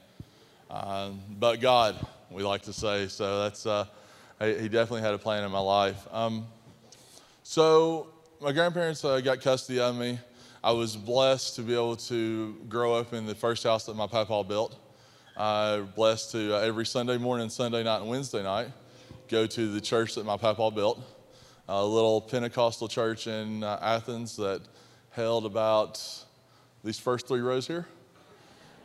Uh, 0.70 1.10
but 1.38 1.60
God, 1.60 1.94
we 2.30 2.42
like 2.42 2.62
to 2.62 2.72
say. 2.72 3.06
So 3.08 3.42
that's 3.42 3.66
uh, 3.66 3.84
he 4.40 4.68
definitely 4.70 5.02
had 5.02 5.12
a 5.12 5.18
plan 5.18 5.44
in 5.44 5.50
my 5.50 5.60
life. 5.60 6.08
Um, 6.10 6.46
so 7.42 8.08
my 8.40 8.52
grandparents 8.52 9.04
uh, 9.04 9.20
got 9.20 9.42
custody 9.42 9.80
of 9.80 9.94
me. 9.96 10.18
I 10.64 10.72
was 10.72 10.96
blessed 10.96 11.56
to 11.56 11.62
be 11.62 11.74
able 11.74 11.96
to 11.96 12.54
grow 12.70 12.94
up 12.94 13.12
in 13.12 13.26
the 13.26 13.34
first 13.34 13.62
house 13.64 13.84
that 13.84 13.94
my 13.94 14.06
papa 14.06 14.42
built. 14.44 14.78
Uh, 15.36 15.80
blessed 15.80 16.32
to 16.32 16.56
uh, 16.56 16.60
every 16.60 16.86
Sunday 16.86 17.18
morning, 17.18 17.50
Sunday 17.50 17.82
night, 17.82 18.00
and 18.00 18.08
Wednesday 18.08 18.42
night 18.42 18.68
go 19.28 19.46
to 19.46 19.72
the 19.72 19.80
church 19.80 20.14
that 20.14 20.24
my 20.24 20.38
papa 20.38 20.70
built 20.70 21.02
a 21.68 21.84
little 21.84 22.20
Pentecostal 22.20 22.88
church 22.88 23.26
in 23.26 23.62
uh, 23.62 23.78
Athens 23.82 24.36
that 24.36 24.62
held 25.10 25.44
about 25.44 26.02
these 26.82 26.98
first 26.98 27.28
three 27.28 27.40
rows 27.40 27.66
here 27.66 27.86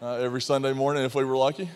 uh, 0.01 0.15
every 0.15 0.41
Sunday 0.41 0.73
morning 0.73 1.03
if 1.03 1.15
we 1.15 1.23
were 1.23 1.37
lucky. 1.37 1.69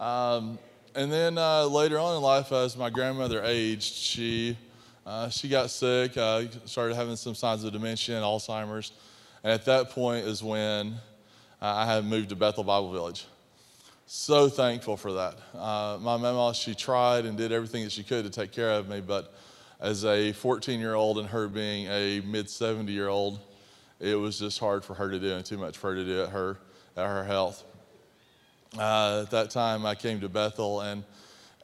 Um, 0.00 0.58
and 0.94 1.12
then 1.12 1.36
uh, 1.36 1.66
later 1.66 1.98
on 1.98 2.16
in 2.16 2.22
life, 2.22 2.52
as 2.52 2.74
my 2.76 2.88
grandmother 2.88 3.42
aged, 3.44 3.94
she, 3.94 4.56
uh, 5.08 5.28
she 5.30 5.48
got 5.48 5.70
sick, 5.70 6.16
uh, 6.18 6.44
started 6.66 6.94
having 6.94 7.16
some 7.16 7.34
signs 7.34 7.64
of 7.64 7.72
dementia 7.72 8.16
and 8.16 8.24
Alzheimer's. 8.24 8.92
And 9.42 9.50
at 9.50 9.64
that 9.64 9.88
point 9.90 10.26
is 10.26 10.42
when 10.42 10.92
uh, 11.62 11.66
I 11.66 11.86
had 11.86 12.04
moved 12.04 12.28
to 12.28 12.36
Bethel 12.36 12.62
Bible 12.62 12.92
Village. 12.92 13.24
So 14.06 14.50
thankful 14.50 14.98
for 14.98 15.14
that. 15.14 15.38
my 15.54 16.16
mama, 16.18 16.52
she 16.54 16.74
tried 16.74 17.24
and 17.24 17.38
did 17.38 17.52
everything 17.52 17.84
that 17.84 17.92
she 17.92 18.02
could 18.02 18.24
to 18.24 18.30
take 18.30 18.52
care 18.52 18.72
of 18.72 18.88
me, 18.88 19.00
but 19.00 19.32
as 19.80 20.04
a 20.04 20.32
14 20.32 20.78
year 20.78 20.94
old 20.94 21.18
and 21.18 21.28
her 21.28 21.48
being 21.48 21.86
a 21.86 22.20
mid 22.20 22.50
70 22.50 22.92
year 22.92 23.08
old, 23.08 23.40
it 24.00 24.14
was 24.14 24.38
just 24.38 24.58
hard 24.58 24.84
for 24.84 24.94
her 24.94 25.10
to 25.10 25.18
do 25.18 25.32
and 25.32 25.44
too 25.44 25.56
much 25.56 25.78
for 25.78 25.90
her 25.90 25.96
to 25.96 26.04
do 26.04 26.22
at 26.22 26.28
her, 26.28 26.58
at 26.96 27.06
her 27.06 27.24
health. 27.24 27.64
Uh, 28.76 29.22
at 29.22 29.30
that 29.30 29.50
time, 29.50 29.86
I 29.86 29.94
came 29.94 30.20
to 30.20 30.28
Bethel 30.28 30.82
and, 30.82 31.02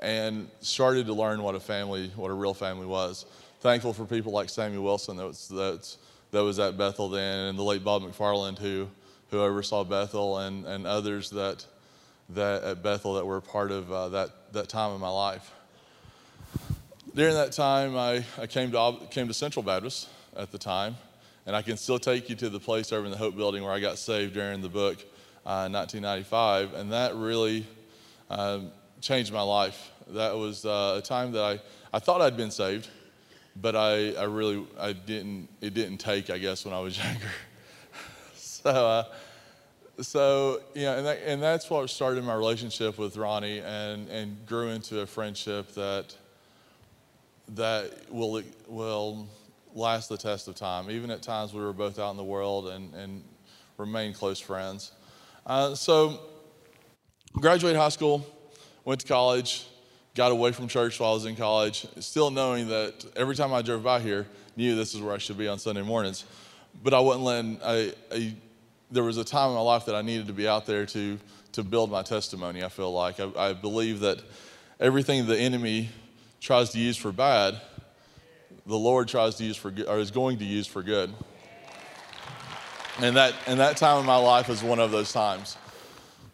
and 0.00 0.48
started 0.60 1.06
to 1.06 1.12
learn 1.12 1.42
what 1.42 1.54
a 1.54 1.60
family, 1.60 2.10
what 2.16 2.30
a 2.30 2.34
real 2.34 2.54
family 2.54 2.86
was. 2.86 3.26
Thankful 3.64 3.94
for 3.94 4.04
people 4.04 4.30
like 4.30 4.50
Samuel 4.50 4.84
Wilson 4.84 5.16
that 5.16 5.26
was, 5.26 5.48
that, 5.48 5.96
that 6.32 6.44
was 6.44 6.58
at 6.58 6.76
Bethel 6.76 7.08
then, 7.08 7.46
and 7.46 7.58
the 7.58 7.62
late 7.62 7.82
Bob 7.82 8.02
McFarland 8.02 8.58
who, 8.58 8.90
who 9.30 9.40
oversaw 9.40 9.84
Bethel, 9.84 10.36
and, 10.36 10.66
and 10.66 10.86
others 10.86 11.30
that, 11.30 11.64
that 12.28 12.62
at 12.62 12.82
Bethel 12.82 13.14
that 13.14 13.24
were 13.24 13.40
part 13.40 13.70
of 13.70 13.90
uh, 13.90 14.10
that, 14.10 14.52
that 14.52 14.68
time 14.68 14.94
in 14.94 15.00
my 15.00 15.08
life. 15.08 15.50
during 17.14 17.32
that 17.36 17.52
time, 17.52 17.96
I, 17.96 18.22
I 18.38 18.46
came, 18.46 18.70
to, 18.70 18.98
came 19.10 19.28
to 19.28 19.34
Central 19.34 19.62
Baptist 19.62 20.10
at 20.36 20.52
the 20.52 20.58
time, 20.58 20.96
and 21.46 21.56
I 21.56 21.62
can 21.62 21.78
still 21.78 21.98
take 21.98 22.28
you 22.28 22.36
to 22.36 22.50
the 22.50 22.60
place 22.60 22.92
over 22.92 23.06
in 23.06 23.10
the 23.10 23.16
Hope 23.16 23.34
Building 23.34 23.64
where 23.64 23.72
I 23.72 23.80
got 23.80 23.96
saved 23.96 24.34
during 24.34 24.60
the 24.60 24.68
book 24.68 24.98
uh, 25.46 25.64
in 25.68 25.72
1995, 25.72 26.74
and 26.74 26.92
that 26.92 27.14
really 27.14 27.66
um, 28.28 28.72
changed 29.00 29.32
my 29.32 29.40
life. 29.40 29.90
That 30.08 30.36
was 30.36 30.66
uh, 30.66 30.96
a 30.98 31.02
time 31.02 31.32
that 31.32 31.42
I, 31.42 31.60
I 31.94 31.98
thought 31.98 32.20
I'd 32.20 32.36
been 32.36 32.50
saved, 32.50 32.90
but 33.56 33.76
I, 33.76 34.12
I 34.12 34.24
really 34.24 34.66
I 34.78 34.92
didn't. 34.92 35.48
It 35.60 35.74
didn't 35.74 35.98
take, 35.98 36.30
I 36.30 36.38
guess, 36.38 36.64
when 36.64 36.74
I 36.74 36.80
was 36.80 36.96
younger. 37.04 37.30
so. 38.36 38.70
Uh, 38.70 39.04
so 40.00 40.60
yeah, 40.74 40.96
and, 40.96 41.06
that, 41.06 41.20
and 41.24 41.40
that's 41.40 41.70
what 41.70 41.88
started 41.88 42.24
my 42.24 42.34
relationship 42.34 42.98
with 42.98 43.16
Ronnie, 43.16 43.60
and, 43.60 44.08
and 44.08 44.44
grew 44.44 44.70
into 44.70 45.00
a 45.00 45.06
friendship 45.06 45.72
that 45.74 46.16
that 47.50 47.92
will 48.10 48.42
will 48.66 49.28
last 49.74 50.08
the 50.08 50.16
test 50.16 50.48
of 50.48 50.54
time. 50.54 50.90
Even 50.90 51.10
at 51.10 51.22
times 51.22 51.52
we 51.52 51.60
were 51.60 51.72
both 51.72 51.98
out 51.98 52.10
in 52.10 52.16
the 52.16 52.24
world 52.24 52.68
and, 52.68 52.94
and 52.94 53.22
remain 53.76 54.12
close 54.12 54.40
friends. 54.40 54.92
Uh, 55.46 55.74
so, 55.74 56.20
graduated 57.34 57.78
high 57.78 57.88
school, 57.88 58.26
went 58.84 59.00
to 59.00 59.06
college, 59.06 59.66
got 60.14 60.30
away 60.30 60.52
from 60.52 60.68
church 60.68 61.00
while 61.00 61.10
I 61.10 61.14
was 61.14 61.24
in 61.24 61.36
college, 61.36 61.86
still 61.98 62.30
knowing 62.30 62.68
that 62.68 63.04
every 63.16 63.34
time 63.34 63.52
I 63.52 63.62
drove 63.62 63.82
by 63.82 64.00
here, 64.00 64.26
knew 64.56 64.76
this 64.76 64.94
is 64.94 65.00
where 65.00 65.14
I 65.14 65.18
should 65.18 65.36
be 65.36 65.48
on 65.48 65.58
Sunday 65.58 65.82
mornings. 65.82 66.24
But 66.82 66.94
I 66.94 67.00
wasn't 67.00 67.24
letting, 67.24 67.60
I, 67.64 67.92
I, 68.12 68.34
there 68.90 69.02
was 69.02 69.16
a 69.16 69.24
time 69.24 69.50
in 69.50 69.54
my 69.56 69.60
life 69.60 69.86
that 69.86 69.94
I 69.94 70.02
needed 70.02 70.28
to 70.28 70.32
be 70.32 70.46
out 70.46 70.66
there 70.66 70.86
to, 70.86 71.18
to 71.52 71.62
build 71.64 71.90
my 71.90 72.02
testimony, 72.02 72.62
I 72.62 72.68
feel 72.68 72.92
like. 72.92 73.18
I, 73.18 73.30
I 73.36 73.52
believe 73.52 74.00
that 74.00 74.20
everything 74.78 75.26
the 75.26 75.38
enemy 75.38 75.90
tries 76.40 76.70
to 76.70 76.78
use 76.78 76.96
for 76.96 77.10
bad, 77.10 77.60
the 78.66 78.78
Lord 78.78 79.08
tries 79.08 79.34
to 79.36 79.44
use 79.44 79.56
for 79.56 79.70
good, 79.70 79.86
or 79.86 79.98
is 79.98 80.10
going 80.10 80.38
to 80.38 80.44
use 80.44 80.66
for 80.66 80.82
good. 80.82 81.12
And 83.00 83.16
that, 83.16 83.34
and 83.46 83.58
that 83.58 83.76
time 83.76 83.98
in 83.98 84.06
my 84.06 84.16
life 84.16 84.48
was 84.48 84.62
one 84.62 84.78
of 84.78 84.92
those 84.92 85.12
times. 85.12 85.56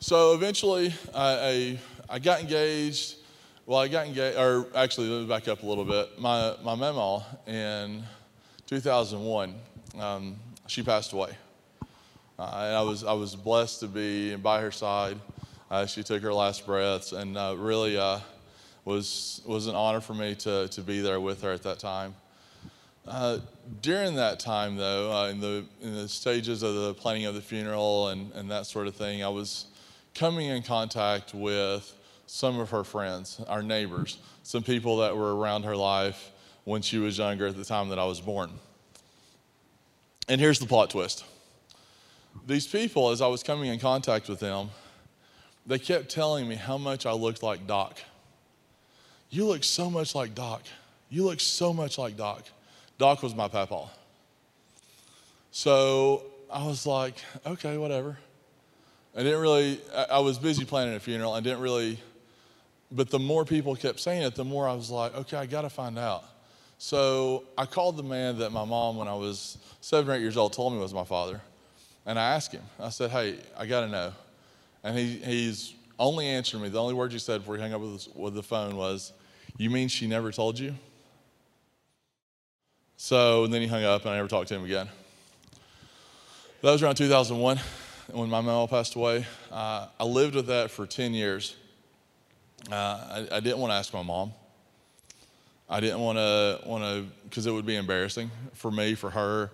So 0.00 0.34
eventually, 0.34 0.94
I, 1.14 1.78
I, 2.08 2.14
I 2.16 2.18
got 2.18 2.40
engaged. 2.40 3.16
Well, 3.70 3.78
I 3.78 3.86
got 3.86 4.08
engaged, 4.08 4.36
or 4.36 4.66
actually, 4.74 5.10
let 5.10 5.20
me 5.20 5.28
back 5.28 5.46
up 5.46 5.62
a 5.62 5.66
little 5.66 5.84
bit. 5.84 6.18
My, 6.18 6.56
my 6.60 6.74
mama 6.74 7.24
in 7.46 8.02
2001, 8.66 9.54
um, 9.96 10.34
she 10.66 10.82
passed 10.82 11.12
away. 11.12 11.36
Uh, 12.36 12.42
and 12.42 12.74
I 12.74 12.82
was, 12.82 13.04
I 13.04 13.12
was 13.12 13.36
blessed 13.36 13.78
to 13.78 13.86
be 13.86 14.34
by 14.34 14.60
her 14.60 14.72
side. 14.72 15.18
Uh, 15.70 15.86
she 15.86 16.02
took 16.02 16.20
her 16.20 16.34
last 16.34 16.66
breaths, 16.66 17.12
and 17.12 17.38
uh, 17.38 17.54
really 17.56 17.96
uh, 17.96 18.18
was, 18.84 19.40
was 19.46 19.68
an 19.68 19.76
honor 19.76 20.00
for 20.00 20.14
me 20.14 20.34
to, 20.34 20.66
to 20.66 20.80
be 20.80 21.00
there 21.00 21.20
with 21.20 21.42
her 21.42 21.52
at 21.52 21.62
that 21.62 21.78
time. 21.78 22.16
Uh, 23.06 23.38
during 23.82 24.16
that 24.16 24.40
time, 24.40 24.74
though, 24.74 25.12
uh, 25.12 25.28
in, 25.28 25.38
the, 25.38 25.64
in 25.80 25.94
the 25.94 26.08
stages 26.08 26.64
of 26.64 26.74
the 26.74 26.94
planning 26.94 27.26
of 27.26 27.36
the 27.36 27.40
funeral 27.40 28.08
and, 28.08 28.32
and 28.32 28.50
that 28.50 28.66
sort 28.66 28.88
of 28.88 28.96
thing, 28.96 29.22
I 29.22 29.28
was 29.28 29.66
coming 30.12 30.48
in 30.48 30.64
contact 30.64 31.34
with 31.34 31.94
some 32.32 32.60
of 32.60 32.70
her 32.70 32.84
friends, 32.84 33.40
our 33.48 33.60
neighbors, 33.60 34.18
some 34.44 34.62
people 34.62 34.98
that 34.98 35.16
were 35.16 35.36
around 35.36 35.64
her 35.64 35.74
life 35.74 36.30
when 36.62 36.80
she 36.80 36.96
was 36.96 37.18
younger 37.18 37.48
at 37.48 37.56
the 37.56 37.64
time 37.64 37.88
that 37.88 37.98
I 37.98 38.04
was 38.04 38.20
born. 38.20 38.52
And 40.28 40.40
here's 40.40 40.60
the 40.60 40.66
plot 40.66 40.90
twist 40.90 41.24
these 42.46 42.68
people, 42.68 43.10
as 43.10 43.20
I 43.20 43.26
was 43.26 43.42
coming 43.42 43.68
in 43.68 43.80
contact 43.80 44.28
with 44.28 44.38
them, 44.38 44.70
they 45.66 45.80
kept 45.80 46.08
telling 46.08 46.48
me 46.48 46.54
how 46.54 46.78
much 46.78 47.04
I 47.04 47.10
looked 47.12 47.42
like 47.42 47.66
Doc. 47.66 47.98
You 49.30 49.46
look 49.46 49.64
so 49.64 49.90
much 49.90 50.14
like 50.14 50.32
Doc. 50.32 50.62
You 51.08 51.24
look 51.24 51.40
so 51.40 51.72
much 51.72 51.98
like 51.98 52.16
Doc. 52.16 52.44
Doc 52.96 53.24
was 53.24 53.34
my 53.34 53.48
papa. 53.48 53.90
So 55.50 56.22
I 56.48 56.64
was 56.64 56.86
like, 56.86 57.16
okay, 57.44 57.76
whatever. 57.76 58.18
I 59.16 59.24
didn't 59.24 59.40
really, 59.40 59.80
I 59.92 60.20
was 60.20 60.38
busy 60.38 60.64
planning 60.64 60.94
a 60.94 61.00
funeral. 61.00 61.32
I 61.32 61.40
didn't 61.40 61.60
really, 61.60 61.98
but 62.92 63.10
the 63.10 63.18
more 63.18 63.44
people 63.44 63.76
kept 63.76 64.00
saying 64.00 64.22
it, 64.22 64.34
the 64.34 64.44
more 64.44 64.68
I 64.68 64.74
was 64.74 64.90
like, 64.90 65.14
okay, 65.14 65.36
I 65.36 65.46
got 65.46 65.62
to 65.62 65.70
find 65.70 65.98
out. 65.98 66.24
So 66.78 67.44
I 67.58 67.66
called 67.66 67.96
the 67.96 68.02
man 68.02 68.38
that 68.38 68.52
my 68.52 68.64
mom, 68.64 68.96
when 68.96 69.06
I 69.06 69.14
was 69.14 69.58
seven 69.80 70.10
or 70.10 70.14
eight 70.14 70.22
years 70.22 70.36
old, 70.36 70.52
told 70.52 70.72
me 70.72 70.78
was 70.78 70.94
my 70.94 71.04
father. 71.04 71.40
And 72.06 72.18
I 72.18 72.34
asked 72.34 72.52
him, 72.52 72.62
I 72.78 72.88
said, 72.88 73.10
hey, 73.10 73.36
I 73.56 73.66
got 73.66 73.82
to 73.82 73.88
know. 73.88 74.12
And 74.82 74.96
he, 74.96 75.16
he's 75.18 75.74
only 75.98 76.26
answered 76.26 76.60
me, 76.60 76.70
the 76.70 76.80
only 76.80 76.94
words 76.94 77.12
he 77.12 77.18
said 77.18 77.42
before 77.42 77.56
he 77.56 77.62
hung 77.62 77.74
up 77.74 77.80
with, 77.82 78.08
with 78.16 78.34
the 78.34 78.42
phone 78.42 78.76
was, 78.76 79.12
you 79.58 79.68
mean 79.68 79.88
she 79.88 80.06
never 80.06 80.32
told 80.32 80.58
you? 80.58 80.74
So 82.96 83.44
and 83.44 83.52
then 83.52 83.62
he 83.62 83.68
hung 83.68 83.84
up 83.84 84.02
and 84.02 84.10
I 84.10 84.16
never 84.16 84.28
talked 84.28 84.48
to 84.48 84.54
him 84.54 84.64
again. 84.64 84.88
That 86.62 86.72
was 86.72 86.82
around 86.82 86.96
2001 86.96 87.58
when 88.12 88.28
my 88.28 88.40
mom 88.40 88.68
passed 88.68 88.94
away. 88.94 89.26
Uh, 89.50 89.86
I 89.98 90.04
lived 90.04 90.34
with 90.34 90.46
that 90.46 90.70
for 90.70 90.86
10 90.86 91.14
years. 91.14 91.56
Uh, 92.70 92.74
I, 92.74 93.28
I, 93.36 93.40
didn't 93.40 93.58
want 93.58 93.70
to 93.70 93.74
ask 93.76 93.92
my 93.94 94.02
mom. 94.02 94.32
I 95.68 95.80
didn't 95.80 96.00
want 96.00 96.18
to, 96.18 96.60
want 96.66 96.84
to, 96.84 97.06
because 97.24 97.46
it 97.46 97.52
would 97.52 97.66
be 97.66 97.76
embarrassing 97.76 98.30
for 98.54 98.70
me, 98.70 98.94
for 98.94 99.10
her. 99.10 99.50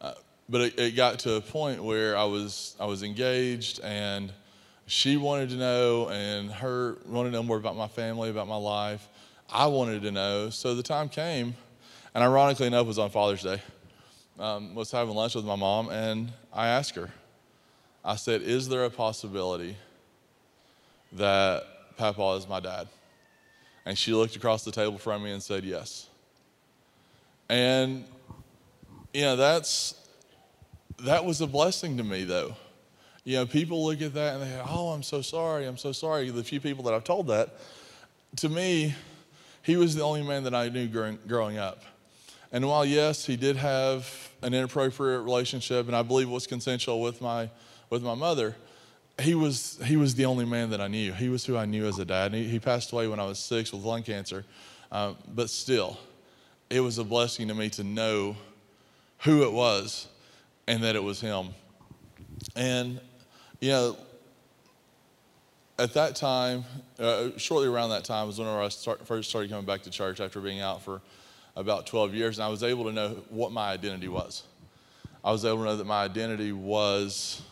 Uh, 0.00 0.12
but 0.48 0.60
it, 0.60 0.78
it, 0.78 0.96
got 0.96 1.18
to 1.20 1.34
a 1.34 1.40
point 1.40 1.82
where 1.82 2.16
I 2.16 2.24
was, 2.24 2.76
I 2.78 2.86
was 2.86 3.02
engaged 3.02 3.80
and 3.80 4.32
she 4.86 5.16
wanted 5.16 5.48
to 5.50 5.56
know 5.56 6.10
and 6.10 6.50
her 6.50 6.98
wanted 7.06 7.30
to 7.30 7.36
know 7.36 7.42
more 7.42 7.56
about 7.56 7.76
my 7.76 7.88
family, 7.88 8.30
about 8.30 8.46
my 8.46 8.56
life. 8.56 9.08
I 9.50 9.66
wanted 9.66 10.02
to 10.02 10.12
know. 10.12 10.50
So 10.50 10.74
the 10.74 10.82
time 10.82 11.08
came 11.08 11.54
and 12.14 12.22
ironically 12.22 12.68
enough, 12.68 12.84
it 12.84 12.88
was 12.88 12.98
on 12.98 13.10
Father's 13.10 13.42
Day. 13.42 13.60
Um, 14.38 14.74
was 14.74 14.90
having 14.90 15.14
lunch 15.14 15.34
with 15.34 15.44
my 15.44 15.56
mom, 15.56 15.90
and 15.90 16.32
I 16.52 16.68
asked 16.68 16.94
her, 16.94 17.10
I 18.04 18.16
said, 18.16 18.42
Is 18.42 18.68
there 18.68 18.84
a 18.84 18.90
possibility 18.90 19.76
that 21.12 21.64
Papa 21.96 22.32
is 22.32 22.48
my 22.48 22.60
dad? 22.60 22.88
And 23.86 23.98
she 23.98 24.12
looked 24.12 24.36
across 24.36 24.64
the 24.64 24.72
table 24.72 24.98
from 24.98 25.22
me 25.22 25.32
and 25.32 25.42
said, 25.42 25.64
Yes. 25.64 26.08
And, 27.48 28.04
you 29.12 29.22
know, 29.22 29.36
that's, 29.36 29.94
that 31.00 31.24
was 31.24 31.40
a 31.40 31.46
blessing 31.46 31.96
to 31.98 32.04
me, 32.04 32.24
though. 32.24 32.56
You 33.24 33.36
know, 33.36 33.46
people 33.46 33.84
look 33.84 34.00
at 34.02 34.14
that 34.14 34.34
and 34.34 34.42
they 34.42 34.56
go, 34.56 34.64
Oh, 34.68 34.88
I'm 34.90 35.02
so 35.02 35.22
sorry, 35.22 35.66
I'm 35.66 35.76
so 35.76 35.92
sorry. 35.92 36.30
The 36.30 36.44
few 36.44 36.60
people 36.60 36.84
that 36.84 36.94
I've 36.94 37.04
told 37.04 37.26
that, 37.28 37.56
to 38.36 38.48
me, 38.48 38.94
he 39.62 39.76
was 39.76 39.94
the 39.94 40.02
only 40.02 40.22
man 40.22 40.44
that 40.44 40.54
I 40.54 40.68
knew 40.68 40.88
growing, 40.88 41.18
growing 41.26 41.58
up. 41.58 41.82
And 42.52 42.68
while, 42.68 42.84
yes, 42.84 43.24
he 43.26 43.36
did 43.36 43.56
have 43.56 44.30
an 44.42 44.54
inappropriate 44.54 45.22
relationship, 45.22 45.86
and 45.86 45.96
I 45.96 46.02
believe 46.02 46.28
was 46.28 46.46
consensual 46.46 47.00
with 47.00 47.20
my, 47.20 47.50
with 47.90 48.02
my 48.02 48.14
mother, 48.14 48.54
he 49.20 49.34
was, 49.34 49.78
he 49.84 49.96
was 49.96 50.14
the 50.14 50.24
only 50.26 50.44
man 50.44 50.70
that 50.70 50.80
I 50.80 50.88
knew. 50.88 51.12
He 51.12 51.28
was 51.28 51.44
who 51.44 51.56
I 51.56 51.66
knew 51.66 51.86
as 51.86 51.98
a 51.98 52.04
dad. 52.04 52.34
He, 52.34 52.44
he, 52.44 52.58
passed 52.58 52.92
away 52.92 53.06
when 53.06 53.20
I 53.20 53.24
was 53.24 53.38
six 53.38 53.72
with 53.72 53.82
lung 53.82 54.02
cancer. 54.02 54.44
Um, 54.90 55.16
but 55.32 55.50
still, 55.50 55.98
it 56.68 56.80
was 56.80 56.98
a 56.98 57.04
blessing 57.04 57.48
to 57.48 57.54
me 57.54 57.70
to 57.70 57.84
know 57.84 58.36
who 59.18 59.44
it 59.44 59.52
was 59.52 60.08
and 60.66 60.82
that 60.82 60.96
it 60.96 61.02
was 61.02 61.20
him. 61.20 61.50
And, 62.56 63.00
you 63.60 63.70
know, 63.70 63.96
at 65.78 65.94
that 65.94 66.16
time, 66.16 66.64
uh, 66.98 67.30
shortly 67.36 67.68
around 67.68 67.90
that 67.90 68.04
time 68.04 68.26
was 68.26 68.38
when 68.38 68.48
I 68.48 68.68
start, 68.68 69.06
first 69.06 69.30
started 69.30 69.50
coming 69.50 69.66
back 69.66 69.82
to 69.82 69.90
church 69.90 70.20
after 70.20 70.40
being 70.40 70.60
out 70.60 70.82
for 70.82 71.00
about 71.56 71.86
12 71.86 72.14
years, 72.14 72.38
and 72.38 72.44
I 72.44 72.48
was 72.48 72.62
able 72.62 72.84
to 72.84 72.92
know 72.92 73.10
what 73.30 73.52
my 73.52 73.70
identity 73.70 74.08
was. 74.08 74.44
I 75.24 75.32
was 75.32 75.44
able 75.44 75.58
to 75.58 75.64
know 75.64 75.76
that 75.76 75.86
my 75.86 76.04
identity 76.04 76.52
was 76.52 77.42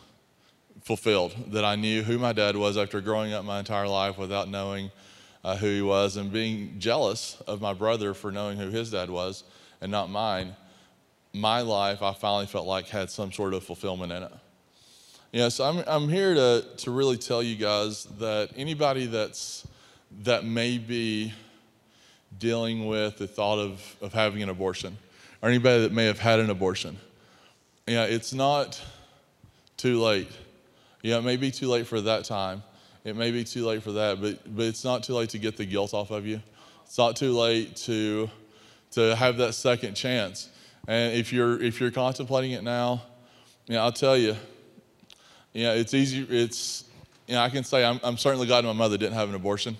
fulfilled, 0.82 1.34
that 1.52 1.64
I 1.64 1.76
knew 1.76 2.02
who 2.02 2.18
my 2.18 2.32
dad 2.32 2.56
was 2.56 2.76
after 2.76 3.00
growing 3.00 3.32
up 3.32 3.44
my 3.44 3.58
entire 3.58 3.88
life 3.88 4.18
without 4.18 4.48
knowing 4.48 4.90
uh, 5.44 5.56
who 5.56 5.66
he 5.66 5.82
was 5.82 6.16
and 6.16 6.32
being 6.32 6.78
jealous 6.78 7.40
of 7.46 7.60
my 7.60 7.72
brother 7.72 8.14
for 8.14 8.30
knowing 8.30 8.58
who 8.58 8.68
his 8.68 8.90
dad 8.90 9.10
was 9.10 9.44
and 9.80 9.90
not 9.90 10.10
mine. 10.10 10.54
My 11.32 11.60
life, 11.60 12.02
I 12.02 12.12
finally 12.12 12.46
felt 12.46 12.66
like 12.66 12.88
had 12.88 13.10
some 13.10 13.32
sort 13.32 13.54
of 13.54 13.64
fulfillment 13.64 14.12
in 14.12 14.24
it. 14.24 14.32
Yeah, 15.32 15.48
so 15.48 15.64
I'm, 15.64 15.82
I'm 15.86 16.08
here 16.10 16.34
to, 16.34 16.64
to 16.78 16.90
really 16.90 17.16
tell 17.16 17.42
you 17.42 17.56
guys 17.56 18.04
that 18.18 18.50
anybody 18.54 19.06
that's, 19.06 19.66
that 20.24 20.44
may 20.44 20.76
be 20.76 21.32
dealing 22.38 22.86
with 22.86 23.18
the 23.18 23.26
thought 23.26 23.58
of, 23.58 23.96
of 24.02 24.12
having 24.12 24.42
an 24.42 24.50
abortion, 24.50 24.98
or 25.40 25.48
anybody 25.48 25.82
that 25.82 25.92
may 25.92 26.04
have 26.04 26.18
had 26.18 26.38
an 26.38 26.50
abortion. 26.50 26.98
Yeah, 27.86 28.04
it's 28.04 28.32
not 28.34 28.80
too 29.76 30.00
late. 30.00 30.30
Yeah, 31.02 31.18
it 31.18 31.24
may 31.24 31.36
be 31.36 31.50
too 31.50 31.68
late 31.68 31.86
for 31.86 32.00
that 32.00 32.24
time. 32.24 32.62
It 33.04 33.16
may 33.16 33.30
be 33.30 33.44
too 33.44 33.66
late 33.66 33.82
for 33.82 33.92
that, 33.92 34.20
but, 34.20 34.56
but 34.56 34.66
it's 34.66 34.84
not 34.84 35.02
too 35.02 35.14
late 35.14 35.30
to 35.30 35.38
get 35.38 35.56
the 35.56 35.66
guilt 35.66 35.92
off 35.92 36.10
of 36.10 36.26
you. 36.26 36.40
It's 36.84 36.96
not 36.96 37.16
too 37.16 37.32
late 37.32 37.76
to, 37.76 38.30
to 38.92 39.16
have 39.16 39.36
that 39.38 39.54
second 39.54 39.94
chance. 39.94 40.48
And 40.86 41.14
if 41.14 41.32
you're, 41.32 41.60
if 41.60 41.80
you're 41.80 41.90
contemplating 41.90 42.52
it 42.52 42.62
now, 42.62 43.02
yeah, 43.66 43.82
I'll 43.82 43.92
tell 43.92 44.16
you, 44.16 44.36
yeah, 45.52 45.72
it's 45.72 45.94
easy. 45.94 46.26
It's, 46.30 46.84
you 47.26 47.34
know, 47.34 47.40
I 47.40 47.48
can 47.48 47.64
say 47.64 47.84
I'm, 47.84 48.00
I'm 48.02 48.16
certainly 48.16 48.46
glad 48.46 48.64
my 48.64 48.72
mother 48.72 48.96
didn't 48.96 49.14
have 49.14 49.28
an 49.28 49.34
abortion 49.34 49.76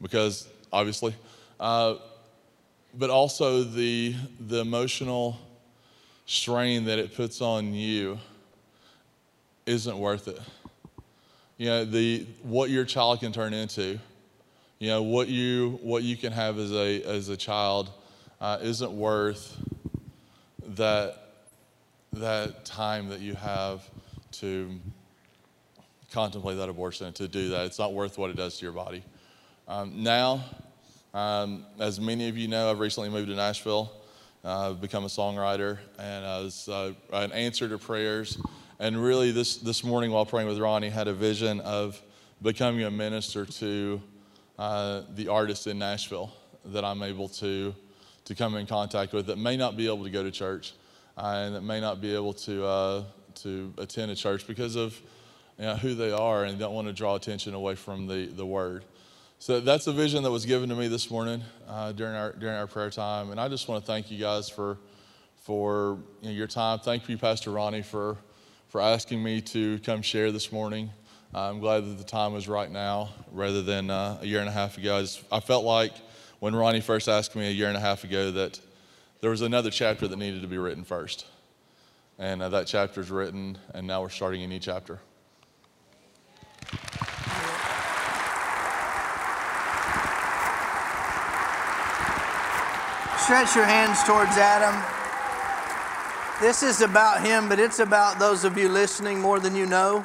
because 0.00 0.48
obviously 0.72 1.14
uh, 1.62 1.94
but 2.94 3.08
also 3.08 3.62
the, 3.62 4.14
the 4.40 4.60
emotional 4.60 5.38
strain 6.26 6.84
that 6.84 6.98
it 6.98 7.14
puts 7.14 7.40
on 7.40 7.72
you 7.72 8.18
isn't 9.66 9.98
worth 9.98 10.28
it. 10.28 10.40
You 11.56 11.66
know, 11.66 11.84
the, 11.84 12.26
what 12.42 12.70
your 12.70 12.84
child 12.84 13.20
can 13.20 13.32
turn 13.32 13.54
into, 13.54 13.98
you 14.78 14.88
know, 14.88 15.02
what 15.02 15.28
you, 15.28 15.78
what 15.82 16.02
you 16.02 16.16
can 16.16 16.32
have 16.32 16.58
as 16.58 16.72
a, 16.72 17.02
as 17.04 17.28
a 17.28 17.36
child 17.36 17.90
uh, 18.40 18.58
isn't 18.60 18.90
worth 18.90 19.56
that, 20.70 21.16
that 22.14 22.64
time 22.64 23.08
that 23.10 23.20
you 23.20 23.34
have 23.34 23.88
to 24.32 24.70
contemplate 26.12 26.58
that 26.58 26.68
abortion 26.68 27.12
to 27.12 27.28
do 27.28 27.50
that. 27.50 27.66
It's 27.66 27.78
not 27.78 27.92
worth 27.92 28.18
what 28.18 28.30
it 28.30 28.36
does 28.36 28.58
to 28.58 28.64
your 28.64 28.72
body. 28.72 29.04
Um, 29.68 30.02
now, 30.02 30.44
um, 31.14 31.64
as 31.78 32.00
many 32.00 32.28
of 32.28 32.36
you 32.36 32.48
know, 32.48 32.70
I've 32.70 32.80
recently 32.80 33.10
moved 33.10 33.28
to 33.28 33.34
Nashville. 33.34 33.92
Uh, 34.44 34.70
I've 34.70 34.80
become 34.80 35.04
a 35.04 35.08
songwriter 35.08 35.78
and 35.98 36.26
I 36.26 36.40
was 36.40 36.68
uh, 36.68 36.92
an 37.12 37.30
answer 37.32 37.68
to 37.68 37.78
prayers. 37.78 38.38
And 38.82 39.00
really, 39.00 39.30
this, 39.30 39.58
this 39.58 39.84
morning 39.84 40.10
while 40.10 40.26
praying 40.26 40.48
with 40.48 40.58
Ronnie, 40.58 40.88
had 40.88 41.06
a 41.06 41.12
vision 41.12 41.60
of 41.60 42.02
becoming 42.42 42.82
a 42.82 42.90
minister 42.90 43.46
to 43.46 44.02
uh, 44.58 45.02
the 45.14 45.28
artists 45.28 45.68
in 45.68 45.78
Nashville 45.78 46.32
that 46.64 46.84
I'm 46.84 47.00
able 47.04 47.28
to, 47.28 47.76
to 48.24 48.34
come 48.34 48.56
in 48.56 48.66
contact 48.66 49.12
with 49.12 49.26
that 49.26 49.38
may 49.38 49.56
not 49.56 49.76
be 49.76 49.86
able 49.86 50.02
to 50.02 50.10
go 50.10 50.24
to 50.24 50.32
church 50.32 50.72
uh, 51.16 51.44
and 51.46 51.54
that 51.54 51.60
may 51.60 51.80
not 51.80 52.00
be 52.00 52.12
able 52.12 52.32
to, 52.32 52.66
uh, 52.66 53.04
to 53.36 53.72
attend 53.78 54.10
a 54.10 54.16
church 54.16 54.48
because 54.48 54.74
of 54.74 55.00
you 55.60 55.64
know, 55.66 55.76
who 55.76 55.94
they 55.94 56.10
are 56.10 56.42
and 56.42 56.58
don't 56.58 56.74
want 56.74 56.88
to 56.88 56.92
draw 56.92 57.14
attention 57.14 57.54
away 57.54 57.76
from 57.76 58.08
the, 58.08 58.26
the 58.26 58.44
word. 58.44 58.84
So 59.38 59.60
that's 59.60 59.86
a 59.86 59.92
vision 59.92 60.24
that 60.24 60.32
was 60.32 60.44
given 60.44 60.68
to 60.70 60.74
me 60.74 60.88
this 60.88 61.08
morning 61.08 61.44
uh, 61.68 61.92
during, 61.92 62.16
our, 62.16 62.32
during 62.32 62.56
our 62.56 62.66
prayer 62.66 62.90
time. 62.90 63.30
And 63.30 63.38
I 63.38 63.46
just 63.46 63.68
want 63.68 63.84
to 63.84 63.86
thank 63.86 64.10
you 64.10 64.18
guys 64.18 64.48
for, 64.48 64.76
for 65.36 66.00
you 66.20 66.30
know, 66.30 66.34
your 66.34 66.48
time. 66.48 66.80
Thank 66.80 67.08
you, 67.08 67.16
Pastor 67.16 67.52
Ronnie, 67.52 67.82
for, 67.82 68.16
for 68.72 68.80
asking 68.80 69.22
me 69.22 69.38
to 69.38 69.78
come 69.80 70.00
share 70.00 70.32
this 70.32 70.50
morning. 70.50 70.88
I'm 71.34 71.60
glad 71.60 71.84
that 71.84 71.98
the 71.98 72.04
time 72.04 72.34
is 72.36 72.48
right 72.48 72.70
now 72.70 73.10
rather 73.30 73.60
than 73.60 73.90
uh, 73.90 74.16
a 74.22 74.24
year 74.24 74.40
and 74.40 74.48
a 74.48 74.52
half 74.52 74.78
ago. 74.78 74.96
I, 74.96 75.02
just, 75.02 75.22
I 75.30 75.40
felt 75.40 75.66
like 75.66 75.92
when 76.40 76.54
Ronnie 76.54 76.80
first 76.80 77.06
asked 77.06 77.36
me 77.36 77.48
a 77.48 77.50
year 77.50 77.68
and 77.68 77.76
a 77.76 77.80
half 77.80 78.02
ago 78.02 78.30
that 78.30 78.58
there 79.20 79.28
was 79.28 79.42
another 79.42 79.68
chapter 79.68 80.08
that 80.08 80.16
needed 80.16 80.40
to 80.40 80.48
be 80.48 80.56
written 80.56 80.84
first. 80.84 81.26
And 82.18 82.40
uh, 82.40 82.48
that 82.48 82.66
chapter 82.66 83.02
is 83.02 83.10
written, 83.10 83.58
and 83.74 83.86
now 83.86 84.00
we're 84.00 84.08
starting 84.08 84.42
a 84.42 84.46
new 84.46 84.58
chapter. 84.58 85.00
Stretch 93.18 93.54
your 93.54 93.66
hands 93.66 94.02
towards 94.04 94.38
Adam. 94.38 95.01
This 96.42 96.64
is 96.64 96.80
about 96.80 97.24
him, 97.24 97.48
but 97.48 97.60
it's 97.60 97.78
about 97.78 98.18
those 98.18 98.44
of 98.44 98.58
you 98.58 98.68
listening 98.68 99.20
more 99.20 99.38
than 99.38 99.54
you 99.54 99.64
know. 99.64 100.04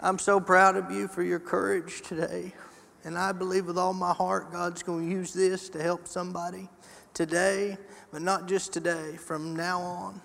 I'm 0.00 0.18
so 0.18 0.40
proud 0.40 0.74
of 0.74 0.90
you 0.90 1.06
for 1.06 1.22
your 1.22 1.38
courage 1.38 2.00
today. 2.00 2.54
And 3.04 3.18
I 3.18 3.32
believe 3.32 3.66
with 3.66 3.76
all 3.76 3.92
my 3.92 4.14
heart 4.14 4.50
God's 4.50 4.82
going 4.82 5.06
to 5.06 5.14
use 5.14 5.34
this 5.34 5.68
to 5.68 5.82
help 5.82 6.08
somebody 6.08 6.66
today, 7.12 7.76
but 8.10 8.22
not 8.22 8.48
just 8.48 8.72
today, 8.72 9.18
from 9.18 9.54
now 9.54 9.82
on. 9.82 10.22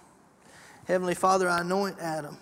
Heavenly 0.88 1.16
Father, 1.16 1.50
I 1.50 1.60
anoint 1.60 2.00
Adam 2.00 2.38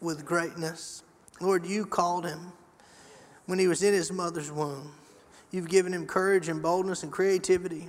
with 0.00 0.24
greatness. 0.24 1.02
Lord, 1.40 1.66
you 1.66 1.84
called 1.84 2.24
him 2.24 2.52
when 3.46 3.58
he 3.58 3.66
was 3.66 3.82
in 3.82 3.92
his 3.92 4.12
mother's 4.12 4.52
womb. 4.52 4.92
You've 5.50 5.68
given 5.68 5.92
him 5.92 6.06
courage 6.06 6.48
and 6.48 6.62
boldness 6.62 7.02
and 7.02 7.10
creativity. 7.10 7.88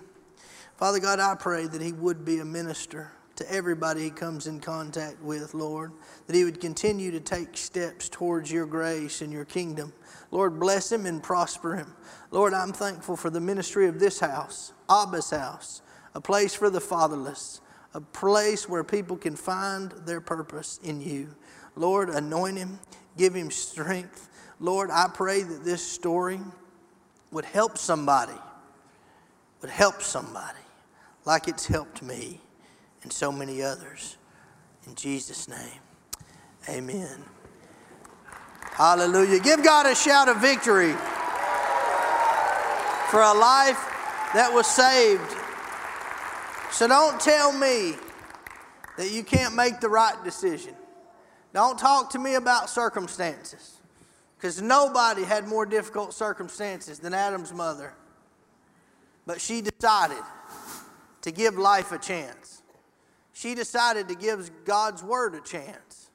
Father 0.78 1.00
God, 1.00 1.20
I 1.20 1.34
pray 1.34 1.66
that 1.66 1.82
he 1.82 1.92
would 1.92 2.24
be 2.24 2.38
a 2.38 2.46
minister 2.46 3.12
to 3.38 3.52
everybody 3.52 4.04
he 4.04 4.10
comes 4.12 4.46
in 4.46 4.60
contact 4.60 5.20
with, 5.24 5.56
Lord, 5.56 5.92
that 6.28 6.36
he 6.36 6.44
would 6.44 6.62
continue 6.62 7.10
to 7.12 7.20
take 7.20 7.58
steps 7.58 8.10
towards 8.10 8.52
your 8.52 8.68
grace 8.68 9.22
and 9.22 9.34
your 9.34 9.46
kingdom. 9.46 9.92
Lord, 10.30 10.60
bless 10.60 10.92
him 10.92 11.08
and 11.08 11.22
prosper 11.22 11.76
him. 11.76 11.96
Lord, 12.30 12.54
I'm 12.54 12.74
thankful 12.74 13.16
for 13.16 13.32
the 13.32 13.42
ministry 13.42 13.88
of 13.88 14.00
this 14.00 14.20
house, 14.20 14.72
Abba's 14.88 15.32
house, 15.32 15.82
a 16.14 16.22
place 16.22 16.54
for 16.54 16.70
the 16.70 16.82
fatherless, 16.82 17.60
a 17.96 18.02
place 18.02 18.70
where 18.70 18.84
people 18.84 19.18
can 19.18 19.36
find 19.36 19.92
their 20.06 20.22
purpose 20.22 20.80
in 20.84 21.02
you. 21.02 21.34
Lord, 21.76 22.10
anoint 22.10 22.58
him, 22.58 22.80
give 23.18 23.34
him 23.34 23.50
strength. 23.50 24.30
Lord, 24.60 24.92
I 24.92 25.10
pray 25.12 25.42
that 25.42 25.64
this 25.64 25.82
story 25.82 26.40
would 27.32 27.46
help 27.46 27.80
somebody, 27.80 28.38
would 29.62 29.72
help 29.72 30.04
somebody 30.04 30.60
like 31.28 31.50
it's 31.50 31.68
helped 31.68 32.02
me 32.02 32.40
and 33.04 33.12
so 33.12 33.34
many 33.34 33.62
others. 33.62 34.16
In 34.88 34.96
Jesus' 34.96 35.50
name, 35.50 35.82
amen. 36.70 37.22
Hallelujah. 38.72 39.40
Give 39.42 39.62
God 39.62 39.86
a 39.88 39.94
shout 39.94 40.30
of 40.30 40.38
victory 40.38 40.94
for 43.12 43.22
a 43.22 43.34
life 43.34 43.78
that 44.34 44.50
was 44.54 44.68
saved. 44.68 45.36
So 46.72 46.88
don't 46.88 47.20
tell 47.20 47.52
me 47.52 47.96
that 48.96 49.12
you 49.12 49.24
can't 49.24 49.54
make 49.54 49.82
the 49.82 49.90
right 49.90 50.16
decision. 50.24 50.76
Don't 51.54 51.78
talk 51.78 52.10
to 52.12 52.20
me 52.20 52.36
about 52.36 52.70
circumstances. 52.70 53.74
Because 54.38 54.62
nobody 54.62 55.24
had 55.24 55.46
more 55.46 55.66
difficult 55.66 56.14
circumstances 56.14 57.00
than 57.00 57.14
Adam's 57.14 57.52
mother. 57.52 57.94
But 59.26 59.42
she 59.42 59.62
decided 59.62 60.24
to 61.28 61.34
give 61.34 61.58
life 61.58 61.92
a 61.92 61.98
chance. 61.98 62.62
She 63.34 63.54
decided 63.54 64.08
to 64.08 64.16
give 64.16 64.50
God's 64.64 65.04
word 65.04 65.36
a 65.36 65.42
chance. 65.42 66.10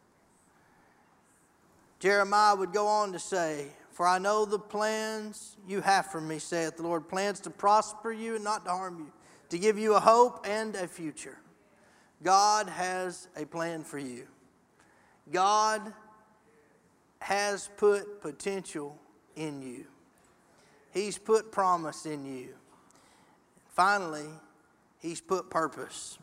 Jeremiah 2.01 2.57
would 2.57 2.73
go 2.73 2.87
on 2.87 3.13
to 3.13 3.19
say, 3.19 3.67
For 3.91 4.07
I 4.07 4.19
know 4.19 4.47
the 4.47 4.59
plans 4.59 5.59
you 5.69 5.83
have 5.83 6.07
for 6.07 6.19
me, 6.19 6.39
saith 6.39 6.79
the 6.79 6.85
Lord, 6.85 7.11
plans 7.11 7.41
to 7.41 7.51
prosper 7.51 8.11
you 8.11 8.37
and 8.37 8.45
not 8.45 8.65
to 8.65 8.71
harm 8.71 9.01
you, 9.01 9.13
to 9.51 9.59
give 9.59 9.79
you 9.79 9.97
a 9.97 10.01
hope 10.01 10.47
and 10.49 10.75
a 10.77 10.89
future. 10.89 11.37
God 12.23 12.71
has 12.71 13.29
a 13.37 13.45
plan 13.45 13.85
for 13.85 13.99
you. 13.99 14.27
God 15.31 15.93
has 17.19 17.69
put 17.77 18.23
potential 18.23 18.99
in 19.37 19.61
you. 19.61 19.85
He's 20.91 21.19
put 21.19 21.53
promise 21.53 22.07
in 22.07 22.25
you. 22.25 22.55
Finally, 23.69 24.31
He's 25.03 25.21
put 25.21 25.51
purpose 25.51 26.17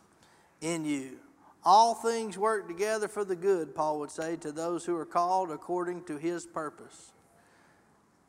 in 0.62 0.86
you. 0.86 1.20
All 1.66 1.94
things 1.94 2.38
work 2.38 2.68
together 2.70 3.10
for 3.10 3.26
the 3.26 3.36
good, 3.36 3.76
Paul 3.76 4.00
would 4.00 4.12
say, 4.12 4.38
to 4.38 4.54
those 4.54 4.86
who 4.86 4.96
are 4.96 5.06
called 5.06 5.52
according 5.52 6.06
to 6.06 6.18
His 6.18 6.48
purpose. 6.48 7.12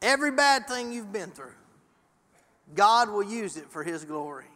Every 0.03 0.33
bad 0.33 0.67
thing 0.67 0.93
you've 0.93 1.13
been 1.13 1.31
through, 1.31 1.55
God 2.75 3.11
will 3.11 3.23
use 3.23 3.57
it 3.57 3.71
for 3.71 3.85
His 3.85 4.05
glory. 4.05 4.47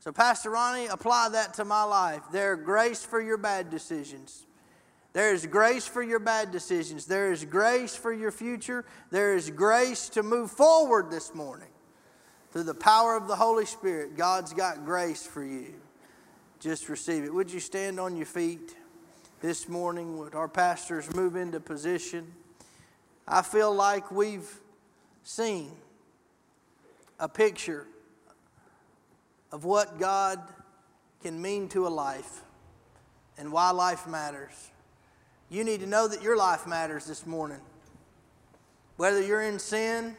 So, 0.00 0.10
Pastor 0.12 0.50
Ronnie, 0.50 0.86
apply 0.86 1.30
that 1.30 1.54
to 1.54 1.64
my 1.64 1.84
life. 1.84 2.22
There's 2.32 2.64
grace 2.64 3.04
for 3.04 3.20
your 3.20 3.38
bad 3.38 3.70
decisions. 3.70 4.46
There 5.12 5.32
is 5.32 5.46
grace 5.46 5.86
for 5.86 6.02
your 6.02 6.18
bad 6.18 6.50
decisions. 6.50 7.06
There 7.06 7.32
is 7.32 7.44
grace 7.44 7.96
for 7.96 8.12
your 8.12 8.32
future. 8.32 8.84
There 9.10 9.34
is 9.34 9.50
grace 9.50 10.08
to 10.10 10.22
move 10.22 10.50
forward 10.50 11.10
this 11.10 11.34
morning. 11.34 11.70
Through 12.56 12.64
the 12.64 12.72
power 12.72 13.14
of 13.14 13.28
the 13.28 13.36
Holy 13.36 13.66
Spirit, 13.66 14.16
God's 14.16 14.54
got 14.54 14.86
grace 14.86 15.26
for 15.26 15.44
you. 15.44 15.74
Just 16.58 16.88
receive 16.88 17.22
it. 17.22 17.34
Would 17.34 17.52
you 17.52 17.60
stand 17.60 18.00
on 18.00 18.16
your 18.16 18.24
feet 18.24 18.74
this 19.42 19.68
morning? 19.68 20.16
Would 20.16 20.34
our 20.34 20.48
pastors 20.48 21.14
move 21.14 21.36
into 21.36 21.60
position? 21.60 22.32
I 23.28 23.42
feel 23.42 23.74
like 23.74 24.10
we've 24.10 24.50
seen 25.22 25.70
a 27.20 27.28
picture 27.28 27.86
of 29.52 29.66
what 29.66 29.98
God 29.98 30.40
can 31.22 31.42
mean 31.42 31.68
to 31.68 31.86
a 31.86 31.90
life 31.90 32.40
and 33.36 33.52
why 33.52 33.70
life 33.70 34.06
matters. 34.06 34.70
You 35.50 35.62
need 35.62 35.80
to 35.80 35.86
know 35.86 36.08
that 36.08 36.22
your 36.22 36.38
life 36.38 36.66
matters 36.66 37.04
this 37.04 37.26
morning. 37.26 37.60
Whether 38.96 39.22
you're 39.22 39.42
in 39.42 39.58
sin, 39.58 40.16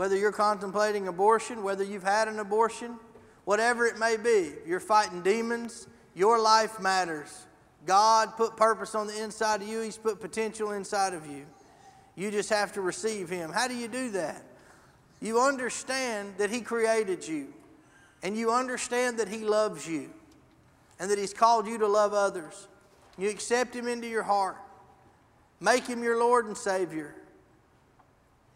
whether 0.00 0.16
you're 0.16 0.32
contemplating 0.32 1.08
abortion, 1.08 1.62
whether 1.62 1.84
you've 1.84 2.02
had 2.02 2.26
an 2.26 2.38
abortion, 2.38 2.96
whatever 3.44 3.84
it 3.84 3.98
may 3.98 4.16
be, 4.16 4.50
you're 4.66 4.80
fighting 4.80 5.20
demons, 5.20 5.86
your 6.14 6.40
life 6.40 6.80
matters. 6.80 7.46
God 7.84 8.34
put 8.34 8.56
purpose 8.56 8.94
on 8.94 9.08
the 9.08 9.22
inside 9.22 9.60
of 9.60 9.68
you, 9.68 9.82
He's 9.82 9.98
put 9.98 10.18
potential 10.18 10.70
inside 10.70 11.12
of 11.12 11.26
you. 11.26 11.44
You 12.16 12.30
just 12.30 12.48
have 12.48 12.72
to 12.72 12.80
receive 12.80 13.28
Him. 13.28 13.52
How 13.52 13.68
do 13.68 13.76
you 13.76 13.88
do 13.88 14.08
that? 14.12 14.42
You 15.20 15.38
understand 15.38 16.32
that 16.38 16.48
He 16.48 16.62
created 16.62 17.28
you, 17.28 17.52
and 18.22 18.34
you 18.34 18.50
understand 18.50 19.18
that 19.18 19.28
He 19.28 19.40
loves 19.40 19.86
you, 19.86 20.08
and 20.98 21.10
that 21.10 21.18
He's 21.18 21.34
called 21.34 21.66
you 21.66 21.76
to 21.76 21.86
love 21.86 22.14
others. 22.14 22.68
You 23.18 23.28
accept 23.28 23.76
Him 23.76 23.86
into 23.86 24.08
your 24.08 24.22
heart, 24.22 24.56
make 25.60 25.86
Him 25.86 26.02
your 26.02 26.18
Lord 26.18 26.46
and 26.46 26.56
Savior. 26.56 27.14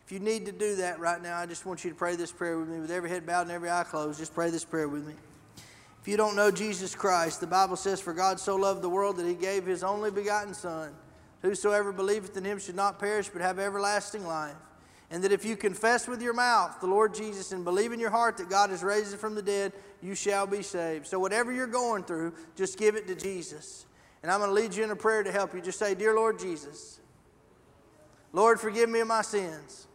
If 0.04 0.12
you 0.12 0.18
need 0.18 0.44
to 0.46 0.52
do 0.52 0.76
that 0.76 1.00
right 1.00 1.22
now, 1.22 1.38
I 1.38 1.46
just 1.46 1.64
want 1.64 1.82
you 1.82 1.90
to 1.90 1.96
pray 1.96 2.14
this 2.14 2.30
prayer 2.30 2.58
with 2.58 2.68
me 2.68 2.78
with 2.78 2.90
every 2.90 3.08
head 3.08 3.26
bowed 3.26 3.42
and 3.42 3.50
every 3.50 3.70
eye 3.70 3.84
closed. 3.84 4.18
Just 4.18 4.34
pray 4.34 4.50
this 4.50 4.64
prayer 4.64 4.88
with 4.88 5.06
me. 5.06 5.14
If 6.02 6.08
you 6.08 6.18
don't 6.18 6.36
know 6.36 6.50
Jesus 6.50 6.94
Christ, 6.94 7.40
the 7.40 7.46
Bible 7.46 7.76
says, 7.76 7.98
For 7.98 8.12
God 8.12 8.38
so 8.38 8.56
loved 8.56 8.82
the 8.82 8.90
world 8.90 9.16
that 9.16 9.26
he 9.26 9.34
gave 9.34 9.64
his 9.64 9.82
only 9.82 10.10
begotten 10.10 10.52
Son. 10.52 10.92
Whosoever 11.40 11.92
believeth 11.92 12.36
in 12.36 12.44
him 12.44 12.58
should 12.58 12.74
not 12.74 12.98
perish 12.98 13.30
but 13.30 13.40
have 13.40 13.58
everlasting 13.58 14.26
life. 14.26 14.56
And 15.10 15.24
that 15.24 15.32
if 15.32 15.44
you 15.44 15.56
confess 15.56 16.06
with 16.06 16.20
your 16.20 16.34
mouth 16.34 16.78
the 16.80 16.86
Lord 16.86 17.14
Jesus 17.14 17.52
and 17.52 17.64
believe 17.64 17.92
in 17.92 18.00
your 18.00 18.10
heart 18.10 18.36
that 18.36 18.50
God 18.50 18.68
has 18.68 18.82
raised 18.82 19.16
from 19.18 19.34
the 19.34 19.42
dead, 19.42 19.72
you 20.02 20.14
shall 20.14 20.46
be 20.46 20.62
saved. 20.62 21.06
So, 21.06 21.18
whatever 21.18 21.50
you're 21.50 21.66
going 21.66 22.04
through, 22.04 22.34
just 22.56 22.78
give 22.78 22.96
it 22.96 23.06
to 23.06 23.14
Jesus. 23.14 23.86
And 24.22 24.30
I'm 24.30 24.40
going 24.40 24.50
to 24.50 24.54
lead 24.54 24.74
you 24.74 24.84
in 24.84 24.90
a 24.90 24.96
prayer 24.96 25.22
to 25.22 25.32
help 25.32 25.54
you. 25.54 25.62
Just 25.62 25.78
say, 25.78 25.94
Dear 25.94 26.14
Lord 26.14 26.38
Jesus, 26.38 27.00
Lord, 28.32 28.60
forgive 28.60 28.90
me 28.90 29.00
of 29.00 29.08
my 29.08 29.22
sins. 29.22 29.86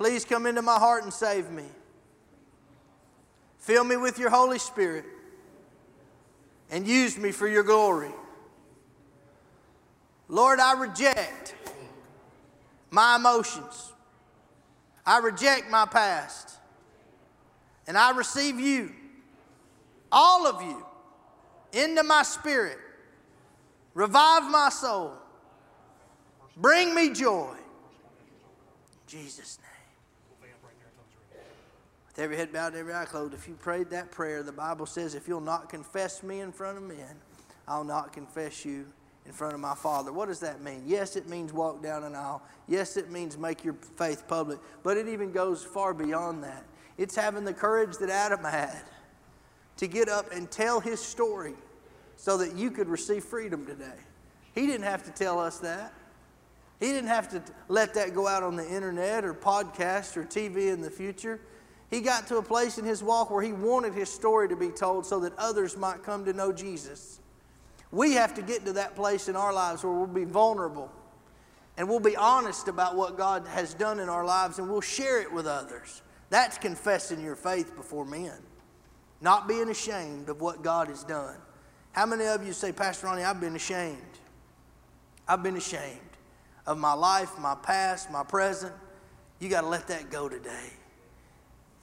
Please 0.00 0.24
come 0.24 0.46
into 0.46 0.62
my 0.62 0.78
heart 0.78 1.02
and 1.02 1.12
save 1.12 1.50
me. 1.50 1.66
Fill 3.58 3.84
me 3.84 3.98
with 3.98 4.18
your 4.18 4.30
Holy 4.30 4.58
Spirit 4.58 5.04
and 6.70 6.88
use 6.88 7.18
me 7.18 7.32
for 7.32 7.46
your 7.46 7.62
glory. 7.62 8.08
Lord, 10.26 10.58
I 10.58 10.72
reject 10.72 11.54
my 12.90 13.16
emotions. 13.16 13.92
I 15.04 15.18
reject 15.18 15.68
my 15.70 15.84
past. 15.84 16.56
And 17.86 17.98
I 17.98 18.16
receive 18.16 18.58
you, 18.58 18.94
all 20.10 20.46
of 20.46 20.62
you, 20.62 20.82
into 21.78 22.02
my 22.04 22.22
spirit. 22.22 22.78
Revive 23.92 24.50
my 24.50 24.70
soul. 24.70 25.12
Bring 26.56 26.94
me 26.94 27.12
joy. 27.12 27.52
In 27.52 29.06
Jesus' 29.06 29.58
name. 29.60 29.69
With 32.10 32.18
every 32.18 32.36
head 32.36 32.52
bowed, 32.52 32.74
every 32.74 32.92
eye 32.92 33.04
closed, 33.04 33.34
if 33.34 33.46
you 33.46 33.54
prayed 33.54 33.90
that 33.90 34.10
prayer, 34.10 34.42
the 34.42 34.52
Bible 34.52 34.86
says, 34.86 35.14
if 35.14 35.28
you'll 35.28 35.40
not 35.40 35.68
confess 35.68 36.22
me 36.22 36.40
in 36.40 36.50
front 36.50 36.76
of 36.76 36.82
men, 36.82 37.16
I'll 37.68 37.84
not 37.84 38.12
confess 38.12 38.64
you 38.64 38.86
in 39.26 39.32
front 39.32 39.54
of 39.54 39.60
my 39.60 39.76
Father. 39.76 40.12
What 40.12 40.26
does 40.26 40.40
that 40.40 40.60
mean? 40.60 40.82
Yes, 40.86 41.14
it 41.14 41.28
means 41.28 41.52
walk 41.52 41.82
down 41.82 42.02
an 42.02 42.16
aisle. 42.16 42.42
Yes, 42.66 42.96
it 42.96 43.12
means 43.12 43.38
make 43.38 43.62
your 43.62 43.74
faith 43.74 44.26
public. 44.26 44.58
But 44.82 44.96
it 44.96 45.06
even 45.06 45.30
goes 45.30 45.62
far 45.62 45.94
beyond 45.94 46.42
that. 46.42 46.64
It's 46.98 47.14
having 47.14 47.44
the 47.44 47.54
courage 47.54 47.96
that 47.98 48.10
Adam 48.10 48.42
had 48.42 48.82
to 49.76 49.86
get 49.86 50.08
up 50.08 50.32
and 50.32 50.50
tell 50.50 50.80
his 50.80 51.00
story 51.00 51.54
so 52.16 52.36
that 52.38 52.56
you 52.56 52.72
could 52.72 52.88
receive 52.88 53.22
freedom 53.22 53.64
today. 53.64 53.98
He 54.52 54.66
didn't 54.66 54.84
have 54.84 55.04
to 55.04 55.12
tell 55.12 55.38
us 55.38 55.58
that. 55.60 55.94
He 56.80 56.86
didn't 56.86 57.08
have 57.08 57.28
to 57.30 57.42
let 57.68 57.94
that 57.94 58.14
go 58.14 58.26
out 58.26 58.42
on 58.42 58.56
the 58.56 58.68
internet 58.68 59.24
or 59.24 59.32
podcast 59.32 60.16
or 60.16 60.24
TV 60.24 60.72
in 60.72 60.80
the 60.80 60.90
future. 60.90 61.40
He 61.90 62.00
got 62.00 62.28
to 62.28 62.36
a 62.36 62.42
place 62.42 62.78
in 62.78 62.84
his 62.84 63.02
walk 63.02 63.30
where 63.30 63.42
he 63.42 63.52
wanted 63.52 63.94
his 63.94 64.08
story 64.08 64.48
to 64.48 64.56
be 64.56 64.68
told 64.68 65.04
so 65.04 65.20
that 65.20 65.36
others 65.36 65.76
might 65.76 66.04
come 66.04 66.24
to 66.24 66.32
know 66.32 66.52
Jesus. 66.52 67.18
We 67.90 68.12
have 68.12 68.34
to 68.34 68.42
get 68.42 68.64
to 68.66 68.72
that 68.74 68.94
place 68.94 69.28
in 69.28 69.34
our 69.34 69.52
lives 69.52 69.82
where 69.82 69.92
we'll 69.92 70.06
be 70.06 70.24
vulnerable 70.24 70.90
and 71.76 71.88
we'll 71.88 71.98
be 71.98 72.16
honest 72.16 72.68
about 72.68 72.94
what 72.94 73.16
God 73.16 73.46
has 73.48 73.74
done 73.74 73.98
in 73.98 74.08
our 74.08 74.24
lives 74.24 74.58
and 74.58 74.70
we'll 74.70 74.80
share 74.80 75.20
it 75.20 75.32
with 75.32 75.46
others. 75.46 76.02
That's 76.28 76.58
confessing 76.58 77.20
your 77.20 77.34
faith 77.34 77.74
before 77.74 78.04
men, 78.04 78.38
not 79.20 79.48
being 79.48 79.68
ashamed 79.68 80.28
of 80.28 80.40
what 80.40 80.62
God 80.62 80.88
has 80.88 81.02
done. 81.02 81.36
How 81.90 82.06
many 82.06 82.26
of 82.26 82.46
you 82.46 82.52
say, 82.52 82.70
Pastor 82.70 83.06
Ronnie, 83.06 83.24
I've 83.24 83.40
been 83.40 83.56
ashamed? 83.56 83.98
I've 85.26 85.42
been 85.42 85.56
ashamed 85.56 85.98
of 86.66 86.78
my 86.78 86.92
life, 86.92 87.36
my 87.38 87.56
past, 87.56 88.12
my 88.12 88.22
present. 88.22 88.72
You 89.40 89.48
got 89.48 89.62
to 89.62 89.66
let 89.66 89.88
that 89.88 90.10
go 90.10 90.28
today. 90.28 90.70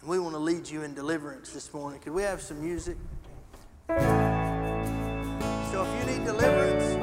And 0.08 0.14
we 0.14 0.20
want 0.20 0.36
to 0.36 0.40
lead 0.40 0.70
you 0.70 0.84
in 0.84 0.94
deliverance 0.94 1.50
this 1.52 1.74
morning. 1.74 2.00
Could 2.00 2.14
we 2.14 2.22
have 2.22 2.42
some 2.42 2.64
music? 2.64 2.96
So 3.90 3.94
if 5.84 5.90
you 6.00 6.06
need 6.14 6.24
deliverance, 6.24 6.96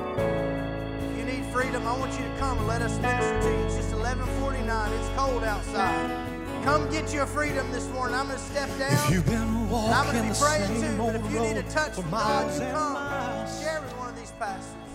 if 1.03 1.19
you 1.19 1.25
need 1.27 1.45
freedom, 1.53 1.87
I 1.87 1.99
want 1.99 2.19
you 2.19 2.25
to 2.25 2.35
come 2.39 2.57
and 2.57 2.67
let 2.67 2.81
us 2.81 2.99
minister 3.01 3.43
to 3.43 3.47
you. 3.47 3.65
It's 3.67 3.77
just 3.77 3.91
11:49. 3.91 4.91
It's 4.99 5.11
cold 5.19 5.45
outside. 5.45 6.65
Come 6.65 6.89
get 6.89 7.13
your 7.13 7.27
freedom 7.27 7.71
this 7.73 7.87
morning. 7.91 8.17
I'm 8.17 8.25
going 8.27 8.39
to 8.39 8.43
step 8.43 8.71
down. 8.79 9.13
You've 9.13 9.27
been 9.27 9.37
and 9.37 9.75
I'm 9.75 10.11
going 10.11 10.27
to 10.27 10.33
be 10.33 10.39
praying 10.41 10.81
too. 10.81 10.97
But 10.97 11.17
if 11.17 11.31
you 11.31 11.41
need 11.41 11.59
a 11.59 11.63
touch 11.65 11.93
from 11.93 12.11
God, 12.11 12.51
you 12.55 12.61
come. 12.73 12.95
miles. 12.95 13.61
Share 13.61 13.83
with 13.83 13.93
one 13.99 14.09
of 14.09 14.17
these 14.19 14.33
pastors. 14.39 14.93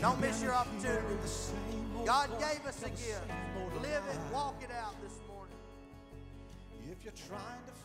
Don't 0.00 0.20
miss 0.20 0.42
your 0.42 0.52
opportunity. 0.52 1.14
The 1.22 1.28
same 1.28 1.96
old 1.96 2.08
God 2.08 2.28
gave 2.40 2.66
us 2.66 2.82
a 2.82 2.90
gift. 2.90 3.22
Live 3.82 4.02
it, 4.10 4.18
walk 4.32 4.60
it 4.62 4.70
out. 4.72 4.94
If 4.98 5.01
you're 7.04 7.12
trying 7.28 7.64
to 7.66 7.81